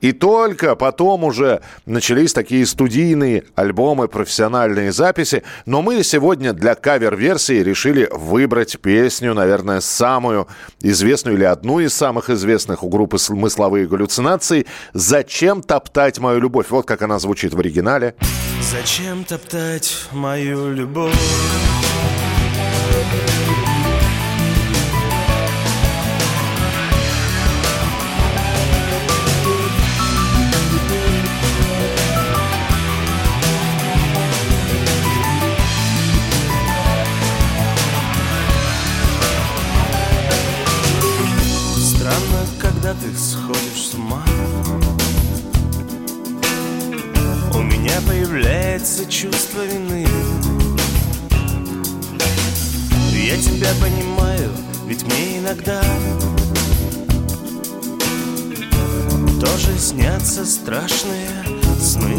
И 0.00 0.12
только 0.12 0.76
потом 0.76 1.24
уже 1.24 1.60
начались 1.84 2.32
такие 2.32 2.64
студийные 2.64 3.44
альбомы, 3.54 4.08
профессиональные 4.08 4.92
записи. 4.92 5.42
Но 5.66 5.82
мы 5.82 6.02
сегодня 6.02 6.54
для 6.54 6.74
кавер-версии 6.74 7.62
решили 7.62 8.08
выбрать 8.10 8.80
песню, 8.80 9.34
наверное, 9.34 9.80
самую 9.80 10.48
известную 10.80 11.36
или 11.36 11.44
одну 11.44 11.80
из 11.80 11.92
самых 11.92 12.30
известных 12.30 12.82
у 12.82 12.88
группы 12.88 13.18
«Смысловые 13.18 13.86
галлюцинации» 13.86 14.66
«Зачем 14.94 15.62
топтать 15.62 16.18
мою 16.18 16.40
любовь?» 16.40 16.70
Вот 16.70 16.86
как 16.86 17.02
она 17.02 17.18
звучит 17.18 17.52
в 17.52 17.58
оригинале. 17.58 18.14
Зачем 18.60 19.24
топтать 19.24 20.08
мою 20.12 20.74
любовь? 20.74 21.89
Появляется 48.80 49.04
чувство 49.06 49.64
вины. 49.64 50.06
Я 53.14 53.36
тебя 53.36 53.68
понимаю, 53.80 54.50
ведь 54.86 55.04
мне 55.04 55.38
иногда 55.38 55.82
Тоже 59.40 59.78
снятся 59.78 60.44
страшные 60.44 61.28
сны 61.80 62.16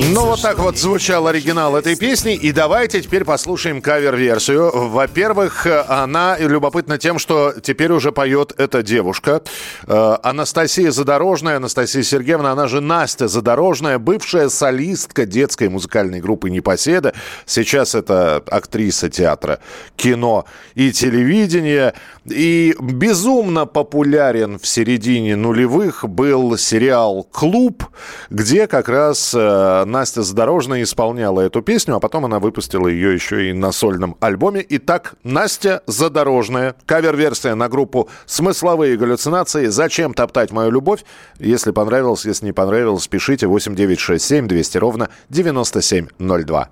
Ну, 0.00 0.26
вот 0.26 0.40
так 0.40 0.60
вот 0.60 0.78
звучал 0.78 1.26
оригинал 1.26 1.76
этой 1.76 1.96
песни. 1.96 2.34
И 2.34 2.52
давайте 2.52 3.02
теперь 3.02 3.24
послушаем 3.24 3.82
кавер-версию. 3.82 4.70
Во-первых, 4.90 5.66
она 5.88 6.36
любопытна 6.38 6.98
тем, 6.98 7.18
что 7.18 7.52
теперь 7.60 7.90
уже 7.90 8.12
поет 8.12 8.52
эта 8.58 8.84
девушка. 8.84 9.42
Э, 9.88 10.16
Анастасия 10.22 10.92
Задорожная. 10.92 11.56
Анастасия 11.56 12.04
Сергеевна, 12.04 12.52
она 12.52 12.68
же 12.68 12.80
Настя 12.80 13.26
Задорожная, 13.26 13.98
бывшая 13.98 14.50
солистка 14.50 15.26
детской 15.26 15.68
музыкальной 15.68 16.20
группы 16.20 16.48
«Непоседа». 16.48 17.12
Сейчас 17.44 17.96
это 17.96 18.36
актриса 18.46 19.10
театра, 19.10 19.58
кино 19.96 20.44
и 20.76 20.92
телевидения. 20.92 21.92
И 22.24 22.76
безумно 22.78 23.66
популярен 23.66 24.60
в 24.60 24.66
середине 24.66 25.34
нулевых 25.34 26.08
был 26.08 26.56
сериал 26.56 27.24
«Клуб», 27.24 27.84
где 28.30 28.68
как 28.68 28.88
раз 28.88 29.34
э, 29.34 29.86
Настя 29.88 30.22
Задорожная 30.22 30.82
исполняла 30.82 31.40
эту 31.40 31.62
песню, 31.62 31.96
а 31.96 32.00
потом 32.00 32.26
она 32.26 32.38
выпустила 32.38 32.86
ее 32.88 33.14
еще 33.14 33.48
и 33.48 33.52
на 33.52 33.72
сольном 33.72 34.16
альбоме. 34.20 34.64
Итак, 34.68 35.14
Настя 35.24 35.82
Задорожная, 35.86 36.76
кавер-версия 36.86 37.54
на 37.54 37.68
группу 37.68 38.08
«Смысловые 38.26 38.96
галлюцинации». 38.96 39.66
«Зачем 39.66 40.14
топтать 40.14 40.52
мою 40.52 40.70
любовь?» 40.70 41.04
Если 41.38 41.70
понравилось, 41.70 42.26
если 42.26 42.46
не 42.46 42.52
понравилось, 42.52 43.08
пишите 43.08 43.46
8967 43.46 44.46
200 44.46 44.78
ровно 44.78 45.08
9702. 45.30 46.68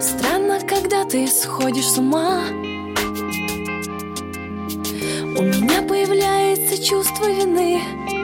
Странно, 0.00 0.60
когда 0.66 1.04
ты 1.04 1.26
сходишь 1.28 1.86
с 1.86 1.98
ума 1.98 2.42
У 5.36 5.42
меня 5.42 5.82
появляется 5.82 6.82
чувство 6.82 7.26
вины 7.26 8.23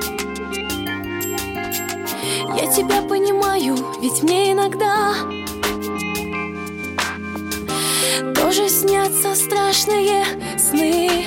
Я 2.56 2.66
тебя 2.72 3.02
понимаю, 3.02 3.76
ведь 4.00 4.22
мне 4.22 4.52
иногда 4.52 5.14
Тоже 8.34 8.68
снятся 8.68 9.34
страшные 9.36 10.24
сны. 10.58 11.26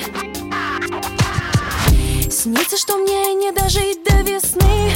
Снится, 2.30 2.76
что 2.76 2.98
мне 2.98 3.34
не 3.34 3.50
дожить 3.52 4.04
до 4.04 4.20
весны. 4.22 4.92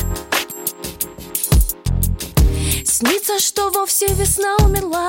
Снится, 2.84 3.38
что 3.38 3.70
вовсе 3.70 4.08
весна 4.08 4.56
умерла. 4.56 5.08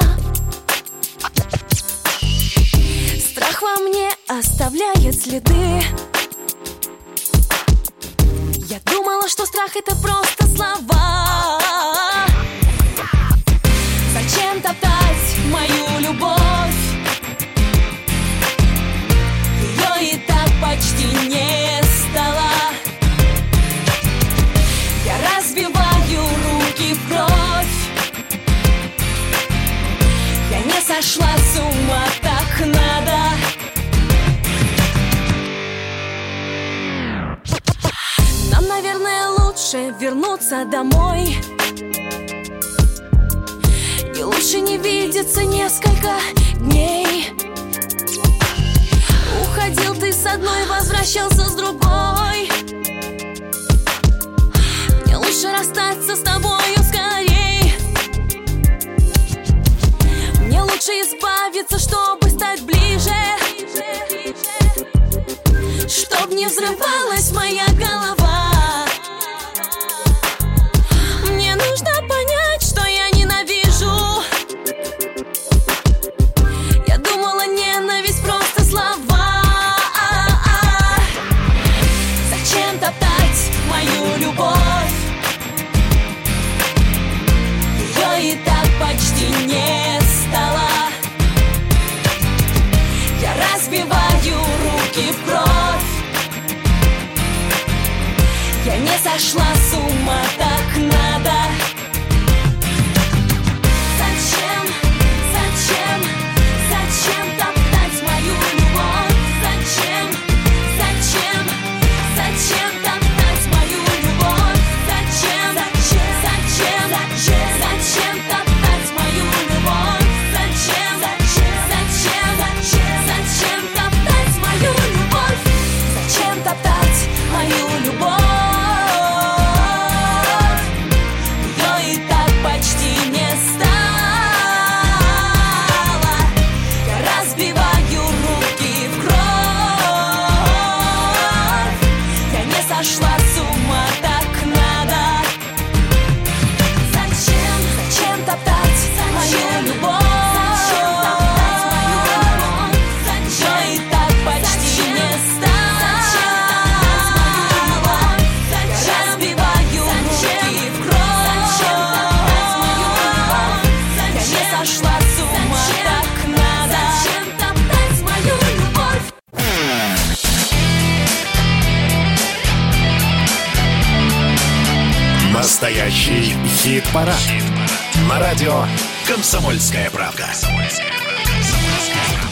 Страх 3.19 3.61
во 3.61 3.79
мне 3.81 4.09
оставляет 4.27 5.21
следы 5.21 5.83
Я 8.69 8.79
думала, 8.81 9.27
что 9.27 9.47
страх 9.47 9.75
это 9.75 9.95
просто 9.95 10.45
слова 10.55 11.59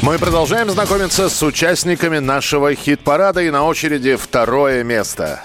Мы 0.03 0.19
продолжаем 0.19 0.69
знакомиться 0.69 1.27
с 1.27 1.41
участниками 1.43 2.19
нашего 2.19 2.73
хит-парада 2.73 3.41
и 3.41 3.49
на 3.49 3.65
очереди 3.65 4.15
второе 4.15 4.83
место. 4.83 5.41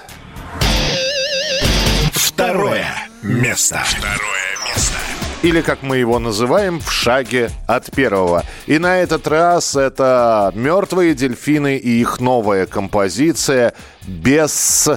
Второе 2.12 2.86
место. 3.22 3.82
Второе 3.84 4.56
место. 4.66 4.98
Или, 5.42 5.62
как 5.62 5.82
мы 5.82 5.96
его 5.96 6.18
называем, 6.18 6.80
в 6.80 6.92
шаге 6.92 7.50
от 7.66 7.90
первого. 7.90 8.44
И 8.66 8.78
на 8.78 8.98
этот 8.98 9.26
раз 9.26 9.74
это 9.74 10.52
«Мертвые 10.54 11.14
дельфины» 11.14 11.76
и 11.78 12.00
их 12.00 12.20
новая 12.20 12.66
композиция 12.66 13.72
«Без...» 14.06 14.88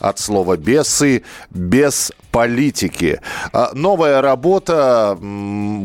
от 0.00 0.18
слова 0.18 0.56
«бесы», 0.56 1.22
«без 1.50 2.10
политики». 2.32 3.20
А, 3.52 3.70
Новая 3.74 4.20
работа, 4.20 5.18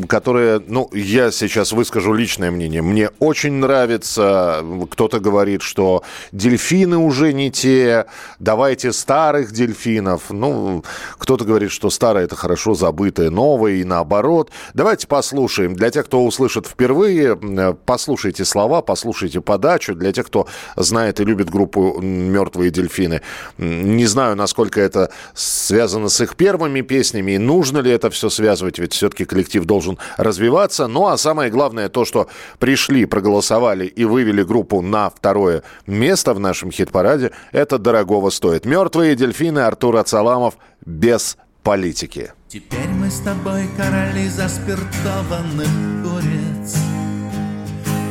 которая, 0.08 0.60
ну, 0.66 0.88
я 0.92 1.30
сейчас 1.30 1.72
выскажу 1.72 2.12
личное 2.14 2.50
мнение. 2.50 2.82
Мне 2.82 3.10
очень 3.18 3.52
нравится. 3.52 4.64
Кто-то 4.90 5.20
говорит, 5.20 5.62
что 5.62 6.02
дельфины 6.32 6.96
уже 6.96 7.32
не 7.32 7.50
те, 7.50 8.06
давайте 8.38 8.92
старых 8.92 9.52
дельфинов. 9.52 10.30
Ну, 10.30 10.82
кто-то 11.18 11.44
говорит, 11.44 11.70
что 11.70 11.90
старое 11.90 12.24
это 12.24 12.34
хорошо 12.36 12.74
забытое, 12.74 13.30
новое 13.30 13.74
и 13.74 13.84
наоборот. 13.84 14.50
Давайте 14.74 15.06
послушаем. 15.06 15.74
Для 15.74 15.90
тех, 15.90 16.06
кто 16.06 16.24
услышит 16.24 16.66
впервые, 16.66 17.36
послушайте 17.84 18.44
слова, 18.44 18.80
послушайте 18.80 19.40
подачу. 19.40 19.94
Для 19.94 20.12
тех, 20.12 20.26
кто 20.26 20.46
знает 20.76 21.20
и 21.20 21.24
любит 21.24 21.50
группу 21.50 22.00
«Мертвые 22.00 22.70
дельфины». 22.70 23.20
Не 23.58 24.06
знаю, 24.06 24.36
насколько 24.36 24.80
это 24.80 25.10
связано 25.34 26.08
с 26.08 26.20
их 26.20 26.36
первыми 26.38 26.80
песнями, 26.80 27.32
и 27.32 27.38
нужно 27.38 27.78
ли 27.78 27.90
это 27.90 28.08
все 28.08 28.30
связывать, 28.30 28.78
ведь 28.78 28.94
все-таки 28.94 29.24
коллектив 29.24 29.64
должен 29.64 29.98
развиваться. 30.16 30.86
Ну, 30.86 31.06
а 31.06 31.18
самое 31.18 31.50
главное 31.50 31.88
то, 31.88 32.04
что 32.04 32.28
пришли, 32.58 33.04
проголосовали 33.04 33.84
и 33.84 34.04
вывели 34.04 34.42
группу 34.42 34.80
на 34.80 35.10
второе 35.10 35.62
место 35.86 36.32
в 36.32 36.40
нашем 36.40 36.70
хит-параде, 36.70 37.32
это 37.52 37.78
дорогого 37.78 38.30
стоит. 38.30 38.64
«Мертвые 38.64 39.16
дельфины» 39.16 39.58
Артур 39.58 39.96
Ацаламов 39.96 40.54
без 40.86 41.36
политики. 41.62 42.32
Теперь 42.48 42.88
мы 42.88 43.10
с 43.10 43.20
тобой 43.20 43.68
короли 43.76 44.28
заспиртованных 44.28 45.68
куриц 46.02 46.76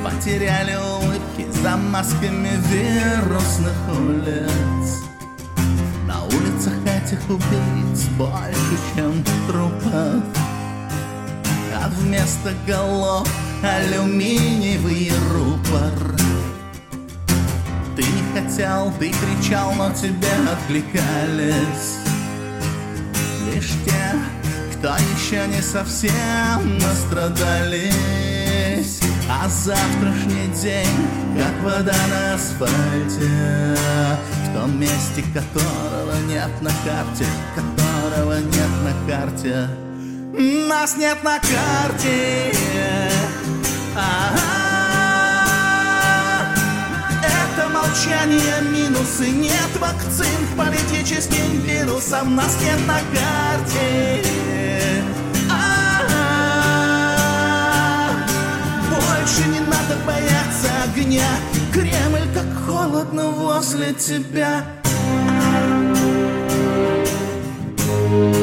Потеряли 0.03 0.75
улыбки 0.75 1.45
за 1.63 1.75
масками 1.75 2.51
вирусных 2.69 3.73
улиц 3.99 5.06
На 6.07 6.23
улицах 6.23 6.73
этих 6.85 7.19
убийц 7.29 8.05
больше, 8.17 8.77
чем 8.95 9.21
трупов 9.45 10.23
А 11.75 11.89
вместо 11.99 12.53
голов 12.65 13.27
алюминиевый 13.61 15.11
рупор. 15.33 16.15
Ты 17.97 18.03
не 18.03 18.41
хотел, 18.41 18.93
ты 18.99 19.11
кричал, 19.11 19.73
но 19.73 19.91
тебе 19.91 20.31
откликались. 20.49 21.97
Лишь 23.53 23.73
те, 23.83 24.15
кто 24.77 24.95
еще 24.95 25.45
не 25.47 25.61
совсем 25.61 26.77
настрадались 26.79 28.46
А 29.29 29.49
завтрашний 29.49 30.47
день, 30.61 30.87
как 31.37 31.63
вода 31.63 31.95
на 32.09 32.35
асфальте. 32.35 33.29
В 34.45 34.53
том 34.53 34.79
месте, 34.79 35.23
которого 35.33 36.13
нет 36.27 36.49
на 36.61 36.71
карте 36.85 37.25
Которого 37.55 38.39
нет 38.39 38.69
на 38.83 38.93
карте. 39.11 39.67
Нас 40.69 40.95
нет 40.97 41.23
на 41.23 41.39
карте. 41.39 42.53
А-а-а. 43.95 44.57
Это 47.23 47.69
молчание 47.69 48.61
минусы 48.71 49.29
Нет 49.29 49.77
вакцин 49.79 50.47
политическим 50.55 51.61
вирусам 51.61 52.35
Нас 52.35 52.55
нет 52.61 52.79
на 52.87 52.99
карте 53.17 54.23
Больше 59.27 59.49
не 59.49 59.59
надо 59.59 59.97
бояться 60.05 60.69
огня. 60.85 61.27
Кремль 61.73 62.33
как 62.33 62.65
холодно 62.65 63.27
возле 63.31 63.93
тебя. 63.93 64.63
кислотною 68.07 68.36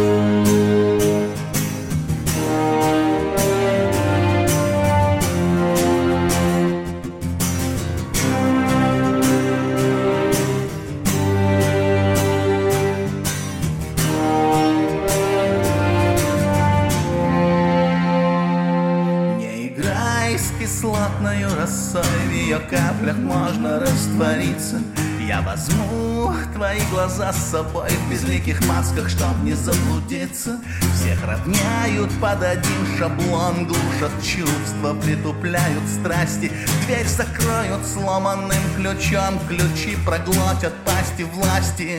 росой 21.64 22.02
В 22.28 22.32
ее 22.32 22.58
каплях 22.58 23.16
можно 23.16 23.80
раствориться. 23.80 24.80
Я 25.26 25.40
возьму 25.40 26.30
твои 26.54 26.80
глаза 26.90 27.32
с 27.32 27.50
собой 27.50 27.88
В 27.88 28.10
безликих 28.10 28.66
масках, 28.66 29.08
чтоб 29.08 29.34
не 29.42 29.54
заблудиться. 29.54 30.60
Всех 30.94 31.24
равняют 31.24 32.10
под 32.20 32.42
один 32.42 32.98
шаблон 32.98 33.66
Глушат 33.66 34.12
чувства, 34.22 34.94
притупляют 35.02 35.82
страсти. 35.88 36.52
Дверь 36.84 37.06
закроют 37.06 37.86
сломанным 37.86 38.62
ключом 38.76 39.38
Ключи 39.48 39.96
проглотят 40.04 40.74
пасти 40.84 41.22
власти 41.22 41.98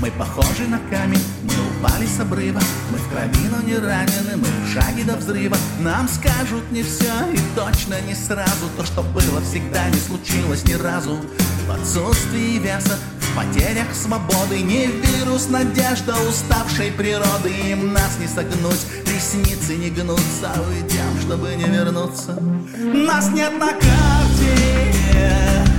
мы 0.00 0.10
похожи 0.12 0.66
на 0.66 0.78
камень, 0.90 1.22
мы 1.42 1.78
упали 1.78 2.06
с 2.06 2.18
обрыва. 2.20 2.60
Мы 2.90 2.98
в 2.98 3.08
крови, 3.08 3.48
но 3.50 3.62
не 3.62 3.76
ранены, 3.76 4.36
мы 4.36 4.46
в 4.46 4.72
шаге 4.72 5.04
до 5.04 5.16
взрыва. 5.16 5.56
Нам 5.80 6.08
скажут 6.08 6.70
не 6.70 6.82
все 6.82 7.12
и 7.32 7.38
точно 7.54 8.00
не 8.06 8.14
сразу. 8.14 8.68
То, 8.76 8.84
что 8.84 9.02
было 9.02 9.40
всегда, 9.42 9.88
не 9.90 9.98
случилось 9.98 10.64
ни 10.64 10.74
разу. 10.74 11.18
В 11.66 11.72
отсутствии 11.72 12.58
веса, 12.58 12.98
в 13.20 13.36
потерях 13.36 13.94
свободы. 13.94 14.62
Не 14.62 14.86
вирус, 14.86 15.48
надежда 15.48 16.16
уставшей 16.28 16.92
природы. 16.92 17.50
Им 17.50 17.92
нас 17.92 18.18
не 18.18 18.26
согнуть, 18.26 18.86
ресницы 19.06 19.76
не 19.76 19.90
гнутся. 19.90 20.52
Уйдем, 20.68 21.20
чтобы 21.20 21.54
не 21.56 21.64
вернуться. 21.64 22.40
Нас 22.94 23.30
нет 23.30 23.52
на 23.58 23.68
карте 23.68 25.69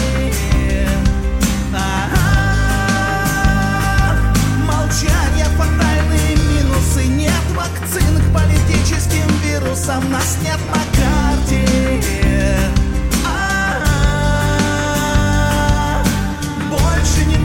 Молчание, 4.67 5.47
фатальные 5.57 6.37
минусы. 6.37 7.07
Нет 7.07 7.33
вакцин 7.55 8.21
к 8.21 8.33
политическим 8.33 9.29
вирусам 9.45 10.11
Нас 10.11 10.39
нет 10.43 10.61
на 10.73 10.83
карте 11.01 12.78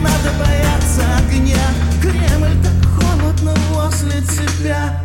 надо 0.04 0.30
бояться 0.38 1.02
огня. 1.18 1.64
Кремль 2.02 2.56
так 2.62 2.90
холодно 2.92 3.54
возле 3.72 4.20
тебя 4.20 5.03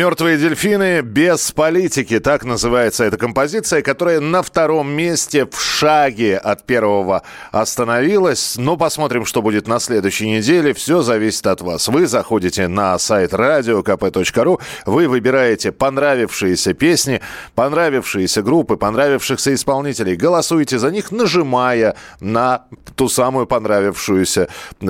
Мертвые 0.00 0.38
дельфины 0.38 1.02
без 1.02 1.52
политики. 1.52 2.20
Так 2.20 2.46
называется 2.46 3.04
эта 3.04 3.18
композиция, 3.18 3.82
которая 3.82 4.20
на 4.20 4.42
втором 4.42 4.90
месте 4.90 5.44
в 5.44 5.60
шаге 5.60 6.38
от 6.38 6.64
первого 6.64 7.22
остановилась. 7.52 8.54
Но 8.56 8.78
посмотрим, 8.78 9.26
что 9.26 9.42
будет 9.42 9.68
на 9.68 9.78
следующей 9.78 10.30
неделе. 10.30 10.72
Все 10.72 11.02
зависит 11.02 11.46
от 11.46 11.60
вас. 11.60 11.86
Вы 11.88 12.06
заходите 12.06 12.66
на 12.66 12.98
сайт 12.98 13.34
radiokp.ru, 13.34 14.58
вы 14.86 15.06
выбираете 15.06 15.70
понравившиеся 15.70 16.72
песни, 16.72 17.20
понравившиеся 17.54 18.40
группы, 18.42 18.78
понравившихся 18.78 19.52
исполнителей. 19.52 20.16
Голосуете 20.16 20.78
за 20.78 20.90
них, 20.90 21.12
нажимая 21.12 21.94
на 22.20 22.64
ту 22.96 23.10
самую 23.10 23.46
понравившуюся 23.46 24.48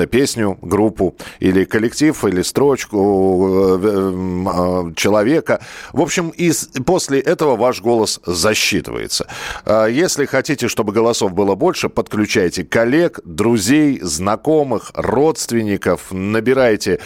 песню, 0.09 0.57
группу 0.63 1.17
или 1.41 1.65
коллектив, 1.65 2.25
или 2.25 2.43
строчку 2.43 3.79
э, 3.83 4.93
э, 4.93 4.93
человека. 5.01 5.61
В 5.93 6.01
общем, 6.01 6.29
и 6.29 6.53
после 6.85 7.21
этого 7.21 7.57
ваш 7.57 7.81
голос 7.81 8.21
засчитывается. 8.27 9.27
А 9.65 9.87
Если 9.87 10.27
хотите, 10.27 10.69
чтобы 10.69 10.93
голосов 10.93 11.33
было 11.33 11.55
больше, 11.55 11.89
подключайте 11.89 12.65
коллег, 12.65 13.21
друзей, 13.25 13.99
знакомых, 14.03 14.93
родственников, 14.95 16.13
набирайте 16.13 17.01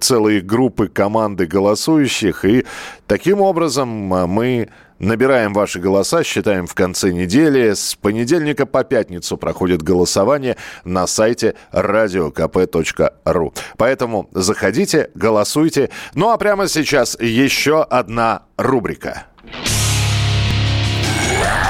целые 0.00 0.40
группы, 0.42 0.88
команды 0.88 1.46
голосующих, 1.46 2.44
и 2.44 2.66
таким 3.06 3.40
образом 3.40 4.12
а, 4.12 4.26
мы 4.26 4.68
Набираем 4.98 5.52
ваши 5.52 5.78
голоса, 5.78 6.24
считаем 6.24 6.66
в 6.66 6.74
конце 6.74 7.12
недели. 7.12 7.72
С 7.72 7.94
понедельника 7.94 8.66
по 8.66 8.84
пятницу 8.84 9.36
проходит 9.36 9.82
голосование 9.82 10.56
на 10.84 11.06
сайте 11.06 11.54
radiokp.ru. 11.72 13.54
Поэтому 13.76 14.28
заходите, 14.32 15.10
голосуйте. 15.14 15.90
Ну 16.14 16.30
а 16.30 16.36
прямо 16.36 16.68
сейчас 16.68 17.16
еще 17.20 17.82
одна 17.82 18.42
рубрика. 18.56 19.26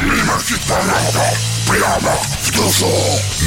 Мимо 0.03 0.39
хит-парада, 0.39 1.35
прямо 1.69 2.15
в 2.43 2.57
душу. 2.57 2.87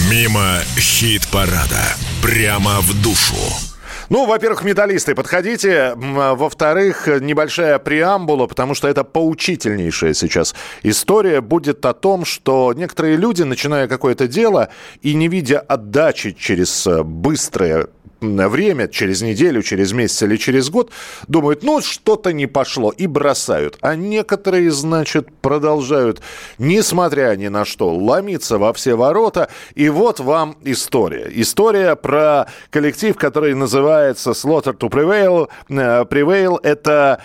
Мимо 0.09 0.59
хит-парада, 0.77 1.95
прямо 2.21 2.81
в 2.81 3.01
душу. 3.01 3.70
Ну, 4.11 4.25
во-первых, 4.25 4.65
металлисты, 4.65 5.15
подходите. 5.15 5.93
Во-вторых, 5.95 7.07
небольшая 7.07 7.79
преамбула, 7.79 8.45
потому 8.45 8.75
что 8.75 8.89
это 8.89 9.05
поучительнейшая 9.05 10.13
сейчас 10.13 10.53
история 10.83 11.39
будет 11.39 11.85
о 11.85 11.93
том, 11.93 12.25
что 12.25 12.73
некоторые 12.75 13.15
люди, 13.15 13.43
начиная 13.43 13.88
какое-то 13.88 14.27
дело 14.27 14.67
и 15.01 15.13
не 15.13 15.29
видя 15.29 15.61
отдачи 15.61 16.35
через 16.38 16.85
э, 16.88 17.03
быстрое 17.03 17.88
время, 18.22 18.88
через 18.88 19.22
неделю, 19.22 19.61
через 19.64 19.91
месяц 19.93 20.22
или 20.23 20.38
через 20.38 20.69
год, 20.69 20.91
думают, 21.27 21.64
ну, 21.64 21.81
что-то 21.81 22.31
не 22.31 22.48
пошло, 22.48 22.91
и 22.91 23.07
бросают. 23.07 23.77
А 23.81 23.95
некоторые, 23.95 24.72
значит, 24.72 25.30
продолжают, 25.41 26.22
несмотря 26.57 27.35
ни 27.35 27.48
на 27.48 27.65
что, 27.65 27.93
ломиться 27.93 28.57
во 28.57 28.73
все 28.73 28.95
ворота. 28.95 29.49
И 29.76 29.89
вот 29.89 30.19
вам 30.19 30.57
история. 30.64 31.27
История 31.34 31.95
про 31.95 32.48
коллектив, 32.69 33.15
который 33.18 33.56
называется 33.56 34.31
Slaughter 34.31 34.77
to 34.77 34.89
Prevail. 34.89 35.49
Э, 35.69 36.06
Prevail– 36.06 36.60
это 36.64 37.22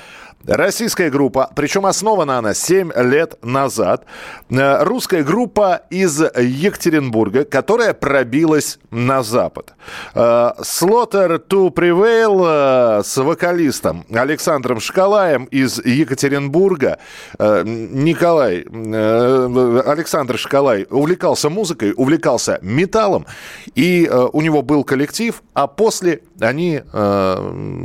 Российская 0.47 1.11
группа, 1.11 1.51
причем 1.57 1.87
основана 1.87 2.39
она 2.39 2.55
7 2.55 2.93
лет 2.95 3.35
назад. 3.43 4.05
Э, 4.49 4.85
Русская 4.85 5.25
группа 5.25 5.83
из 5.91 6.21
Екатеринбурга, 6.21 7.45
которая 7.45 7.95
пробилась 7.95 8.79
на 8.93 9.25
Запад. 9.25 9.75
Э, 10.15 10.53
Slaughter 10.61 11.43
to 11.45 11.73
Prevail 11.75 13.01
э, 13.01 13.03
с 13.03 13.17
вокалистом 13.17 14.07
Александром 14.13 14.79
Шкалаем 14.79 15.47
из 15.47 15.85
Екатеринбурга. 15.85 16.99
Николай, 17.39 18.61
Александр 18.61 20.39
Шкалай 20.39 20.87
увлекался 20.91 21.51
музыкой, 21.51 21.93
увлекался 21.97 22.59
металлом, 22.63 23.27
и 23.75 24.09
у 24.33 24.41
него 24.41 24.63
был 24.63 24.85
коллектив, 24.85 25.43
а 25.55 25.67
после 25.67 26.23
они 26.41 26.83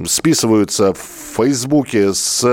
списываются 0.06 0.94
в 0.94 1.00
Фейсбуке 1.38 2.14
с, 2.14 2.44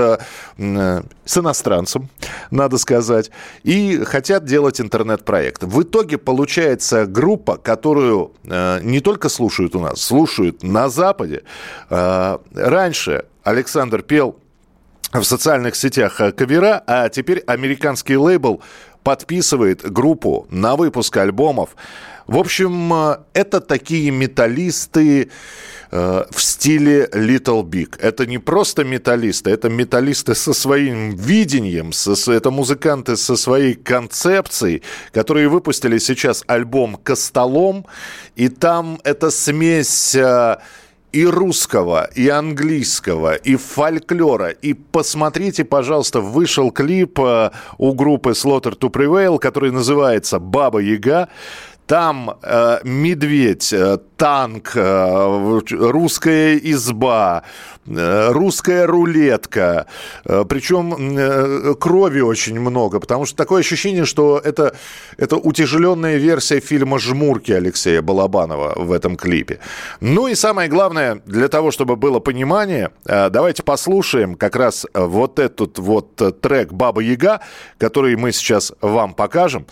э, 0.57 1.01
с 1.25 1.37
иностранцем, 1.37 2.09
надо 2.51 2.77
сказать, 2.77 3.31
и 3.63 4.03
хотят 4.03 4.45
делать 4.45 4.81
интернет-проект. 4.81 5.63
В 5.63 5.83
итоге 5.83 6.17
получается 6.17 7.05
группа, 7.05 7.57
которую 7.57 8.33
э, 8.43 8.79
не 8.83 8.99
только 8.99 9.29
слушают 9.29 9.75
у 9.75 9.79
нас, 9.79 10.01
слушают 10.01 10.63
на 10.63 10.89
Западе. 10.89 11.43
Э, 11.89 12.37
раньше 12.53 13.25
Александр 13.43 14.01
пел 14.01 14.35
в 15.13 15.23
социальных 15.23 15.75
сетях 15.75 16.21
э, 16.21 16.31
кавера, 16.31 16.83
а 16.85 17.09
теперь 17.09 17.39
американский 17.47 18.17
лейбл 18.17 18.61
подписывает 19.03 19.89
группу 19.91 20.47
на 20.51 20.75
выпуск 20.75 21.17
альбомов. 21.17 21.75
В 22.27 22.37
общем, 22.37 22.93
э, 22.93 23.17
это 23.33 23.59
такие 23.59 24.11
металлисты 24.11 25.31
э, 25.91 26.23
в 26.29 26.41
стиле 26.41 27.09
Little 27.13 27.63
Big. 27.63 27.95
Это 27.99 28.25
не 28.25 28.37
просто 28.37 28.83
металлисты, 28.83 29.49
это 29.51 29.69
металлисты 29.69 30.35
со 30.35 30.53
своим 30.53 31.15
видением, 31.15 31.91
со, 31.93 32.31
это 32.31 32.51
музыканты 32.51 33.17
со 33.17 33.35
своей 33.35 33.73
концепцией, 33.73 34.81
которые 35.11 35.49
выпустили 35.49 35.97
сейчас 35.99 36.43
альбом 36.47 36.95
«Костолом», 36.95 37.85
и 38.35 38.49
там 38.49 38.99
это 39.03 39.31
смесь... 39.31 40.15
э, 40.15 40.57
и 41.11 41.25
русского, 41.25 42.07
и 42.15 42.29
английского, 42.29 43.33
и 43.33 43.55
фольклора. 43.55 44.49
И 44.49 44.73
посмотрите, 44.73 45.65
пожалуйста, 45.65 46.21
вышел 46.21 46.71
клип 46.71 47.19
э, 47.19 47.49
у 47.77 47.93
группы 47.93 48.31
Slaughter 48.31 48.77
to 48.77 48.91
Prevail, 48.91 49.39
который 49.39 49.71
называется 49.71 50.39
«Баба 50.39 50.79
Яга». 50.79 51.29
Там 51.89 52.37
э, 52.43 52.81
медведь, 52.83 53.73
э, 53.73 53.97
танк, 54.15 54.73
э, 54.75 55.59
русская 55.71 56.55
изба, 56.57 57.41
э, 57.87 58.31
русская 58.31 58.85
рулетка. 58.85 59.87
Э, 60.23 60.45
причем 60.47 61.17
э, 61.17 61.73
крови 61.79 62.19
очень 62.19 62.59
много, 62.59 62.99
потому 62.99 63.25
что 63.25 63.35
такое 63.35 63.61
ощущение, 63.61 64.05
что 64.05 64.37
это, 64.37 64.75
это 65.17 65.37
утяжеленная 65.37 66.17
версия 66.17 66.59
фильма 66.59 66.99
«Жмурки» 66.99 67.53
Алексея 67.53 68.03
Балабанова 68.03 68.73
в 68.75 68.91
этом 68.91 69.15
клипе. 69.15 69.57
Ну 69.99 70.27
и 70.27 70.35
самое 70.35 70.69
главное, 70.69 71.23
для 71.25 71.47
того, 71.47 71.71
чтобы 71.71 71.95
было 71.95 72.19
понимание, 72.19 72.91
э, 73.07 73.31
давайте 73.31 73.63
послушаем 73.63 74.35
как 74.35 74.55
раз 74.55 74.85
вот 74.93 75.39
этот 75.39 75.79
вот 75.79 76.21
э, 76.21 76.33
трек 76.33 76.71
«Баба 76.71 77.01
Яга», 77.01 77.39
который 77.79 78.15
мы 78.15 78.31
сейчас 78.31 78.73
вам 78.79 79.15
покажем. 79.15 79.65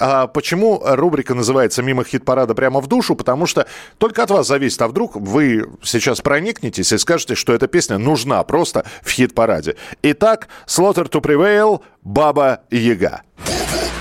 А 0.00 0.26
почему 0.26 0.80
рубрика 0.82 1.34
называется 1.34 1.82
«Мимо 1.82 2.04
хит-парада 2.04 2.54
прямо 2.54 2.80
в 2.80 2.86
душу»? 2.86 3.14
Потому 3.14 3.46
что 3.46 3.66
только 3.98 4.22
от 4.22 4.30
вас 4.30 4.46
зависит, 4.46 4.80
а 4.80 4.88
вдруг 4.88 5.14
вы 5.14 5.66
сейчас 5.82 6.22
проникнетесь 6.22 6.90
и 6.92 6.98
скажете, 6.98 7.34
что 7.34 7.52
эта 7.52 7.66
песня 7.66 7.98
нужна 7.98 8.42
просто 8.44 8.86
в 9.02 9.10
хит-параде. 9.10 9.76
Итак, 10.02 10.48
Slaughter 10.66 11.06
to 11.08 11.20
Prevail, 11.20 11.82
«Баба 12.02 12.62
Яга». 12.70 13.22
Баба 13.30 13.60
Яга 13.60 14.00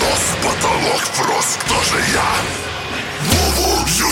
Нас 0.00 0.36
потолок 0.42 1.02
кто 1.60 1.74
же 1.82 1.98
я? 2.14 2.28
Баба 3.30 3.88
Яга 3.88 4.05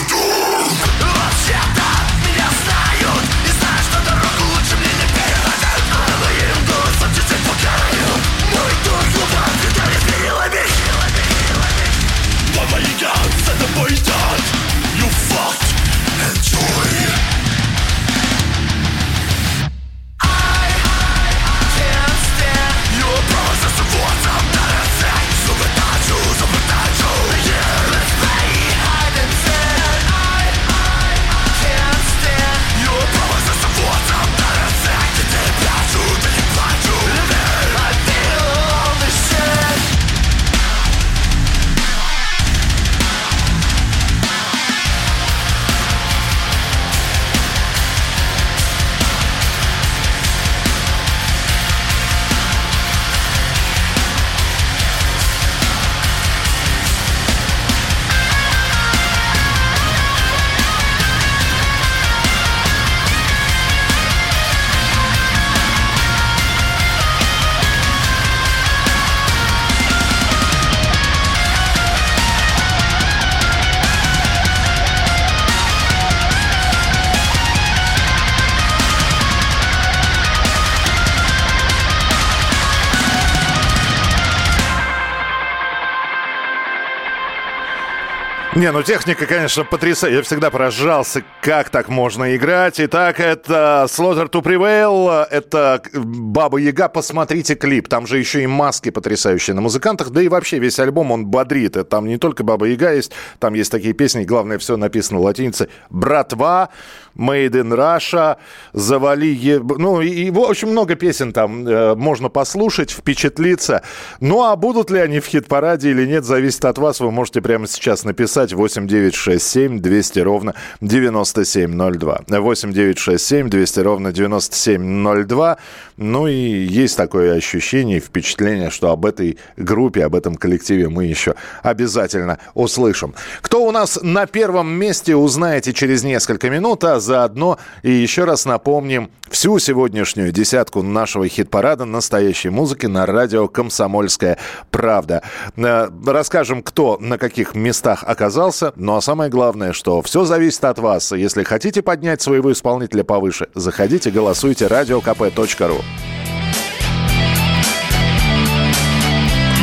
Не, 88.64 88.72
ну 88.72 88.82
техника, 88.82 89.26
конечно, 89.26 89.62
потрясающая. 89.62 90.20
Я 90.20 90.22
всегда 90.22 90.50
поражался, 90.50 91.22
как 91.42 91.68
так 91.68 91.90
можно 91.90 92.34
играть. 92.34 92.80
Итак, 92.80 93.20
это 93.20 93.84
Slaughter 93.90 94.30
to 94.30 94.42
Prevail, 94.42 95.26
это 95.30 95.82
Баба 95.92 96.56
Яга. 96.56 96.88
Посмотрите 96.88 97.56
клип. 97.56 97.88
Там 97.88 98.06
же 98.06 98.16
еще 98.16 98.42
и 98.42 98.46
маски 98.46 98.88
потрясающие 98.88 99.52
на 99.52 99.60
музыкантах. 99.60 100.08
Да 100.08 100.22
и 100.22 100.28
вообще 100.28 100.58
весь 100.58 100.78
альбом, 100.78 101.12
он 101.12 101.26
бодрит. 101.26 101.76
Там 101.90 102.06
не 102.06 102.16
только 102.16 102.42
Баба 102.42 102.64
Яга 102.64 102.94
есть, 102.94 103.12
там 103.38 103.52
есть 103.52 103.70
такие 103.70 103.92
песни. 103.92 104.24
Главное, 104.24 104.56
все 104.56 104.78
написано 104.78 105.20
латиницей. 105.20 105.68
Братва, 105.90 106.70
Made 107.16 107.52
in 107.52 107.72
Russia, 107.72 108.36
Завали... 108.72 109.32
Е- 109.34 109.60
Ну, 109.78 110.00
и, 110.00 110.30
в 110.30 110.38
общем, 110.38 110.70
много 110.70 110.94
песен 110.94 111.32
там 111.32 111.66
э, 111.66 111.94
можно 111.94 112.28
послушать, 112.28 112.90
впечатлиться. 112.90 113.82
Ну, 114.20 114.42
а 114.42 114.56
будут 114.56 114.90
ли 114.90 114.98
они 115.00 115.20
в 115.20 115.26
хит-параде 115.26 115.90
или 115.90 116.06
нет, 116.06 116.24
зависит 116.24 116.64
от 116.64 116.78
вас. 116.78 117.00
Вы 117.00 117.10
можете 117.10 117.40
прямо 117.40 117.66
сейчас 117.66 118.04
написать 118.04 118.52
8 118.52 118.86
9 118.86 119.14
6 119.14 119.46
7 119.46 119.80
200 119.80 120.18
ровно 120.20 120.54
9702. 120.80 122.20
8 122.28 122.72
9 122.72 122.98
6 122.98 123.24
7 123.24 123.48
200 123.48 123.80
ровно 123.80 124.12
9702. 124.12 125.56
Ну, 125.96 126.26
и 126.26 126.32
есть 126.32 126.96
такое 126.96 127.34
ощущение 127.36 128.00
впечатление, 128.00 128.70
что 128.70 128.90
об 128.90 129.06
этой 129.06 129.38
группе, 129.56 130.04
об 130.04 130.14
этом 130.14 130.34
коллективе 130.34 130.88
мы 130.88 131.04
еще 131.04 131.34
обязательно 131.62 132.38
услышим. 132.54 133.14
Кто 133.40 133.64
у 133.64 133.70
нас 133.70 133.98
на 134.02 134.26
первом 134.26 134.68
месте, 134.72 135.14
узнаете 135.14 135.72
через 135.72 136.02
несколько 136.02 136.50
минут, 136.50 136.82
а 136.84 137.00
заодно 137.04 137.58
и 137.82 137.90
еще 137.90 138.24
раз 138.24 138.44
напомним 138.46 139.10
всю 139.30 139.58
сегодняшнюю 139.58 140.32
десятку 140.32 140.82
нашего 140.82 141.28
хит-парада 141.28 141.84
настоящей 141.84 142.48
музыки 142.48 142.86
на 142.86 143.06
радио 143.06 143.48
«Комсомольская 143.48 144.38
правда». 144.70 145.22
Э, 145.56 145.88
Расскажем, 146.04 146.62
кто 146.62 146.96
на 147.00 147.18
каких 147.18 147.54
местах 147.54 148.04
оказался. 148.06 148.72
Ну 148.76 148.96
а 148.96 149.00
самое 149.00 149.30
главное, 149.30 149.72
что 149.72 150.00
все 150.02 150.24
зависит 150.24 150.64
от 150.64 150.78
вас. 150.78 151.12
Если 151.12 151.42
хотите 151.42 151.82
поднять 151.82 152.22
своего 152.22 152.52
исполнителя 152.52 153.04
повыше, 153.04 153.48
заходите, 153.54 154.10
голосуйте 154.10 154.66
radiokp.ru. 154.66 155.82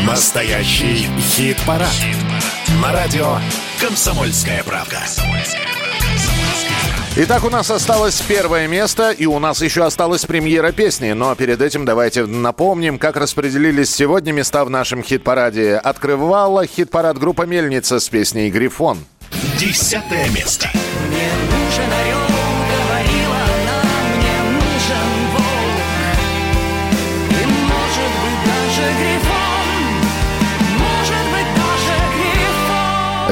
Настоящий 0.05 1.07
хит-парад. 1.19 1.87
На 2.81 2.91
радио 2.91 3.37
«Комсомольская 3.79 4.63
правда». 4.63 4.99
Итак, 7.17 7.43
у 7.43 7.49
нас 7.49 7.69
осталось 7.69 8.21
первое 8.21 8.69
место, 8.69 9.11
и 9.11 9.25
у 9.25 9.37
нас 9.37 9.61
еще 9.61 9.83
осталась 9.83 10.25
премьера 10.25 10.71
песни. 10.71 11.11
Но 11.11 11.35
перед 11.35 11.61
этим 11.61 11.83
давайте 11.83 12.25
напомним, 12.25 12.97
как 12.97 13.17
распределились 13.17 13.93
сегодня 13.93 14.31
места 14.31 14.63
в 14.63 14.69
нашем 14.69 15.03
хит-параде. 15.03 15.75
Открывала 15.75 16.65
хит-парад 16.65 17.17
группа 17.17 17.41
«Мельница» 17.41 17.99
с 17.99 18.07
песней 18.07 18.49
«Грифон». 18.49 18.99
Десятое 19.59 20.29
место. 20.29 20.69
Мне 21.09 21.29
нужен 21.51 22.10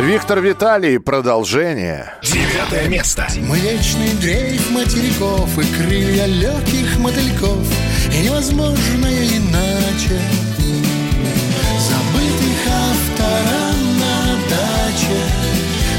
Виктор 0.02 0.40
Виталий, 0.40 0.98
продолжение. 0.98 2.14
Девятое 2.24 2.88
место. 2.88 3.28
Млечный 3.38 4.14
дрейф 4.22 4.72
материков 4.72 5.60
и 5.60 5.76
крылья 5.76 6.26
легких 6.26 6.98
мотыльков 7.00 7.68
И 8.14 8.24
невозможное 8.24 9.28
иначе 9.28 10.20
Забытых 11.80 12.68
автора 12.68 13.74
на 14.00 14.36
даче 14.50 15.20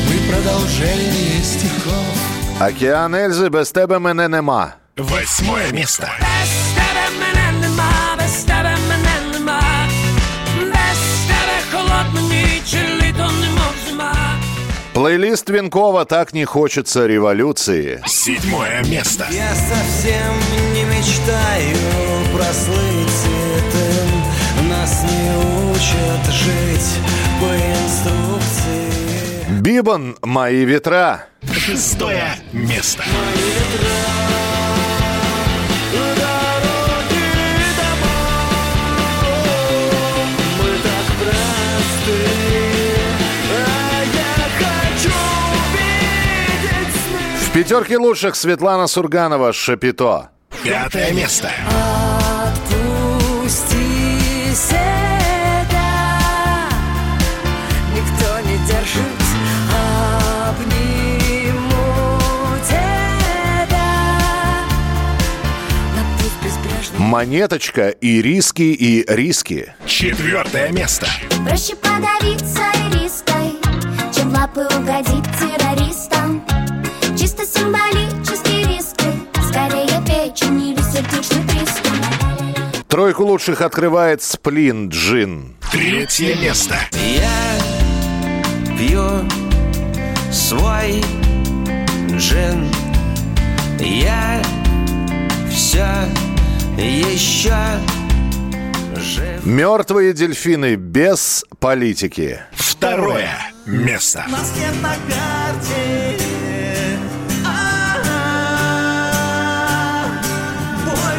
Мы 0.09 0.33
продолжение 0.33 1.43
стихов 1.43 2.61
Океан 2.61 3.15
Эльзы 3.15 3.49
без 3.49 3.71
тебе 3.71 3.99
мене 3.99 4.29
нема. 4.29 4.75
Восьмое 4.97 5.73
место. 5.73 6.11
Без 6.21 6.51
тебе 6.51 6.70
Плейлист 15.01 15.49
Винкова 15.49 16.05
«Так 16.05 16.35
не 16.35 16.45
хочется 16.45 17.07
революции». 17.07 18.03
Седьмое 18.05 18.85
место. 18.85 19.27
Я 19.31 19.55
совсем 19.55 20.35
не 20.75 20.85
мечтаю 20.85 21.75
прослыть 22.37 23.09
сытым 23.09 24.69
Нас 24.69 25.03
не 25.05 25.71
учат 25.71 26.35
жить 26.35 26.99
по 27.41 27.49
инструкции 27.81 28.91
Бибан 29.63 30.19
«Мои 30.21 30.67
ветра». 30.67 31.25
Шестое 31.51 32.35
место. 32.53 33.03
Пятерке 47.61 47.99
лучших 47.99 48.37
Светлана 48.37 48.87
Сурганова 48.87 49.53
«Шапито». 49.53 50.31
Пятое 50.65 51.13
место. 51.13 51.51
Отпусти 52.47 53.75
себя 54.55 55.91
Никто 57.95 58.41
не 58.49 58.57
держит 58.67 59.03
Монеточка 66.97 67.89
и 67.91 68.23
риски, 68.23 68.63
и 68.63 69.05
риски. 69.07 69.75
Четвертое 69.85 70.73
место. 70.73 71.07
Проще 71.47 71.77
подавиться 71.77 72.63
риской, 72.95 73.61
чем 74.15 74.33
лапы 74.33 74.67
угодить 74.77 75.25
террористам. 75.39 76.20
Чисто 77.41 77.61
символический 77.61 78.67
риски, 78.67 79.07
скорее 79.49 80.03
печень 80.05 80.73
или 80.73 80.83
сердечный 80.83 81.43
приступ. 81.49 82.87
Тройку 82.89 83.25
лучших 83.25 83.63
открывает 83.63 84.23
«Сплин 84.23 84.89
Джин». 84.89 85.57
Третье 85.73 86.35
место. 86.37 86.77
Я 86.93 87.59
пью 88.77 89.03
свой 90.31 91.03
джин 92.17 92.69
Я 93.79 94.43
все 95.51 95.87
еще 96.77 97.55
жив 98.97 99.47
Мертвые 99.47 100.13
дельфины 100.13 100.75
без 100.75 101.45
политики. 101.59 102.41
Второе 102.53 103.31
место. 103.67 104.25
Нас 104.29 104.53
нет 104.59 104.75
на 104.83 104.95
карте 105.09 106.30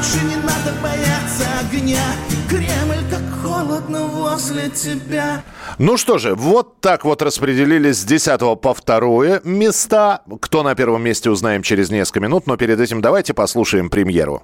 Больше 0.02 0.26
не 0.26 0.36
надо 0.36 0.74
бояться 0.82 1.46
огня 1.60 2.02
Кремль 2.50 3.08
как 3.08 3.22
холодно 3.44 4.08
возле 4.08 4.68
тебя 4.72 5.44
Ну 5.78 5.96
что 5.96 6.18
же, 6.18 6.34
вот 6.34 6.82
так 6.82 7.06
вот 7.06 7.22
распределились 7.22 7.98
с 7.98 8.04
10 8.04 8.40
по 8.60 8.74
второе 8.74 9.42
места. 9.44 10.22
Кто 10.40 10.64
на 10.64 10.74
первом 10.74 11.04
месте, 11.04 11.30
узнаем 11.30 11.62
через 11.62 11.92
несколько 11.92 12.20
минут. 12.20 12.48
Но 12.48 12.58
перед 12.58 12.80
этим 12.80 13.00
давайте 13.00 13.36
послушаем 13.36 13.92
премьеру. 13.92 14.42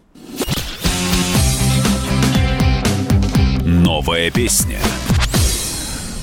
Новая 3.66 4.30
песня. 4.30 4.78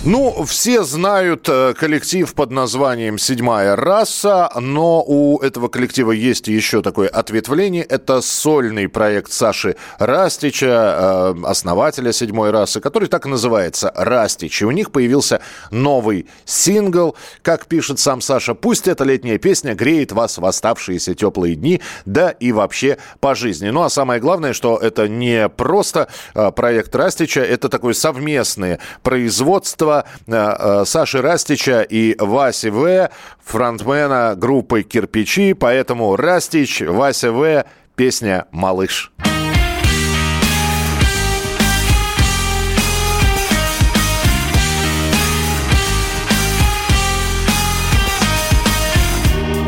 Ну, 0.06 0.44
все 0.44 0.82
знают 0.82 1.48
э, 1.48 1.72
коллектив 1.72 2.34
под 2.34 2.50
названием 2.50 3.16
«Седьмая 3.16 3.74
раса», 3.74 4.50
но 4.54 5.02
у 5.02 5.38
этого 5.38 5.68
коллектива 5.68 6.12
есть 6.12 6.46
еще 6.46 6.82
такое 6.82 7.08
ответвление. 7.08 7.84
Это 7.84 8.20
сольный 8.20 8.86
проект 8.86 9.32
Саши 9.32 9.76
Растича, 9.98 11.32
э, 11.34 11.34
основателя 11.46 12.12
«Седьмой 12.12 12.50
расы», 12.50 12.82
который 12.82 13.08
так 13.08 13.24
и 13.24 13.30
называется 13.30 13.90
«Растич». 13.96 14.60
И 14.60 14.66
у 14.66 14.72
них 14.72 14.90
появился 14.92 15.40
новый 15.70 16.26
сингл. 16.44 17.16
Как 17.40 17.64
пишет 17.64 17.98
сам 17.98 18.20
Саша, 18.20 18.54
«Пусть 18.54 18.86
эта 18.86 19.04
летняя 19.04 19.38
песня 19.38 19.74
греет 19.74 20.12
вас 20.12 20.36
в 20.36 20.44
оставшиеся 20.44 21.14
теплые 21.14 21.54
дни, 21.54 21.80
да 22.04 22.28
и 22.28 22.52
вообще 22.52 22.98
по 23.20 23.34
жизни». 23.34 23.70
Ну, 23.70 23.80
а 23.80 23.88
самое 23.88 24.20
главное, 24.20 24.52
что 24.52 24.76
это 24.76 25.08
не 25.08 25.48
просто 25.48 26.08
э, 26.34 26.50
проект 26.50 26.94
Растича, 26.94 27.40
это 27.40 27.70
такое 27.70 27.94
совместное 27.94 28.80
производство 29.02 29.93
э, 30.00 30.32
э, 30.32 30.84
Саши 30.86 31.22
Растича 31.22 31.82
и 31.82 32.16
Васи 32.18 32.70
В, 32.70 33.10
фронтмена 33.44 34.34
группы 34.36 34.82
«Кирпичи». 34.82 35.54
Поэтому 35.54 36.16
Растич, 36.16 36.80
Вася 36.80 37.32
В, 37.32 37.64
песня 37.96 38.46
«Малыш». 38.50 39.12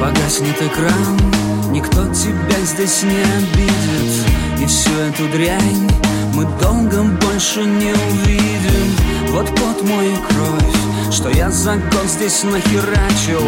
Погаснет 0.01 0.61
экран, 0.61 1.73
никто 1.73 2.05
тебя 2.13 2.59
здесь 2.65 3.03
не 3.03 3.23
обидит 3.23 4.27
И 4.61 4.67
всю 4.67 4.91
эту 5.01 5.27
дрянь 5.33 5.89
мы 6.35 6.45
долго 6.61 7.03
больше 7.03 7.65
не 7.65 7.93
увидим 7.93 8.96
Вот 9.37 9.51
пот 9.51 9.83
мой 9.83 10.15
и 10.15 10.17
кровь, 10.17 11.13
что 11.13 11.29
я 11.29 11.51
за 11.51 11.77
год 11.77 12.07
здесь 12.07 12.43
нахерачил. 12.43 13.43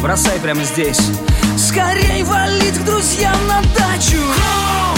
Бросай 0.00 0.38
прямо 0.38 0.62
здесь, 0.62 1.10
скорей 1.58 2.22
валить 2.22 2.78
к 2.78 2.84
друзьям 2.84 3.36
на 3.48 3.60
дачу. 3.76 4.16
Хом, 4.16 4.96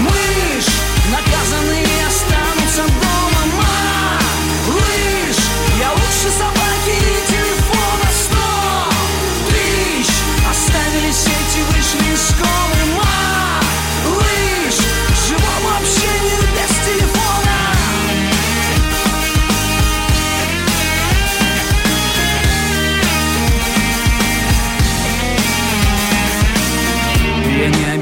мышь, 0.00 0.66
наказанные 1.10 1.87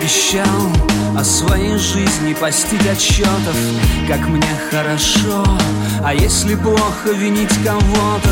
обещал 0.06 0.70
о 1.18 1.24
своей 1.24 1.76
жизни 1.78 2.32
постить 2.34 2.86
отчетов, 2.86 3.56
как 4.06 4.20
мне 4.28 4.46
хорошо. 4.70 5.44
А 6.04 6.14
если 6.14 6.54
плохо 6.54 7.10
винить 7.12 7.52
кого-то, 7.64 8.30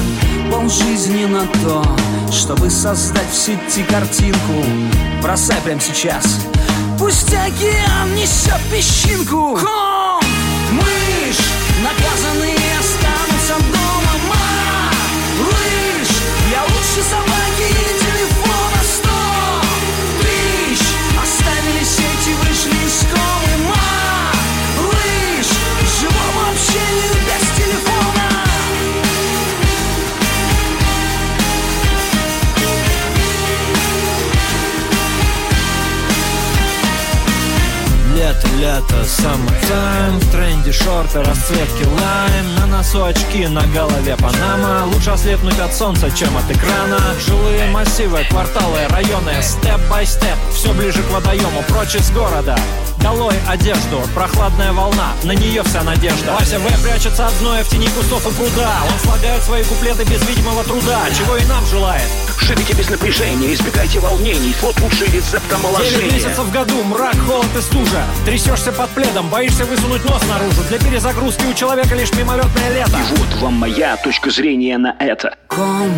полжизни 0.52 1.24
на 1.24 1.46
то, 1.64 1.84
чтобы 2.30 2.70
создать 2.70 3.28
в 3.28 3.34
сети 3.34 3.82
картинку. 3.82 4.64
Бросай 5.20 5.60
прямо 5.64 5.80
сейчас. 5.80 6.46
Пусть 6.96 7.34
океан 7.34 8.14
несет 8.14 8.60
песчинку. 8.70 9.56
Хом, 9.56 10.22
мышь, 10.70 11.44
наказанные 11.82 12.56
останутся 12.78 13.56
дома. 13.72 14.14
Малыш, 15.40 16.08
я 16.52 16.62
лучше 16.62 17.02
собаки 17.10 17.33
Лето, 38.58 39.02
summertime 39.04 40.20
В 40.20 40.30
тренде 40.30 40.72
шорты, 40.72 41.22
расцветки 41.22 41.84
лайм. 41.84 42.54
На 42.56 42.66
носу 42.66 43.04
очки, 43.04 43.46
на 43.46 43.66
голове 43.66 44.16
панама. 44.16 44.86
Лучше 44.86 45.10
ослепнуть 45.10 45.58
от 45.58 45.74
солнца, 45.74 46.10
чем 46.10 46.36
от 46.36 46.50
экрана. 46.50 46.98
Жилые 47.26 47.70
массивы, 47.70 48.24
кварталы, 48.30 48.86
районы. 48.88 49.32
Step 49.42 49.77
by 49.77 49.95
step, 49.95 50.38
все 50.54 50.72
ближе 50.72 51.02
к 51.02 51.10
водоему 51.10 51.62
Прочь 51.68 51.96
из 51.96 52.10
города 52.10 52.56
Долой 53.04 53.34
одежду, 53.46 54.00
прохладная 54.14 54.72
волна, 54.72 55.12
на 55.24 55.32
нее 55.32 55.62
вся 55.62 55.82
надежда. 55.82 56.32
Вася 56.32 56.58
В 56.58 56.82
прячется 56.82 57.26
от 57.26 57.34
зноя 57.34 57.62
в 57.62 57.68
тени 57.68 57.86
кустов 57.88 58.26
и 58.26 58.34
пруда. 58.34 58.80
Он 58.90 58.98
слагает 58.98 59.42
свои 59.42 59.62
куплеты 59.62 60.04
без 60.04 60.26
видимого 60.26 60.64
труда 60.64 61.02
Чего 61.14 61.36
и 61.36 61.44
нам 61.44 61.66
желает. 61.66 62.08
Живите 62.40 62.72
без 62.72 62.88
напряжения, 62.88 63.52
избегайте 63.52 64.00
волнений. 64.00 64.54
Вот 64.62 64.80
лучший 64.80 65.08
рецепт 65.08 65.44
Девять 65.44 65.52
омоложения 65.52 66.12
месяцев 66.12 66.38
в 66.38 66.50
году, 66.50 66.82
мрак, 66.84 67.14
холод 67.28 67.54
и 67.54 67.60
стужа. 67.60 68.06
Трясешься 68.24 68.72
под 68.72 68.88
пледом, 68.88 69.28
боишься 69.28 69.66
высунуть 69.66 70.04
нос 70.06 70.22
наружу. 70.26 70.62
Для 70.70 70.78
перезагрузки 70.78 71.44
у 71.44 71.52
человека 71.52 71.94
лишь 71.94 72.12
мимолетное 72.14 72.70
лето. 72.72 72.96
И 72.96 73.18
вот 73.18 73.42
вам 73.42 73.52
моя 73.52 73.98
точка 73.98 74.30
зрения 74.30 74.78
на 74.78 74.96
это. 74.98 75.36
Ком, 75.48 75.92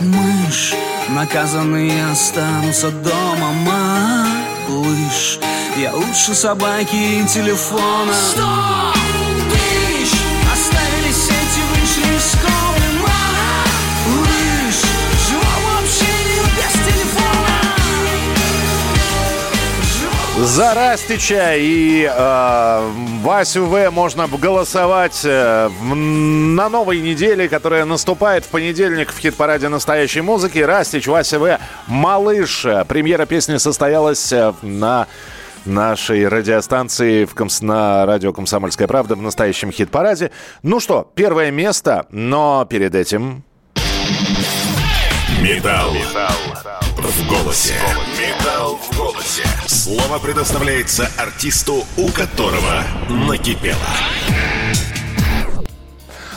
мышь, 0.00 0.72
наказанные 1.10 2.10
останутся 2.10 2.90
дома 2.90 3.52
Малыш, 3.52 5.38
я 5.78 5.94
лучше 5.94 6.34
собаки 6.34 6.96
и 6.96 7.24
телефона 7.26 8.12
Сто 8.12 8.92
тысяч 9.50 10.18
оставили 10.52 11.12
сети, 11.12 11.62
вышли 11.70 12.16
из 12.16 12.32
комы 12.42 12.86
Малыш, 14.08 14.76
живому 15.28 15.78
общению 15.78 16.44
без 16.56 16.72
телефона 16.84 17.58
За 20.38 20.74
Растича 20.74 21.54
и 21.54 22.10
э, 22.12 22.90
Васю 23.22 23.66
В 23.66 23.90
можно 23.90 24.26
голосовать 24.26 25.20
э, 25.24 25.68
на 25.68 26.68
новой 26.68 27.00
неделе, 27.00 27.48
которая 27.48 27.84
наступает 27.84 28.44
в 28.44 28.48
понедельник 28.48 29.12
в 29.12 29.18
хит-параде 29.18 29.68
настоящей 29.68 30.22
музыки. 30.22 30.58
Растич, 30.58 31.06
Вася 31.06 31.38
В, 31.38 31.58
Малыш. 31.86 32.66
Премьера 32.88 33.26
песни 33.26 33.58
состоялась 33.58 34.32
э, 34.32 34.52
на 34.62 35.06
нашей 35.68 36.26
радиостанции 36.26 37.24
в 37.24 37.34
Комс... 37.34 37.60
на 37.62 38.04
радио 38.06 38.32
«Комсомольская 38.32 38.88
правда» 38.88 39.14
в 39.14 39.22
настоящем 39.22 39.70
хит-параде. 39.70 40.30
Ну 40.62 40.80
что, 40.80 41.10
первое 41.14 41.50
место, 41.50 42.06
но 42.10 42.66
перед 42.68 42.94
этим... 42.94 43.44
Металл. 45.40 45.92
В 46.96 47.28
голосе. 47.28 47.74
Металл 48.18 48.76
в 48.76 48.96
голосе. 48.96 49.44
Слово 49.66 50.18
предоставляется 50.18 51.08
артисту, 51.16 51.84
у 51.96 52.08
которого 52.08 52.82
накипело. 53.08 53.76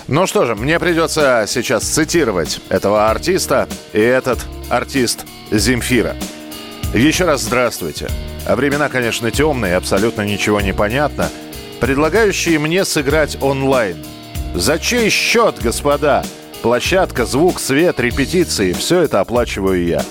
Ну 0.08 0.28
что 0.28 0.46
же, 0.46 0.56
мне 0.56 0.80
придется 0.80 1.46
сейчас 1.48 1.84
цитировать 1.84 2.62
этого 2.70 3.10
артиста 3.10 3.68
и 3.94 4.00
этот 4.00 4.46
артист 4.70 5.26
Земфира. 5.52 6.16
Еще 6.94 7.24
раз 7.24 7.44
здравствуйте. 7.44 8.10
А 8.46 8.58
времена, 8.58 8.90
конечно, 8.90 9.32
темные, 9.32 9.78
абсолютно 9.78 10.24
ничего 10.24 10.60
не 10.60 10.74
понятно. 10.74 11.30
Предлагающие 11.80 12.60
мне 12.60 12.84
сыграть 12.84 13.38
онлайн. 13.42 13.96
За 14.56 14.78
чей 14.78 15.10
счет, 15.10 15.56
господа? 15.62 16.26
Площадка, 16.62 17.26
звук, 17.26 17.62
свет, 17.62 18.02
репетиции– 18.02 18.74
все 18.74 19.04
это 19.04 19.22
оплачиваю 19.22 19.86
я. 19.86 20.04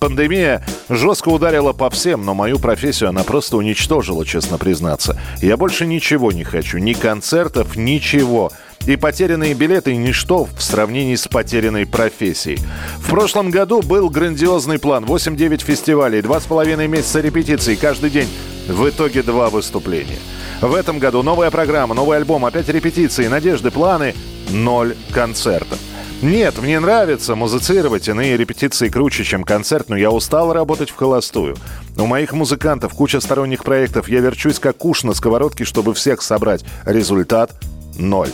Пандемия 0.00 0.66
жестко 0.88 1.28
ударила 1.28 1.72
по 1.72 1.88
всем, 1.88 2.24
но 2.24 2.34
мою 2.34 2.58
профессию 2.58 3.10
она 3.10 3.22
просто 3.22 3.56
уничтожила, 3.56 4.26
честно 4.26 4.58
признаться. 4.58 5.16
Я 5.40 5.56
больше 5.56 5.86
ничего 5.86 6.32
не 6.32 6.42
хочу, 6.42 6.78
ни 6.78 6.94
концертов, 6.94 7.76
ничего. 7.76 8.50
И 8.86 8.96
потерянные 8.96 9.54
билеты– 9.54 9.96
ничто 9.96 10.44
в 10.44 10.62
сравнении 10.62 11.14
с 11.14 11.26
потерянной 11.26 11.86
профессией. 11.86 12.60
В 12.98 13.08
прошлом 13.08 13.50
году 13.50 13.80
был 13.80 14.10
грандиозный 14.10 14.78
план. 14.78 15.04
8-9 15.04 15.62
фестивалей, 15.62 16.20
2,5 16.20 16.86
месяца 16.86 17.20
репетиций 17.20 17.76
каждый 17.76 18.10
день. 18.10 18.28
В 18.68 18.88
итоге 18.88 19.22
два 19.22 19.48
выступления. 19.48 20.18
В 20.60 20.74
этом 20.74 20.98
году 20.98 21.22
новая 21.22 21.50
программа, 21.50 21.94
новый 21.94 22.18
альбом, 22.18 22.44
опять 22.44 22.68
репетиции, 22.68 23.26
надежды, 23.26 23.70
планы– 23.70 24.14
ноль 24.50 24.94
концертов. 25.12 25.78
Нет, 26.22 26.58
мне 26.62 26.78
нравится 26.78 27.34
музицировать, 27.34 28.08
иные 28.08 28.36
репетиции 28.36 28.88
круче, 28.88 29.24
чем 29.24 29.44
концерт, 29.44 29.88
но 29.88 29.96
я 29.96 30.10
устал 30.10 30.52
работать 30.52 30.90
в 30.90 30.96
холостую. 30.96 31.56
У 31.96 32.06
моих 32.06 32.32
музыкантов 32.32 32.92
куча 32.94 33.20
сторонних 33.20 33.64
проектов, 33.64 34.08
я 34.08 34.20
верчусь 34.20 34.58
как 34.58 34.84
уж 34.84 35.04
на 35.04 35.14
сковородке, 35.14 35.64
чтобы 35.64 35.94
всех 35.94 36.22
собрать. 36.22 36.64
Результат– 36.84 37.50
ноль. 37.98 38.30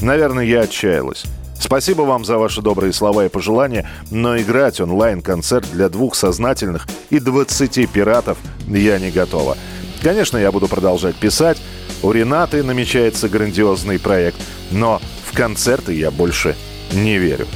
Наверное, 0.00 0.44
я 0.44 0.62
отчаялась. 0.62 1.24
Спасибо 1.58 2.02
вам 2.02 2.24
за 2.24 2.38
ваши 2.38 2.60
добрые 2.60 2.92
слова 2.92 3.24
и 3.24 3.28
пожелания, 3.28 3.88
но 4.10 4.38
играть 4.38 4.80
онлайн-концерт 4.80 5.70
для 5.72 5.88
двух 5.88 6.14
сознательных 6.14 6.86
и 7.10 7.18
20 7.18 7.90
пиратов 7.90 8.38
я 8.68 8.98
не 8.98 9.10
готова. 9.10 9.56
Конечно, 10.02 10.36
я 10.36 10.52
буду 10.52 10.68
продолжать 10.68 11.16
писать. 11.16 11.58
У 12.02 12.12
Ренаты 12.12 12.62
намечается 12.62 13.28
грандиозный 13.28 13.98
проект, 13.98 14.36
но 14.70 15.00
в 15.24 15.34
концерты 15.34 15.94
я 15.94 16.10
больше 16.10 16.54
не 16.92 17.18
верю. 17.18 17.46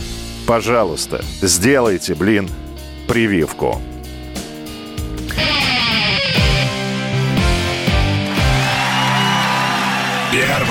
Пожалуйста, 0.47 1.23
сделайте, 1.43 2.15
блин, 2.15 2.49
прививку. 3.07 3.81
Первое. 10.33 10.70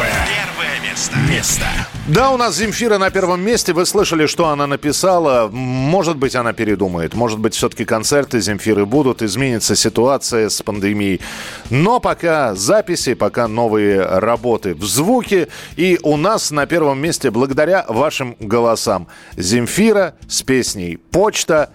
Место. 1.39 1.63
Да, 2.09 2.31
у 2.31 2.37
нас 2.37 2.57
Земфира 2.57 2.97
на 2.97 3.11
первом 3.11 3.39
месте. 3.39 3.71
Вы 3.71 3.85
слышали, 3.85 4.25
что 4.25 4.49
она 4.49 4.67
написала. 4.67 5.47
Может 5.47 6.17
быть, 6.17 6.35
она 6.35 6.51
передумает. 6.51 7.13
Может 7.13 7.39
быть, 7.39 7.53
все-таки 7.53 7.85
концерты 7.85 8.41
Земфиры 8.41 8.85
будут. 8.85 9.21
Изменится 9.21 9.73
ситуация 9.77 10.49
с 10.49 10.61
пандемией. 10.61 11.21
Но 11.69 12.01
пока 12.01 12.55
записи, 12.55 13.13
пока 13.13 13.47
новые 13.47 14.01
работы 14.01 14.75
в 14.75 14.83
звуке. 14.83 15.47
И 15.77 15.97
у 16.03 16.17
нас 16.17 16.51
на 16.51 16.65
первом 16.65 16.99
месте, 16.99 17.31
благодаря 17.31 17.85
вашим 17.87 18.35
голосам, 18.41 19.07
Земфира 19.37 20.15
с 20.27 20.41
песней 20.41 20.97
«Почта». 20.97 21.69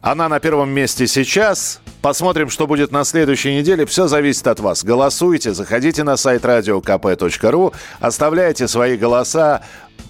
Она 0.00 0.28
на 0.28 0.40
первом 0.40 0.70
месте 0.70 1.06
сейчас. 1.06 1.80
Посмотрим, 2.08 2.48
что 2.48 2.66
будет 2.66 2.90
на 2.90 3.04
следующей 3.04 3.54
неделе. 3.54 3.84
Все 3.84 4.08
зависит 4.08 4.46
от 4.46 4.60
вас. 4.60 4.82
Голосуйте, 4.82 5.52
заходите 5.52 6.04
на 6.04 6.16
сайт 6.16 6.42
radiokp.ru, 6.42 7.74
оставляйте 8.00 8.66
свои 8.66 8.96
голоса, 8.96 9.60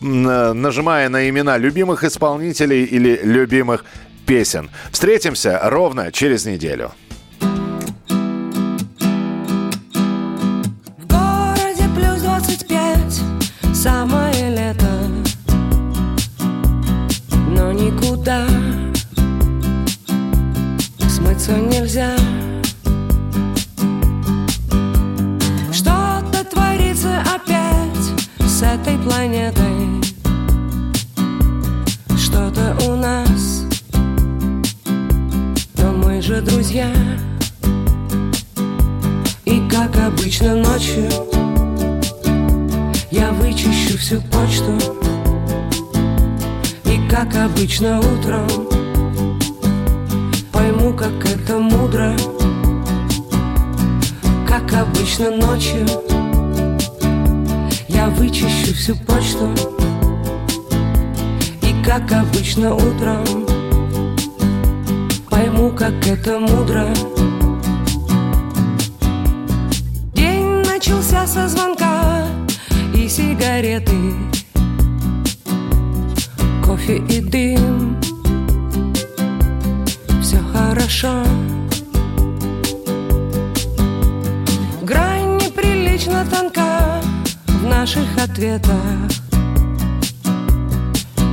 нажимая 0.00 1.08
на 1.08 1.28
имена 1.28 1.58
любимых 1.58 2.04
исполнителей 2.04 2.84
или 2.84 3.18
любимых 3.24 3.84
песен. 4.26 4.70
Встретимся 4.92 5.58
ровно 5.64 6.12
через 6.12 6.46
неделю. 6.46 6.92
В 10.98 11.06
городе 11.08 11.82
плюс 11.96 12.22
25, 12.22 13.74
самое 13.74 14.50
лето, 14.50 14.86
но 17.48 17.72
никуда 17.72 18.46
смыться 21.38 21.52
нельзя. 21.52 22.16
Что-то 25.72 26.44
творится 26.44 27.20
опять 27.20 28.48
с 28.48 28.62
этой 28.62 28.98
планетой. 28.98 30.02
Что-то 32.16 32.76
у 32.88 32.96
нас, 32.96 33.64
но 35.76 35.92
мы 35.92 36.20
же 36.20 36.40
друзья. 36.42 36.90
И 39.44 39.62
как 39.70 39.96
обычно 39.96 40.56
ночью 40.56 41.08
я 43.10 43.30
вычищу 43.32 43.96
всю 43.98 44.20
почту. 44.22 44.76
И 46.84 47.08
как 47.08 47.34
обычно 47.36 48.00
утром 48.00 48.77
пойму, 50.58 50.92
как 50.92 51.24
это 51.24 51.58
мудро. 51.58 52.16
Как 54.46 54.72
обычно 54.72 55.30
ночью. 55.30 55.86
Я 57.86 58.08
вычищу 58.08 58.74
всю 58.74 58.96
почту. 58.96 59.48
И 61.62 61.84
как 61.84 62.10
обычно 62.12 62.74
утром. 62.74 63.46
Пойму, 65.30 65.70
как 65.70 65.94
это 66.06 66.40
мудро. 66.40 66.88
День 70.14 70.64
начался 70.66 71.26
со 71.26 71.48
звонка 71.48 72.26
И 72.94 73.08
сигареты. 73.08 74.14
Кофе 76.64 76.96
и 76.96 77.20
дым 77.20 78.07
хорошо. 80.58 81.22
Грань 84.82 85.36
неприлично 85.36 86.26
тонка 86.30 87.00
в 87.46 87.64
наших 87.66 88.08
ответах. 88.18 88.76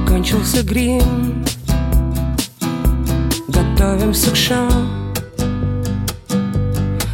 Кончился 0.08 0.64
грим. 0.64 1.44
Готовимся 3.48 4.32
к 4.32 4.36
шоу. 4.36 4.70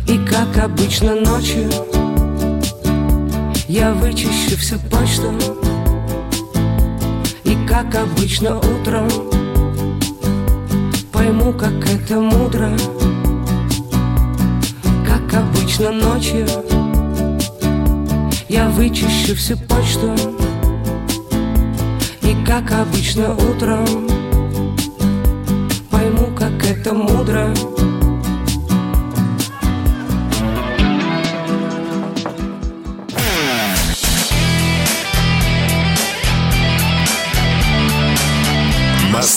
И 0.07 0.17
как 0.25 0.63
обычно 0.63 1.15
ночью 1.15 1.69
Я 3.67 3.93
вычищу 3.93 4.57
всю 4.57 4.77
почту. 4.89 5.31
И 7.45 7.55
как 7.67 7.95
обычно 7.95 8.57
утром 8.57 9.07
пойму, 11.21 11.53
как 11.53 11.73
это 11.87 12.19
мудро. 12.19 12.71
Как 15.05 15.33
обычно 15.35 15.91
ночью. 15.91 16.47
Я 18.49 18.67
вычищу 18.69 19.35
всю 19.35 19.55
почту. 19.55 20.15
И 22.23 22.35
как 22.43 22.71
обычно 22.71 23.35
утром. 23.35 23.85
Пойму, 25.91 26.35
как 26.35 26.65
это 26.65 26.91
мудро 26.93 27.53